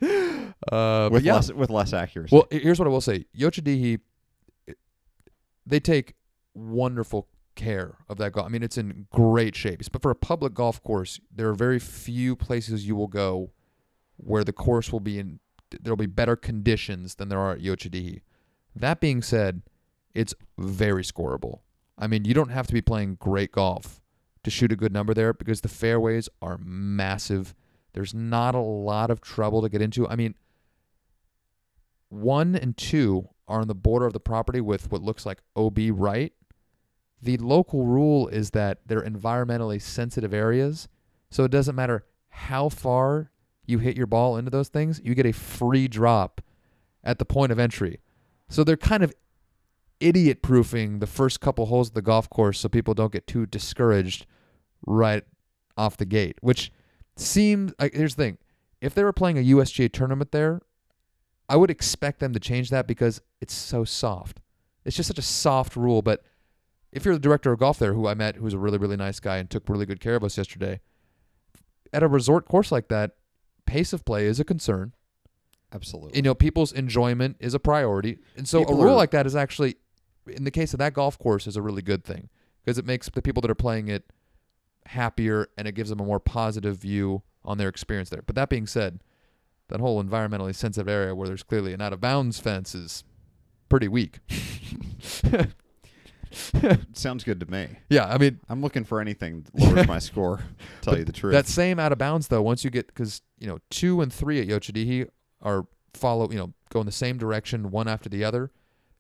uh, 0.02 0.52
but 0.68 1.12
with 1.12 1.24
yeah. 1.24 1.34
less 1.34 1.52
with 1.52 1.70
less 1.70 1.92
accuracy. 1.92 2.34
Well, 2.34 2.46
he- 2.50 2.58
here's 2.58 2.78
what 2.78 2.88
I 2.88 2.90
will 2.90 3.00
say. 3.00 3.26
Yocha 3.38 3.62
Dehe, 3.62 4.00
they 5.64 5.80
take 5.80 6.14
wonderful 6.54 7.28
care 7.54 7.96
of 8.08 8.16
that 8.18 8.32
golf. 8.32 8.46
I 8.46 8.48
mean, 8.48 8.62
it's 8.62 8.78
in 8.78 9.06
great 9.12 9.54
shape. 9.54 9.82
But 9.92 10.02
for 10.02 10.10
a 10.10 10.16
public 10.16 10.54
golf 10.54 10.82
course, 10.82 11.20
there 11.34 11.48
are 11.48 11.54
very 11.54 11.78
few 11.78 12.36
places 12.36 12.86
you 12.86 12.96
will 12.96 13.06
go 13.06 13.50
where 14.16 14.44
the 14.44 14.52
course 14.52 14.92
will 14.92 15.00
be 15.00 15.18
in. 15.18 15.40
There'll 15.82 15.96
be 15.96 16.06
better 16.06 16.36
conditions 16.36 17.16
than 17.16 17.28
there 17.28 17.40
are 17.40 17.52
at 17.52 17.60
Yocha 17.60 17.90
Dehe. 17.90 18.22
That 18.74 19.00
being 19.00 19.22
said, 19.22 19.62
it's 20.14 20.34
very 20.58 21.02
scoreable. 21.02 21.60
I 21.96 22.06
mean, 22.06 22.24
you 22.24 22.34
don't 22.34 22.50
have 22.50 22.66
to 22.66 22.72
be 22.72 22.82
playing 22.82 23.16
great 23.20 23.52
golf 23.52 24.00
to 24.42 24.50
shoot 24.50 24.72
a 24.72 24.76
good 24.76 24.92
number 24.92 25.14
there 25.14 25.32
because 25.32 25.60
the 25.60 25.68
fairways 25.68 26.28
are 26.42 26.58
massive. 26.58 27.54
There's 27.92 28.14
not 28.14 28.54
a 28.54 28.60
lot 28.60 29.10
of 29.10 29.20
trouble 29.20 29.62
to 29.62 29.68
get 29.68 29.82
into. 29.82 30.08
I 30.08 30.16
mean, 30.16 30.34
one 32.08 32.54
and 32.54 32.76
two 32.76 33.28
are 33.48 33.60
on 33.60 33.68
the 33.68 33.74
border 33.74 34.06
of 34.06 34.12
the 34.12 34.20
property 34.20 34.60
with 34.60 34.90
what 34.90 35.02
looks 35.02 35.26
like 35.26 35.42
OB 35.56 35.78
right. 35.90 36.32
The 37.22 37.36
local 37.38 37.86
rule 37.86 38.28
is 38.28 38.50
that 38.50 38.80
they're 38.86 39.02
environmentally 39.02 39.80
sensitive 39.80 40.34
areas, 40.34 40.88
so 41.30 41.44
it 41.44 41.50
doesn't 41.50 41.74
matter 41.74 42.04
how 42.28 42.68
far 42.68 43.30
you 43.66 43.78
hit 43.78 43.96
your 43.96 44.06
ball 44.06 44.36
into 44.36 44.50
those 44.50 44.68
things, 44.68 45.00
you 45.04 45.14
get 45.14 45.26
a 45.26 45.32
free 45.32 45.88
drop 45.88 46.40
at 47.02 47.18
the 47.18 47.24
point 47.24 47.52
of 47.52 47.58
entry. 47.58 48.00
So 48.48 48.64
they're 48.64 48.76
kind 48.76 49.02
of 49.02 49.12
idiot 50.00 50.42
proofing 50.42 50.98
the 50.98 51.06
first 51.06 51.40
couple 51.40 51.66
holes 51.66 51.88
of 51.88 51.94
the 51.94 52.02
golf 52.02 52.28
course 52.28 52.60
so 52.60 52.68
people 52.68 52.94
don't 52.94 53.12
get 53.12 53.26
too 53.26 53.46
discouraged 53.46 54.26
right 54.86 55.24
off 55.76 55.96
the 55.96 56.04
gate, 56.04 56.36
which 56.40 56.70
seems 57.16 57.72
like 57.78 57.94
here's 57.94 58.14
the 58.16 58.22
thing. 58.22 58.38
If 58.80 58.94
they 58.94 59.04
were 59.04 59.12
playing 59.12 59.38
a 59.38 59.42
USGA 59.42 59.92
tournament 59.92 60.30
there, 60.30 60.60
I 61.48 61.56
would 61.56 61.70
expect 61.70 62.20
them 62.20 62.32
to 62.32 62.40
change 62.40 62.70
that 62.70 62.86
because 62.86 63.20
it's 63.40 63.54
so 63.54 63.84
soft. 63.84 64.40
It's 64.84 64.96
just 64.96 65.08
such 65.08 65.18
a 65.18 65.22
soft 65.22 65.76
rule. 65.76 66.02
But 66.02 66.22
if 66.92 67.04
you're 67.04 67.14
the 67.14 67.20
director 67.20 67.52
of 67.52 67.58
golf 67.58 67.78
there, 67.78 67.94
who 67.94 68.06
I 68.06 68.14
met, 68.14 68.36
who's 68.36 68.54
a 68.54 68.58
really, 68.58 68.78
really 68.78 68.96
nice 68.96 69.20
guy 69.20 69.38
and 69.38 69.48
took 69.48 69.68
really 69.68 69.86
good 69.86 70.00
care 70.00 70.16
of 70.16 70.24
us 70.24 70.36
yesterday, 70.36 70.80
at 71.92 72.02
a 72.02 72.08
resort 72.08 72.46
course 72.46 72.70
like 72.72 72.88
that, 72.88 73.12
pace 73.74 73.92
of 73.92 74.04
play 74.04 74.26
is 74.26 74.38
a 74.38 74.44
concern. 74.44 74.92
Absolutely. 75.72 76.12
You 76.14 76.22
know, 76.22 76.34
people's 76.34 76.70
enjoyment 76.72 77.36
is 77.40 77.54
a 77.54 77.58
priority. 77.58 78.18
And 78.36 78.46
so 78.46 78.60
People 78.60 78.80
a 78.80 78.84
rule 78.84 78.94
are- 78.94 78.96
like 78.96 79.10
that 79.10 79.26
is 79.26 79.34
actually, 79.34 79.74
in 80.28 80.44
the 80.44 80.52
case 80.52 80.72
of 80.72 80.78
that 80.78 80.94
golf 80.94 81.18
course, 81.18 81.48
is 81.48 81.56
a 81.56 81.62
really 81.62 81.82
good 81.82 82.04
thing 82.04 82.28
because 82.62 82.78
it 82.78 82.86
makes 82.86 83.08
the 83.08 83.20
people 83.20 83.40
that 83.42 83.50
are 83.50 83.56
playing 83.56 83.88
it 83.88 84.04
happier 84.86 85.48
and 85.58 85.66
it 85.66 85.72
gives 85.72 85.90
them 85.90 85.98
a 85.98 86.04
more 86.04 86.20
positive 86.20 86.76
view 86.76 87.22
on 87.44 87.58
their 87.58 87.68
experience 87.68 88.10
there. 88.10 88.22
But 88.24 88.36
that 88.36 88.48
being 88.48 88.68
said, 88.68 89.00
that 89.68 89.80
whole 89.80 90.00
environmentally 90.00 90.54
sensitive 90.54 90.88
area 90.88 91.12
where 91.12 91.26
there's 91.26 91.42
clearly 91.42 91.72
an 91.72 91.80
out 91.80 91.92
of 91.92 92.00
bounds 92.00 92.38
fence 92.38 92.76
is 92.76 93.02
pretty 93.68 93.88
weak. 93.88 94.20
Sounds 96.92 97.24
good 97.24 97.40
to 97.40 97.46
me. 97.50 97.68
yeah, 97.88 98.06
I 98.06 98.18
mean 98.18 98.40
I'm 98.48 98.60
looking 98.60 98.84
for 98.84 99.00
anything 99.00 99.42
that 99.42 99.54
lowers 99.54 99.86
my 99.88 99.98
score. 100.10 100.38
To 100.38 100.44
tell 100.80 100.98
you 100.98 101.04
the 101.04 101.12
truth. 101.12 101.32
that 101.32 101.46
same 101.46 101.78
out 101.78 101.92
of 101.92 101.98
bounds 101.98 102.28
though. 102.28 102.42
Once 102.42 102.64
you 102.64 102.70
get 102.70 102.86
because 102.88 103.22
you 103.38 103.46
know 103.46 103.58
two 103.70 104.00
and 104.00 104.12
three 104.12 104.40
at 104.40 104.48
Yocha 104.48 104.72
Dehe 104.72 105.08
are 105.42 105.66
follow 105.94 106.30
you 106.30 106.36
know 106.38 106.52
go 106.70 106.80
in 106.80 106.86
the 106.86 106.92
same 106.92 107.16
direction 107.18 107.70
one 107.70 107.88
after 107.88 108.08
the 108.08 108.24
other. 108.24 108.50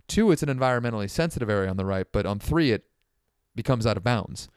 Two, 0.06 0.30
it's 0.30 0.42
an 0.42 0.50
environmentally 0.50 1.08
sensitive 1.08 1.48
area 1.48 1.70
on 1.70 1.78
the 1.78 1.84
right, 1.86 2.06
but 2.12 2.26
on 2.26 2.38
three 2.38 2.72
it 2.72 2.84
becomes 3.54 3.86
out 3.86 3.96
of 3.96 4.04
bounds. 4.04 4.48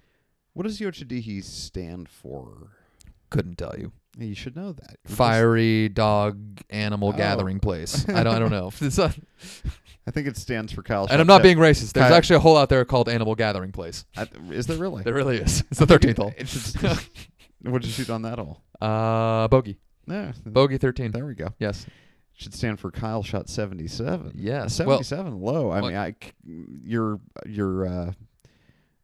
what 0.54 0.64
does 0.64 0.80
Yocha 0.80 1.06
Dehe 1.06 1.44
stand 1.44 2.10
for? 2.10 2.72
Couldn't 3.30 3.58
tell 3.58 3.76
you. 3.78 3.92
You 4.18 4.34
should 4.36 4.56
know 4.56 4.74
that. 4.74 4.98
Fiery 5.06 5.90
dog 5.90 6.40
animal 6.70 7.10
Oh. 7.10 7.18
gathering 7.18 7.60
place. 7.60 8.08
I 8.10 8.24
don't. 8.24 8.34
I 8.36 8.40
don't 8.40 8.52
know. 8.52 8.72
I 10.08 10.12
think 10.12 10.28
it 10.28 10.38
stands 10.38 10.72
for 10.72 10.82
Kyle. 10.84 11.06
and 11.10 11.20
I'm 11.20 11.28
not 11.28 11.44
being 11.44 11.58
racist. 11.58 11.94
There's 11.94 12.08
Kyle- 12.08 12.14
actually 12.14 12.38
a 12.38 12.40
hole 12.40 12.56
out 12.58 12.70
there 12.70 12.84
called 12.86 13.10
Animal 13.10 13.36
Gathering 13.36 13.72
Place. 13.74 14.06
I- 14.16 14.28
Is 14.52 14.66
there 14.66 14.78
really? 14.78 15.04
There 15.04 15.14
really 15.14 15.38
is. 15.38 15.64
It's 15.70 15.80
the 15.80 15.86
13th 15.86 16.18
hole. 16.18 16.34
It 16.38 16.48
should- 16.48 16.82
what 17.62 17.82
did 17.82 17.88
you 17.88 17.92
shoot 17.94 18.10
on 18.10 18.22
that 18.24 18.40
hole? 18.40 18.62
Uh, 18.82 19.48
bogey. 19.48 19.80
Yeah, 20.08 20.32
Bogey 20.46 20.78
13. 20.78 21.12
there 21.12 21.26
we 21.26 21.34
go. 21.34 21.48
Yes. 21.60 21.86
Should 22.34 22.54
stand 22.54 22.80
for 22.80 22.92
Kyle 22.92 23.24
shot 23.24 23.50
77. 23.50 24.34
Yes. 24.36 24.80
Well, 24.80 25.04
77 25.04 25.42
low. 25.42 25.72
I 25.72 25.82
well- 25.82 25.90
mean, 25.90 25.98
I 25.98 26.16
your 26.84 27.20
your 27.46 27.88
uh, 27.88 28.12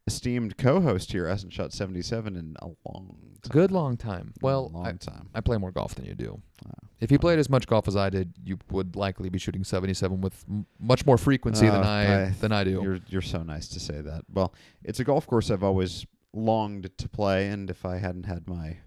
esteemed 0.06 0.56
co-host 0.56 1.12
here 1.12 1.28
hasn't 1.28 1.52
shot 1.52 1.72
77 1.72 2.36
in 2.36 2.56
a 2.62 2.66
long 2.88 3.16
time. 3.44 3.52
good 3.52 3.70
long 3.72 3.96
time. 3.96 4.32
Well, 4.40 4.70
long 4.74 4.86
I, 4.86 4.92
time. 4.92 5.28
I 5.34 5.40
play 5.40 5.56
more 5.58 5.70
golf 5.70 5.94
than 5.94 6.04
you 6.06 6.14
do. 6.14 6.40
Wow. 6.64 6.72
If 7.00 7.10
you 7.12 7.18
played 7.18 7.38
as 7.38 7.48
much 7.50 7.66
golf 7.66 7.86
as 7.88 7.96
I 7.96 8.08
did, 8.10 8.32
you 8.44 8.58
would 8.70 8.96
likely 8.96 9.28
be 9.28 9.38
shooting 9.38 9.64
77 9.64 10.20
with 10.20 10.44
m- 10.48 10.66
much 10.80 11.04
more 11.06 11.18
frequency 11.18 11.66
than 11.66 11.82
Uh, 11.82 11.86
I, 11.86 12.22
I- 12.26 12.28
than 12.40 12.52
I 12.52 12.64
do. 12.64 12.80
You're 12.82 13.00
you're 13.08 13.22
so 13.22 13.42
nice 13.42 13.68
to 13.68 13.80
say 13.80 14.00
that. 14.00 14.24
Well, 14.32 14.52
it's 14.82 15.00
a 15.00 15.04
golf 15.04 15.26
course 15.26 15.50
I've 15.50 15.62
always 15.64 16.06
longed 16.32 16.90
to 16.98 17.08
play, 17.08 17.48
and 17.48 17.68
if 17.70 17.84
I 17.84 17.98
hadn't 17.98 18.24
had 18.26 18.48
my 18.48 18.78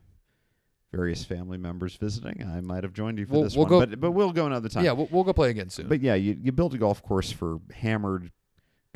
various 0.92 1.24
family 1.26 1.58
members 1.58 1.96
visiting, 1.96 2.42
I 2.44 2.62
might 2.62 2.84
have 2.84 2.94
joined 2.94 3.20
you 3.20 3.26
for 3.26 3.34
We'll- 3.34 3.44
this 3.44 3.56
we'll 3.56 3.66
one. 3.68 3.70
go- 3.70 3.86
but 3.86 4.00
but 4.00 4.12
we'll 4.12 4.32
go 4.32 4.46
another 4.46 4.70
time. 4.70 4.84
Yeah, 4.86 4.94
we'll, 4.94 5.08
we'll 5.12 5.24
go 5.24 5.34
play 5.34 5.50
again 5.50 5.70
soon. 5.70 5.88
But 5.88 6.02
yeah, 6.02 6.16
you 6.16 6.38
you 6.42 6.52
build 6.52 6.74
a 6.74 6.78
golf 6.78 7.04
course 7.04 7.32
for 7.32 7.60
hammered 7.74 8.32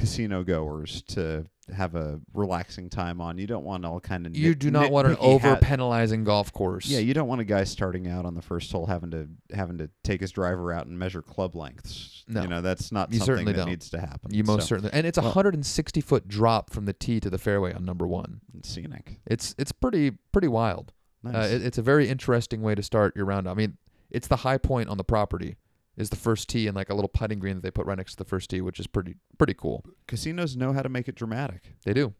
casino 0.01 0.43
goers 0.43 1.01
to 1.03 1.45
have 1.73 1.95
a 1.95 2.19
relaxing 2.33 2.89
time 2.89 3.21
on. 3.21 3.37
You 3.37 3.47
don't 3.47 3.63
want 3.63 3.85
all 3.85 3.99
kind 4.01 4.27
of 4.27 4.35
you 4.35 4.55
do 4.55 4.69
not 4.71 4.91
want 4.91 5.07
an 5.07 5.15
over 5.19 5.55
penalizing 5.55 6.23
golf 6.25 6.51
course. 6.51 6.87
Yeah, 6.87 6.99
you 6.99 7.13
don't 7.13 7.27
want 7.29 7.39
a 7.39 7.45
guy 7.45 7.63
starting 7.63 8.07
out 8.09 8.25
on 8.25 8.35
the 8.35 8.41
first 8.41 8.69
hole 8.71 8.85
having 8.87 9.11
to 9.11 9.29
having 9.55 9.77
to 9.77 9.89
take 10.03 10.19
his 10.19 10.31
driver 10.31 10.73
out 10.73 10.87
and 10.87 10.99
measure 10.99 11.21
club 11.21 11.55
lengths. 11.55 12.25
No. 12.27 12.41
you 12.41 12.47
know 12.47 12.61
that's 12.61 12.91
not 12.91 13.13
You 13.13 13.19
something 13.19 13.45
that 13.45 13.55
don't. 13.55 13.69
needs 13.69 13.89
to 13.91 13.99
happen. 13.99 14.33
you 14.33 14.43
most 14.43 14.63
So, 14.63 14.67
certainly. 14.67 14.91
And 14.93 15.07
it's 15.07 15.17
a 15.17 15.21
well- 15.21 15.29
160 15.31 16.01
foot 16.01 16.27
drop 16.27 16.69
from 16.71 16.85
the 16.85 16.93
tee 16.93 17.19
to 17.21 17.29
the 17.29 17.37
fairway 17.37 17.73
on 17.73 17.85
number 17.85 18.07
one. 18.07 18.41
scenic. 18.63 19.19
It's 19.25 19.55
it's 19.57 19.71
pretty 19.71 20.11
pretty 20.31 20.47
wild. 20.49 20.91
Nice. 21.23 21.35
Uh, 21.35 21.55
it, 21.55 21.61
it's 21.63 21.77
a 21.77 21.81
very 21.83 22.09
interesting 22.09 22.61
way 22.61 22.75
to 22.75 22.83
start 22.83 23.15
your 23.15 23.25
round. 23.25 23.47
I 23.47 23.53
mean, 23.53 23.77
it's 24.09 24.27
the 24.27 24.37
high 24.37 24.57
point 24.57 24.89
on 24.89 24.97
the 24.97 25.03
property. 25.03 25.55
Is 26.01 26.09
the 26.09 26.15
first 26.15 26.49
tee 26.49 26.65
and 26.65 26.75
like 26.75 26.89
a 26.89 26.95
little 26.95 27.07
putting 27.07 27.37
green 27.37 27.55
that 27.55 27.61
they 27.61 27.69
put 27.69 27.85
right 27.85 27.97
next 27.97 28.13
to 28.13 28.17
the 28.17 28.25
first 28.25 28.49
tee, 28.49 28.59
which 28.59 28.79
is 28.79 28.87
pretty 28.87 29.15
pretty 29.37 29.53
cool. 29.53 29.85
Casinos 30.07 30.57
know 30.57 30.73
how 30.73 30.81
to 30.81 30.89
make 30.89 31.07
it 31.07 31.13
dramatic. 31.13 31.75
They 31.85 31.93
do. 31.93 32.15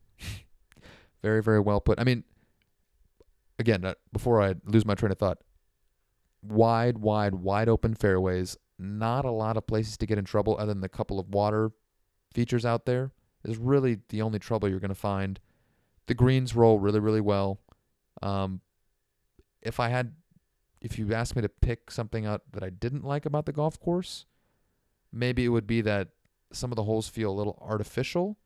very, 1.23 1.41
very 1.41 1.59
well 1.59 1.82
put. 1.82 1.99
I 1.99 2.03
mean, 2.03 2.23
again, 3.57 3.84
uh, 3.84 3.95
before 4.13 4.39
I 4.39 4.53
lose 4.65 4.86
my 4.86 4.93
train 4.93 5.11
of 5.11 5.17
thought, 5.17 5.39
wide, 6.43 6.99
wide, 6.99 7.36
wide 7.36 7.69
open 7.69 7.95
fairways. 7.95 8.55
Not 8.77 9.25
a 9.25 9.32
lot 9.32 9.57
of 9.57 9.65
places 9.67 9.97
to 9.97 10.05
get 10.05 10.17
in 10.17 10.25
trouble 10.25 10.55
other 10.57 10.73
than 10.73 10.82
the 10.82 10.89
couple 10.89 11.19
of 11.19 11.29
water 11.29 11.71
features 12.34 12.65
out 12.65 12.86
there. 12.86 13.11
Is 13.43 13.57
really 13.57 13.97
the 14.09 14.21
only 14.21 14.38
trouble 14.38 14.69
you're 14.69 14.79
going 14.79 14.89
to 14.89 14.95
find. 14.95 15.39
The 16.05 16.13
greens 16.13 16.55
roll 16.55 16.77
really, 16.77 16.99
really 16.99 17.21
well. 17.21 17.59
Um, 18.21 18.61
if 19.63 19.79
I 19.79 19.89
had, 19.89 20.13
if 20.82 20.97
you 20.97 21.13
asked 21.13 21.36
me 21.36 21.41
to 21.41 21.49
pick 21.49 21.91
something 21.91 22.25
out 22.25 22.41
that 22.51 22.63
I 22.63 22.69
didn't 22.69 23.05
like 23.05 23.25
about 23.25 23.45
the 23.45 23.51
golf 23.51 23.79
course, 23.79 24.25
maybe 25.11 25.45
it 25.45 25.49
would 25.49 25.67
be 25.67 25.82
that 25.82 26.09
some 26.51 26.71
of 26.71 26.75
the 26.75 26.84
holes 26.84 27.07
feel 27.07 27.32
a 27.32 27.34
little 27.34 27.57
artificial 27.61 28.38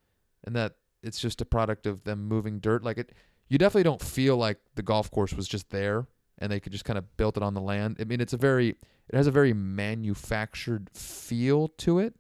and 0.43 0.55
that 0.55 0.75
it's 1.01 1.19
just 1.19 1.41
a 1.41 1.45
product 1.45 1.85
of 1.87 2.03
them 2.03 2.27
moving 2.27 2.59
dirt. 2.59 2.83
Like 2.83 2.97
it, 2.97 3.13
you 3.47 3.57
definitely 3.57 3.83
don't 3.83 4.01
feel 4.01 4.37
like 4.37 4.57
the 4.75 4.83
golf 4.83 5.09
course 5.11 5.33
was 5.33 5.47
just 5.47 5.69
there 5.69 6.07
and 6.39 6.51
they 6.51 6.59
could 6.59 6.71
just 6.71 6.85
kind 6.85 6.97
of 6.97 7.15
built 7.17 7.37
it 7.37 7.43
on 7.43 7.53
the 7.53 7.61
land. 7.61 7.97
I 7.99 8.03
mean, 8.03 8.19
it's 8.19 8.33
a 8.33 8.37
very, 8.37 8.69
it 8.69 9.15
has 9.15 9.27
a 9.27 9.31
very 9.31 9.53
manufactured 9.53 10.89
feel 10.93 11.69
to 11.69 11.99
it. 11.99 12.15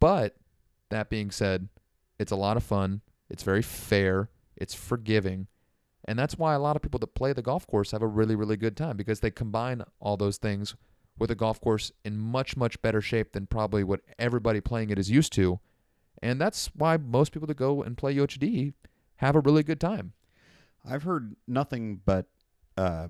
But 0.00 0.36
that 0.90 1.08
being 1.08 1.30
said, 1.30 1.68
it's 2.18 2.32
a 2.32 2.36
lot 2.36 2.56
of 2.56 2.62
fun. 2.62 3.00
It's 3.30 3.42
very 3.42 3.62
fair. 3.62 4.28
It's 4.56 4.74
forgiving. 4.74 5.46
And 6.06 6.18
that's 6.18 6.36
why 6.38 6.54
a 6.54 6.58
lot 6.58 6.76
of 6.76 6.82
people 6.82 7.00
that 7.00 7.14
play 7.14 7.32
the 7.32 7.42
golf 7.42 7.66
course 7.66 7.92
have 7.92 8.02
a 8.02 8.06
really, 8.06 8.36
really 8.36 8.56
good 8.56 8.76
time 8.76 8.96
because 8.96 9.20
they 9.20 9.30
combine 9.30 9.82
all 10.00 10.16
those 10.16 10.36
things 10.36 10.74
with 11.18 11.30
a 11.30 11.34
golf 11.34 11.60
course 11.60 11.92
in 12.04 12.18
much, 12.18 12.56
much 12.56 12.80
better 12.82 13.00
shape 13.00 13.32
than 13.32 13.46
probably 13.46 13.84
what 13.84 14.00
everybody 14.18 14.60
playing 14.60 14.90
it 14.90 14.98
is 14.98 15.10
used 15.10 15.32
to. 15.34 15.60
And 16.22 16.40
that's 16.40 16.70
why 16.74 16.96
most 16.96 17.32
people 17.32 17.46
that 17.48 17.56
go 17.56 17.82
and 17.82 17.96
play 17.96 18.14
UHD 18.14 18.74
have 19.16 19.36
a 19.36 19.40
really 19.40 19.62
good 19.62 19.80
time. 19.80 20.12
I've 20.84 21.04
heard 21.04 21.36
nothing 21.46 22.00
but 22.04 22.26
uh, 22.76 23.08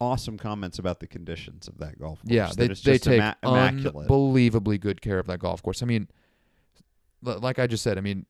awesome 0.00 0.38
comments 0.38 0.78
about 0.78 1.00
the 1.00 1.06
conditions 1.06 1.68
of 1.68 1.78
that 1.78 1.98
golf 1.98 2.22
course. 2.22 2.32
Yeah, 2.32 2.50
they, 2.56 2.68
they 2.68 2.74
just 2.74 3.04
take 3.04 3.06
imma- 3.06 3.36
immaculate. 3.42 3.96
unbelievably 3.96 4.78
good 4.78 5.02
care 5.02 5.18
of 5.18 5.26
that 5.26 5.38
golf 5.40 5.62
course. 5.62 5.82
I 5.82 5.86
mean, 5.86 6.08
like 7.22 7.58
I 7.58 7.66
just 7.66 7.82
said, 7.82 7.98
I 7.98 8.00
mean, 8.00 8.26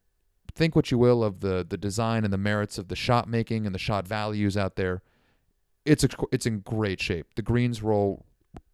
think 0.58 0.74
what 0.76 0.90
you 0.90 0.98
will 0.98 1.22
of 1.24 1.40
the 1.40 1.64
the 1.68 1.76
design 1.78 2.24
and 2.24 2.32
the 2.32 2.38
merits 2.38 2.76
of 2.78 2.88
the 2.88 2.96
shot 2.96 3.28
making 3.28 3.64
and 3.64 3.74
the 3.74 3.78
shot 3.78 4.06
values 4.06 4.56
out 4.56 4.76
there. 4.76 5.02
It's 5.84 6.04
a, 6.04 6.08
it's 6.32 6.44
in 6.44 6.60
great 6.60 7.00
shape. 7.00 7.34
The 7.36 7.42
greens 7.42 7.82
roll 7.82 8.26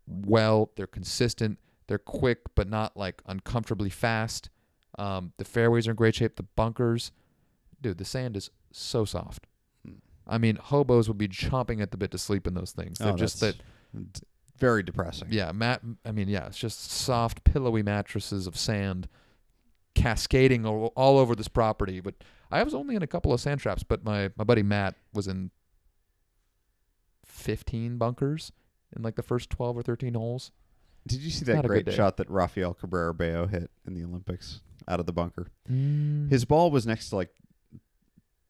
well. 0.09 0.71
They're 0.77 0.89
consistent. 0.89 1.59
They're 1.87 1.99
quick, 1.99 2.39
but 2.57 2.69
not 2.69 2.97
like 2.97 3.23
uncomfortably 3.27 3.91
fast. 3.91 4.51
Um, 4.99 5.33
the 5.37 5.45
fairways 5.45 5.87
are 5.87 5.91
in 5.91 5.97
great 5.97 6.15
shape. 6.17 6.37
The 6.37 6.43
bunkers, 6.57 7.13
dude, 7.81 7.99
the 7.99 8.05
sand 8.05 8.37
is 8.37 8.51
so 8.73 9.05
soft. 9.05 9.47
Hmm. 9.87 9.95
I 10.27 10.39
mean, 10.39 10.57
hobos 10.57 11.07
would 11.09 11.19
be 11.19 11.29
chomping 11.29 11.81
at 11.83 11.91
the 11.91 11.97
bit 11.97 12.11
to 12.13 12.19
sleep 12.19 12.47
in 12.47 12.55
those 12.55 12.73
things. 12.73 12.99
They're 12.99 13.13
Oh, 13.13 13.17
just 13.17 13.39
that 13.41 13.57
very 14.59 14.83
depressing. 14.83 15.29
yeah, 15.31 15.53
mat. 15.53 15.83
I 16.05 16.11
mean, 16.13 16.29
yeah, 16.29 16.47
it's 16.47 16.59
just 16.59 16.91
soft, 16.91 17.45
pillowy 17.45 17.83
mattresses 17.83 18.47
of 18.47 18.57
sand 18.57 19.09
cascading 19.95 20.67
all, 20.67 20.93
all 20.97 21.19
over 21.19 21.35
this 21.35 21.49
property. 21.49 22.01
But 22.01 22.15
I 22.51 22.63
was 22.63 22.75
only 22.75 22.97
in 22.97 23.03
a 23.03 23.07
couple 23.07 23.33
of 23.33 23.41
sand 23.41 23.61
traps, 23.61 23.83
but 23.83 24.05
my 24.05 24.31
my 24.37 24.45
buddy 24.45 24.63
Matt 24.63 24.97
was 25.13 25.27
in 25.27 25.51
fifteen 27.25 27.97
bunkers 27.99 28.53
in 28.95 29.03
like 29.03 29.17
the 29.17 29.23
first 29.23 29.51
twelve 29.51 29.77
or 29.77 29.83
thirteen 29.83 30.15
holes. 30.15 30.51
Did 31.07 31.21
you 31.21 31.31
see 31.31 31.45
that 31.47 31.67
great 31.67 31.93
shot 31.93 32.17
that 32.17 32.31
Rafael 32.31 32.73
Cabrera 32.73 33.13
Bello 33.13 33.47
hit 33.47 33.71
in 33.87 33.95
the 33.95 34.05
Olympics 34.05 34.61
out 34.89 35.01
of 35.01 35.07
the 35.07 35.13
bunker? 35.13 35.49
Mm. 35.71 36.31
His 36.31 36.47
ball 36.47 36.71
was 36.71 36.87
next 36.87 37.11
to 37.11 37.17
like 37.17 37.31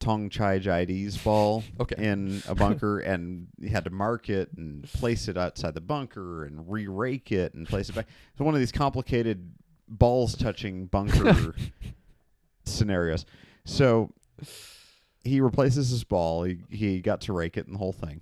Thongchai 0.00 0.62
Jaidee's 0.62 1.16
ball 1.16 1.64
okay, 1.80 1.96
in 1.98 2.42
a 2.46 2.54
bunker, 2.54 3.00
and 3.00 3.48
he 3.60 3.68
had 3.68 3.84
to 3.84 3.90
mark 3.90 4.28
it 4.28 4.50
and 4.56 4.84
place 4.84 5.28
it 5.28 5.36
outside 5.36 5.74
the 5.74 5.80
bunker 5.80 6.44
and 6.44 6.70
re-rake 6.70 7.32
it 7.32 7.54
and 7.54 7.66
place 7.66 7.88
it 7.88 7.94
back. 7.94 8.06
So 8.38 8.44
one 8.44 8.54
of 8.54 8.60
these 8.60 8.72
complicated 8.72 9.50
balls 9.88 10.36
touching 10.36 10.86
bunker 10.86 11.54
scenarios. 12.64 13.24
So 13.64 14.12
he 15.22 15.40
replaces 15.40 15.90
his 15.90 16.04
ball. 16.04 16.44
He 16.44 16.58
he 16.68 17.00
got 17.00 17.22
to 17.22 17.32
rake 17.32 17.56
it 17.56 17.66
and 17.66 17.74
the 17.74 17.78
whole 17.78 17.92
thing. 17.92 18.20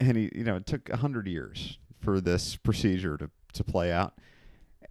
And 0.00 0.16
he, 0.16 0.30
you 0.34 0.44
know, 0.44 0.56
it 0.56 0.66
took 0.66 0.88
a 0.90 0.98
hundred 0.98 1.26
years 1.26 1.78
for 2.00 2.20
this 2.20 2.56
procedure 2.56 3.16
to 3.16 3.30
to 3.54 3.64
play 3.64 3.92
out. 3.92 4.14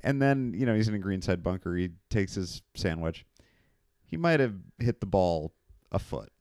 And 0.01 0.21
then, 0.21 0.53
you 0.55 0.65
know, 0.65 0.75
he's 0.75 0.87
in 0.87 0.95
a 0.95 0.99
greenside 0.99 1.43
bunker. 1.43 1.75
He 1.75 1.91
takes 2.09 2.35
his 2.35 2.61
sandwich. 2.75 3.25
He 4.05 4.17
might 4.17 4.39
have 4.39 4.55
hit 4.79 4.99
the 4.99 5.05
ball 5.05 5.53
a 5.91 5.99
foot. 5.99 6.32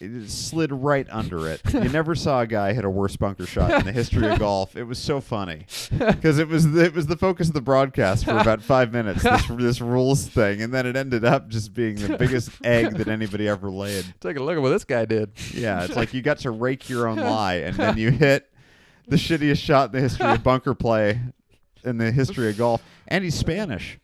It 0.00 0.30
slid 0.30 0.70
right 0.72 1.06
under 1.10 1.48
it. 1.48 1.60
You 1.72 1.88
never 1.88 2.14
saw 2.14 2.40
a 2.42 2.46
guy 2.46 2.72
hit 2.72 2.84
a 2.84 2.90
worse 2.90 3.16
bunker 3.16 3.46
shot 3.46 3.72
in 3.72 3.84
the 3.84 3.92
history 3.92 4.28
of 4.28 4.38
golf. 4.38 4.76
It 4.76 4.84
was 4.84 4.98
so 4.98 5.20
funny 5.20 5.66
because 5.90 6.38
it 6.38 6.48
was 6.48 6.70
the, 6.70 6.84
it 6.84 6.94
was 6.94 7.06
the 7.06 7.16
focus 7.16 7.48
of 7.48 7.54
the 7.54 7.60
broadcast 7.60 8.24
for 8.24 8.38
about 8.38 8.62
five 8.62 8.92
minutes. 8.92 9.22
This 9.22 9.46
this 9.48 9.80
rules 9.80 10.26
thing, 10.28 10.62
and 10.62 10.72
then 10.72 10.86
it 10.86 10.96
ended 10.96 11.24
up 11.24 11.48
just 11.48 11.74
being 11.74 11.96
the 11.96 12.16
biggest 12.16 12.50
egg 12.62 12.96
that 12.96 13.08
anybody 13.08 13.48
ever 13.48 13.70
laid. 13.70 14.04
take 14.20 14.36
a 14.36 14.42
look 14.42 14.56
at 14.56 14.62
what 14.62 14.70
this 14.70 14.84
guy 14.84 15.04
did. 15.04 15.32
Yeah, 15.52 15.84
it's 15.84 15.96
like 15.96 16.14
you 16.14 16.22
got 16.22 16.38
to 16.40 16.50
rake 16.50 16.88
your 16.88 17.08
own 17.08 17.18
lie, 17.18 17.54
and 17.54 17.76
then 17.76 17.98
you 17.98 18.10
hit 18.12 18.48
the 19.08 19.16
shittiest 19.16 19.58
shot 19.58 19.86
in 19.86 19.92
the 19.92 20.00
history 20.00 20.26
of 20.26 20.42
bunker 20.42 20.74
play 20.74 21.20
in 21.84 21.98
the 21.98 22.12
history 22.12 22.50
of 22.50 22.58
golf. 22.58 22.82
And 23.08 23.24
he's 23.24 23.34
Spanish, 23.34 23.98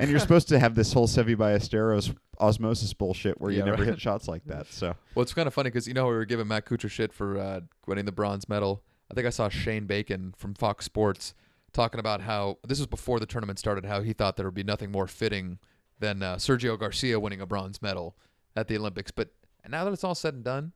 and 0.00 0.10
you're 0.10 0.20
supposed 0.20 0.48
to 0.48 0.58
have 0.58 0.74
this 0.74 0.92
whole 0.92 1.06
Seve 1.06 1.36
Ballesteros 1.36 2.14
osmosis 2.40 2.92
bullshit 2.94 3.40
where 3.40 3.50
you 3.50 3.58
Yeah, 3.58 3.64
never 3.64 3.82
right. 3.82 3.88
hit 3.90 4.00
shots 4.00 4.28
like 4.28 4.44
that. 4.46 4.66
So 4.68 4.94
Well, 5.14 5.22
it's 5.22 5.34
kind 5.34 5.46
of 5.48 5.54
funny 5.54 5.70
because 5.70 5.86
you 5.88 5.94
know 5.94 6.06
we 6.06 6.12
were 6.14 6.24
giving 6.24 6.46
Matt 6.48 6.66
Kuchar 6.66 6.90
shit 6.90 7.12
for 7.12 7.38
uh, 7.38 7.60
winning 7.86 8.04
the 8.04 8.12
bronze 8.12 8.48
medal. 8.48 8.82
I 9.10 9.14
think 9.14 9.26
I 9.26 9.30
saw 9.30 9.48
Shane 9.48 9.86
Bacon 9.86 10.34
from 10.36 10.54
Fox 10.54 10.84
Sports 10.84 11.34
talking 11.72 11.98
about 12.00 12.20
how 12.22 12.58
this 12.66 12.78
was 12.78 12.86
before 12.86 13.18
the 13.20 13.26
tournament 13.26 13.58
started. 13.58 13.84
How 13.84 14.02
he 14.02 14.12
thought 14.12 14.36
there 14.36 14.46
would 14.46 14.54
be 14.54 14.62
nothing 14.64 14.90
more 14.92 15.06
fitting 15.06 15.58
than 15.98 16.22
uh, 16.22 16.36
Sergio 16.36 16.78
Garcia 16.78 17.18
winning 17.18 17.40
a 17.40 17.46
bronze 17.46 17.82
medal 17.82 18.16
at 18.54 18.68
the 18.68 18.76
Olympics. 18.76 19.10
But 19.10 19.30
now 19.68 19.84
that 19.84 19.92
it's 19.92 20.04
all 20.04 20.14
said 20.14 20.34
and 20.34 20.44
done, 20.44 20.72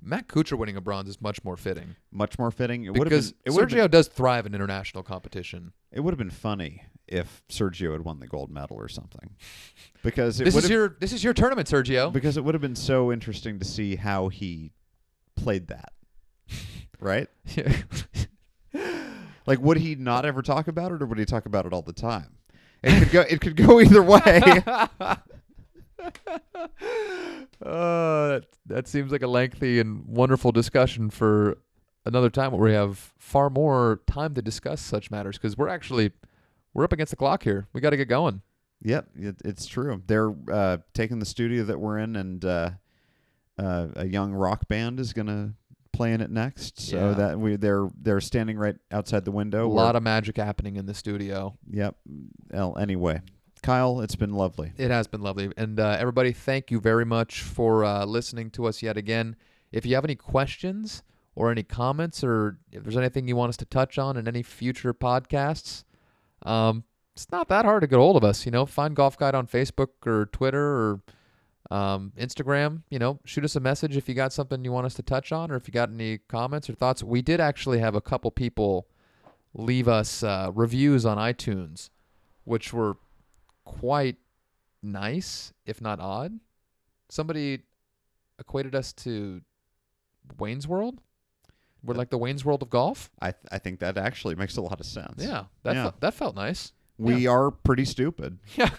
Matt 0.00 0.28
Kuchar 0.28 0.56
winning 0.56 0.76
a 0.76 0.80
bronze 0.80 1.08
is 1.08 1.20
much 1.20 1.44
more 1.44 1.56
fitting 1.56 1.96
Much 2.10 2.38
more 2.38 2.50
fitting. 2.50 2.84
It 2.84 2.94
because 2.94 3.32
been. 3.32 3.52
Sergio 3.54 3.82
have 3.82 3.90
does 3.90 4.08
thrive 4.08 4.46
in 4.46 4.54
international 4.54 5.02
competition. 5.02 5.72
it 5.92 6.00
would 6.00 6.12
have 6.12 6.18
been 6.18 6.30
funny 6.30 6.82
if 7.06 7.42
Sergio 7.48 7.92
had 7.92 8.02
won 8.02 8.20
the 8.20 8.26
gold 8.26 8.50
medal 8.50 8.76
or 8.76 8.88
something, 8.88 9.36
because 10.02 10.40
it 10.40 10.44
This 10.44 10.56
is 10.56 10.70
your 10.70 10.96
this 11.00 11.12
is 11.12 11.22
your 11.24 11.34
tournament, 11.34 11.68
Sergio. 11.68 12.12
because 12.12 12.36
it 12.36 12.44
would 12.44 12.54
have 12.54 12.62
been 12.62 12.76
so 12.76 13.12
interesting 13.12 13.58
to 13.58 13.64
see 13.64 13.96
how 13.96 14.28
he 14.28 14.72
played 15.36 15.68
that. 15.68 15.92
Right? 17.00 17.28
Like, 19.46 19.60
would 19.60 19.76
he 19.76 19.94
not 19.94 20.24
ever 20.24 20.40
talk 20.40 20.68
about 20.68 20.90
it, 20.92 21.02
or 21.02 21.06
would 21.06 21.18
he 21.18 21.26
talk 21.26 21.44
about 21.44 21.66
it 21.66 21.74
all 21.74 21.82
the 21.82 21.92
time? 21.92 22.38
It 22.82 22.98
could 22.98 23.10
go. 23.12 23.20
It 23.22 23.40
could 23.42 23.56
go 23.56 23.78
either 23.82 24.02
way. 24.02 24.40
uh, 24.64 25.16
that, 27.60 28.44
that 28.66 28.88
seems 28.88 29.12
like 29.12 29.22
a 29.22 29.26
lengthy 29.26 29.80
and 29.80 30.04
wonderful 30.06 30.52
discussion 30.52 31.10
for 31.10 31.58
another 32.06 32.30
time 32.30 32.52
where 32.52 32.60
we 32.60 32.72
have 32.72 33.12
far 33.18 33.50
more 33.50 34.00
time 34.06 34.34
to 34.34 34.42
discuss 34.42 34.80
such 34.80 35.10
matters 35.10 35.36
because 35.38 35.56
we're 35.56 35.68
actually 35.68 36.12
we're 36.74 36.84
up 36.84 36.92
against 36.92 37.10
the 37.10 37.16
clock 37.16 37.42
here. 37.42 37.66
We 37.72 37.80
got 37.80 37.90
to 37.90 37.96
get 37.96 38.08
going. 38.08 38.42
yep, 38.82 39.06
it, 39.16 39.36
it's 39.44 39.66
true. 39.66 40.02
They're 40.06 40.34
uh, 40.52 40.78
taking 40.92 41.18
the 41.20 41.24
studio 41.26 41.64
that 41.64 41.78
we're 41.80 41.98
in, 41.98 42.16
and 42.16 42.44
uh, 42.44 42.70
uh, 43.58 43.88
a 43.96 44.06
young 44.06 44.32
rock 44.32 44.68
band 44.68 45.00
is 45.00 45.12
gonna 45.12 45.54
play 45.92 46.12
in 46.12 46.20
it 46.20 46.30
next. 46.30 46.80
So 46.80 46.96
Yeah. 47.10 47.12
that 47.14 47.38
we 47.40 47.56
they're 47.56 47.88
they're 48.00 48.20
standing 48.20 48.58
right 48.58 48.76
outside 48.90 49.24
the 49.24 49.30
window. 49.30 49.66
a 49.66 49.68
lot 49.68 49.94
of 49.96 50.02
magic 50.02 50.36
happening 50.36 50.76
in 50.76 50.86
the 50.86 50.94
studio. 50.94 51.56
Yep. 51.70 51.94
Well, 52.50 52.76
anyway, 52.78 53.20
Kyle, 53.62 54.00
it's 54.00 54.16
been 54.16 54.34
lovely. 54.34 54.72
It 54.76 54.90
has 54.90 55.06
been 55.06 55.22
lovely. 55.22 55.50
And 55.56 55.78
uh, 55.78 55.96
everybody, 55.98 56.32
thank 56.32 56.70
you 56.72 56.80
very 56.80 57.04
much 57.06 57.42
for 57.42 57.84
uh, 57.84 58.04
listening 58.04 58.50
to 58.52 58.66
us 58.66 58.82
yet 58.82 58.96
again. 58.96 59.36
If 59.70 59.86
you 59.86 59.94
have 59.94 60.04
any 60.04 60.16
questions 60.16 61.02
or 61.36 61.50
any 61.50 61.62
comments, 61.62 62.22
or 62.24 62.58
if 62.72 62.82
there's 62.82 62.96
anything 62.96 63.26
you 63.28 63.36
want 63.36 63.50
us 63.50 63.56
to 63.58 63.64
touch 63.64 63.96
on 63.98 64.16
in 64.16 64.26
any 64.28 64.42
future 64.42 64.92
podcasts, 64.92 65.84
um, 66.44 66.84
it's 67.14 67.30
not 67.30 67.48
that 67.48 67.64
hard 67.64 67.82
to 67.82 67.86
get 67.86 67.98
hold 67.98 68.16
of 68.16 68.24
us. 68.24 68.44
You 68.44 68.52
know, 68.52 68.66
find 68.66 68.96
Golf 68.96 69.16
Guide 69.16 69.34
on 69.34 69.46
Facebook 69.46 69.88
or 70.06 70.26
Twitter 70.26 70.60
or 70.60 71.00
um, 71.70 72.12
Instagram. 72.18 72.82
You 72.90 72.98
know, 72.98 73.20
shoot 73.24 73.44
us 73.44 73.56
a 73.56 73.60
message 73.60 73.96
if 73.96 74.08
you 74.08 74.14
got 74.14 74.32
something 74.32 74.64
you 74.64 74.72
want 74.72 74.86
us 74.86 74.94
to 74.94 75.02
touch 75.02 75.32
on, 75.32 75.50
or 75.50 75.56
if 75.56 75.68
you 75.68 75.72
got 75.72 75.90
any 75.90 76.18
comments 76.28 76.68
or 76.68 76.74
thoughts. 76.74 77.02
We 77.02 77.22
did 77.22 77.40
actually 77.40 77.78
have 77.78 77.94
a 77.94 78.00
couple 78.00 78.30
people 78.30 78.88
leave 79.54 79.86
us 79.86 80.22
uh, 80.22 80.50
reviews 80.52 81.06
on 81.06 81.16
iTunes, 81.16 81.90
which 82.44 82.72
were 82.72 82.96
quite 83.64 84.16
nice, 84.82 85.52
if 85.64 85.80
not 85.80 86.00
odd. 86.00 86.40
Somebody 87.08 87.60
equated 88.38 88.74
us 88.74 88.92
to 88.92 89.40
Wayne's 90.38 90.66
World. 90.66 91.00
We're 91.84 91.94
That- 91.94 91.98
like 91.98 92.10
the 92.10 92.18
Wayne's 92.18 92.44
World 92.44 92.62
of 92.62 92.70
golf. 92.70 93.10
I 93.20 93.32
th- 93.32 93.44
I 93.52 93.58
think 93.58 93.80
that 93.80 93.98
actually 93.98 94.34
makes 94.36 94.56
a 94.56 94.62
lot 94.62 94.80
of 94.80 94.86
sense. 94.86 95.14
Yeah, 95.22 95.44
that 95.64 95.74
Yeah. 95.76 95.82
Felt, 95.82 96.00
that 96.00 96.14
felt 96.14 96.34
nice. 96.36 96.72
We 96.96 97.26
are 97.26 97.50
pretty 97.50 97.84
stupid 97.84 98.38
Yeah, 98.56 98.70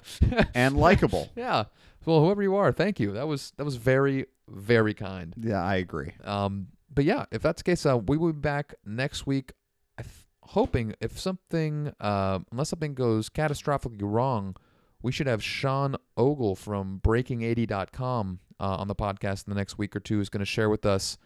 and 0.53 0.77
likable. 0.77 1.29
yeah. 1.35 1.65
Well, 2.05 2.21
whoever 2.23 2.41
you 2.43 2.55
are, 2.55 2.71
thank 2.71 2.99
you. 2.99 3.11
That 3.11 3.27
was 3.27 3.51
that 3.57 3.65
was 3.65 3.75
very 3.75 4.25
very 4.47 4.93
kind. 4.93 5.33
Yeah, 5.37 5.63
I 5.63 5.75
agree. 5.75 6.13
Um, 6.23 6.67
but 6.93 7.03
yeah, 7.03 7.25
if 7.31 7.41
that's 7.41 7.61
the 7.61 7.71
case, 7.71 7.85
uh, 7.85 7.97
we 7.97 8.15
will 8.17 8.31
be 8.33 8.39
back 8.39 8.75
next 8.85 9.25
week. 9.27 9.51
I 9.97 10.03
th- 10.03 10.13
hoping 10.43 10.93
if 11.01 11.19
something, 11.19 11.91
uh, 11.99 12.39
unless 12.51 12.69
something 12.69 12.93
goes 12.93 13.29
catastrophically 13.29 14.01
wrong, 14.03 14.55
we 15.01 15.11
should 15.11 15.27
have 15.27 15.43
Sean 15.43 15.95
Ogle 16.15 16.55
from 16.55 17.01
Breaking80.com 17.03 18.39
uh, 18.59 18.63
on 18.77 18.87
the 18.87 18.95
podcast 18.95 19.47
in 19.47 19.53
the 19.53 19.55
next 19.59 19.77
week 19.77 19.95
or 19.95 19.99
two. 19.99 20.19
Is 20.19 20.29
going 20.29 20.39
to 20.39 20.45
share 20.45 20.69
with 20.69 20.85
us 20.85 21.17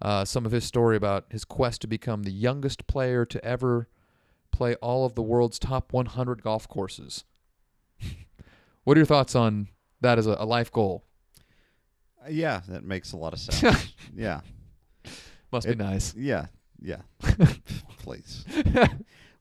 uh, 0.00 0.24
some 0.24 0.46
of 0.46 0.52
his 0.52 0.64
story 0.64 0.96
about 0.96 1.26
his 1.30 1.44
quest 1.44 1.80
to 1.82 1.86
become 1.86 2.22
the 2.22 2.30
youngest 2.32 2.86
player 2.86 3.24
to 3.24 3.44
ever 3.44 3.88
play 4.50 4.74
all 4.76 5.04
of 5.04 5.14
the 5.14 5.22
world's 5.22 5.58
top 5.58 5.92
100 5.92 6.42
golf 6.42 6.68
courses. 6.68 7.24
what 8.84 8.96
are 8.96 9.00
your 9.00 9.06
thoughts 9.06 9.34
on 9.34 9.68
that 10.00 10.18
as 10.18 10.26
a, 10.26 10.36
a 10.38 10.46
life 10.46 10.70
goal? 10.72 11.04
Uh, 12.24 12.28
yeah, 12.30 12.60
that 12.68 12.84
makes 12.84 13.12
a 13.12 13.16
lot 13.16 13.32
of 13.32 13.38
sense. 13.40 13.92
yeah, 14.16 14.40
Must 15.52 15.66
It- 15.66 15.78
be 15.78 15.84
nice. 15.84 16.14
yeah, 16.14 16.46
yeah. 16.80 17.02
Please. 17.98 18.44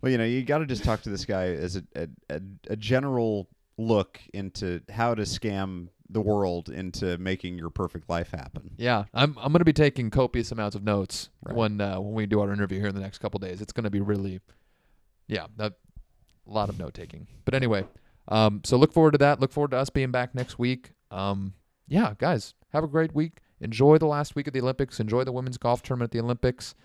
Well, 0.01 0.11
you 0.11 0.17
know, 0.17 0.25
you 0.25 0.43
got 0.43 0.59
to 0.59 0.65
just 0.65 0.83
talk 0.83 1.01
to 1.03 1.09
this 1.09 1.25
guy 1.25 1.47
as 1.47 1.75
a, 1.77 1.83
a, 1.95 2.07
a, 2.29 2.41
a 2.71 2.75
general 2.75 3.47
look 3.77 4.19
into 4.33 4.81
how 4.91 5.15
to 5.15 5.23
scam 5.23 5.87
the 6.09 6.21
world 6.21 6.69
into 6.69 7.17
making 7.17 7.57
your 7.57 7.69
perfect 7.69 8.09
life 8.09 8.31
happen. 8.31 8.71
Yeah, 8.77 9.05
I'm 9.13 9.37
I'm 9.39 9.51
gonna 9.51 9.65
be 9.65 9.73
taking 9.73 10.09
copious 10.09 10.51
amounts 10.51 10.75
of 10.75 10.83
notes 10.83 11.29
Right. 11.43 11.55
when 11.55 11.81
uh, 11.81 11.99
when 11.99 12.13
we 12.13 12.25
do 12.25 12.39
our 12.41 12.51
interview 12.53 12.79
here 12.79 12.87
in 12.89 12.95
the 12.95 13.01
next 13.01 13.17
couple 13.19 13.39
days. 13.39 13.61
It's 13.61 13.73
gonna 13.73 13.89
be 13.89 13.99
really, 14.01 14.39
yeah, 15.27 15.47
a 15.59 15.71
lot 16.45 16.69
of 16.69 16.79
note 16.79 16.93
taking. 16.93 17.27
But 17.45 17.53
anyway, 17.53 17.85
um, 18.27 18.61
so 18.63 18.77
look 18.77 18.93
forward 18.93 19.11
to 19.11 19.17
that. 19.19 19.39
Look 19.39 19.51
forward 19.51 19.71
to 19.71 19.77
us 19.77 19.89
being 19.89 20.11
back 20.11 20.33
next 20.33 20.57
week. 20.57 20.91
Um, 21.11 21.53
yeah, 21.87 22.13
guys, 22.17 22.53
have 22.73 22.83
a 22.83 22.87
great 22.87 23.13
week. 23.13 23.39
Enjoy 23.59 23.97
the 23.97 24.05
last 24.07 24.35
week 24.35 24.47
of 24.47 24.53
the 24.53 24.61
Olympics. 24.61 24.99
Enjoy 24.99 25.23
the 25.23 25.31
women's 25.31 25.57
golf 25.57 25.81
tournament 25.83 26.09
at 26.09 26.11
the 26.11 26.23
Olympics. 26.23 26.75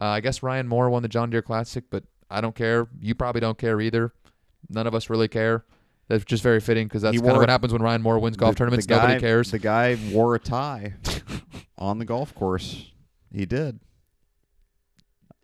Uh, 0.00 0.06
I 0.06 0.20
guess 0.20 0.42
Ryan 0.42 0.68
Moore 0.68 0.90
won 0.90 1.02
the 1.02 1.08
John 1.08 1.30
Deere 1.30 1.40
Classic, 1.42 1.84
but 1.88 2.04
I 2.30 2.40
don't 2.40 2.54
care. 2.54 2.88
You 3.00 3.14
probably 3.14 3.40
don't 3.40 3.56
care 3.58 3.80
either. 3.80 4.12
None 4.68 4.86
of 4.86 4.94
us 4.94 5.08
really 5.08 5.28
care. 5.28 5.64
That's 6.08 6.24
just 6.24 6.42
very 6.42 6.60
fitting 6.60 6.86
because 6.86 7.02
that's 7.02 7.14
He 7.14 7.18
kind 7.18 7.30
of 7.30 7.34
wore- 7.34 7.42
what 7.42 7.48
happens 7.48 7.72
when 7.72 7.82
Ryan 7.82 8.02
Moore 8.02 8.18
wins 8.18 8.36
golf 8.36 8.54
The- 8.54 8.58
tournaments. 8.58 8.86
the 8.86 8.94
guy, 8.94 9.00
Nobody 9.02 9.20
cares. 9.20 9.50
The 9.50 9.58
guy 9.58 9.98
wore 10.12 10.34
a 10.34 10.38
tie 10.38 10.94
on 11.78 11.98
the 11.98 12.04
golf 12.04 12.34
course. 12.34 12.90
He 13.32 13.44
did. 13.46 13.80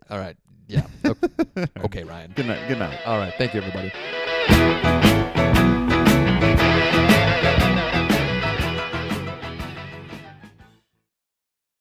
All 0.08 0.18
right. 0.18 0.36
Yeah. 0.68 0.86
Okay, 1.04 1.66
okay 1.84 2.04
Ryan. 2.04 2.32
Good 2.36 2.46
night. 2.46 2.68
Good 2.68 2.78
night. 2.78 2.98
All 3.06 3.18
right. 3.18 3.34
Thank 3.36 3.54
you, 3.54 3.60
everybody. 3.62 5.30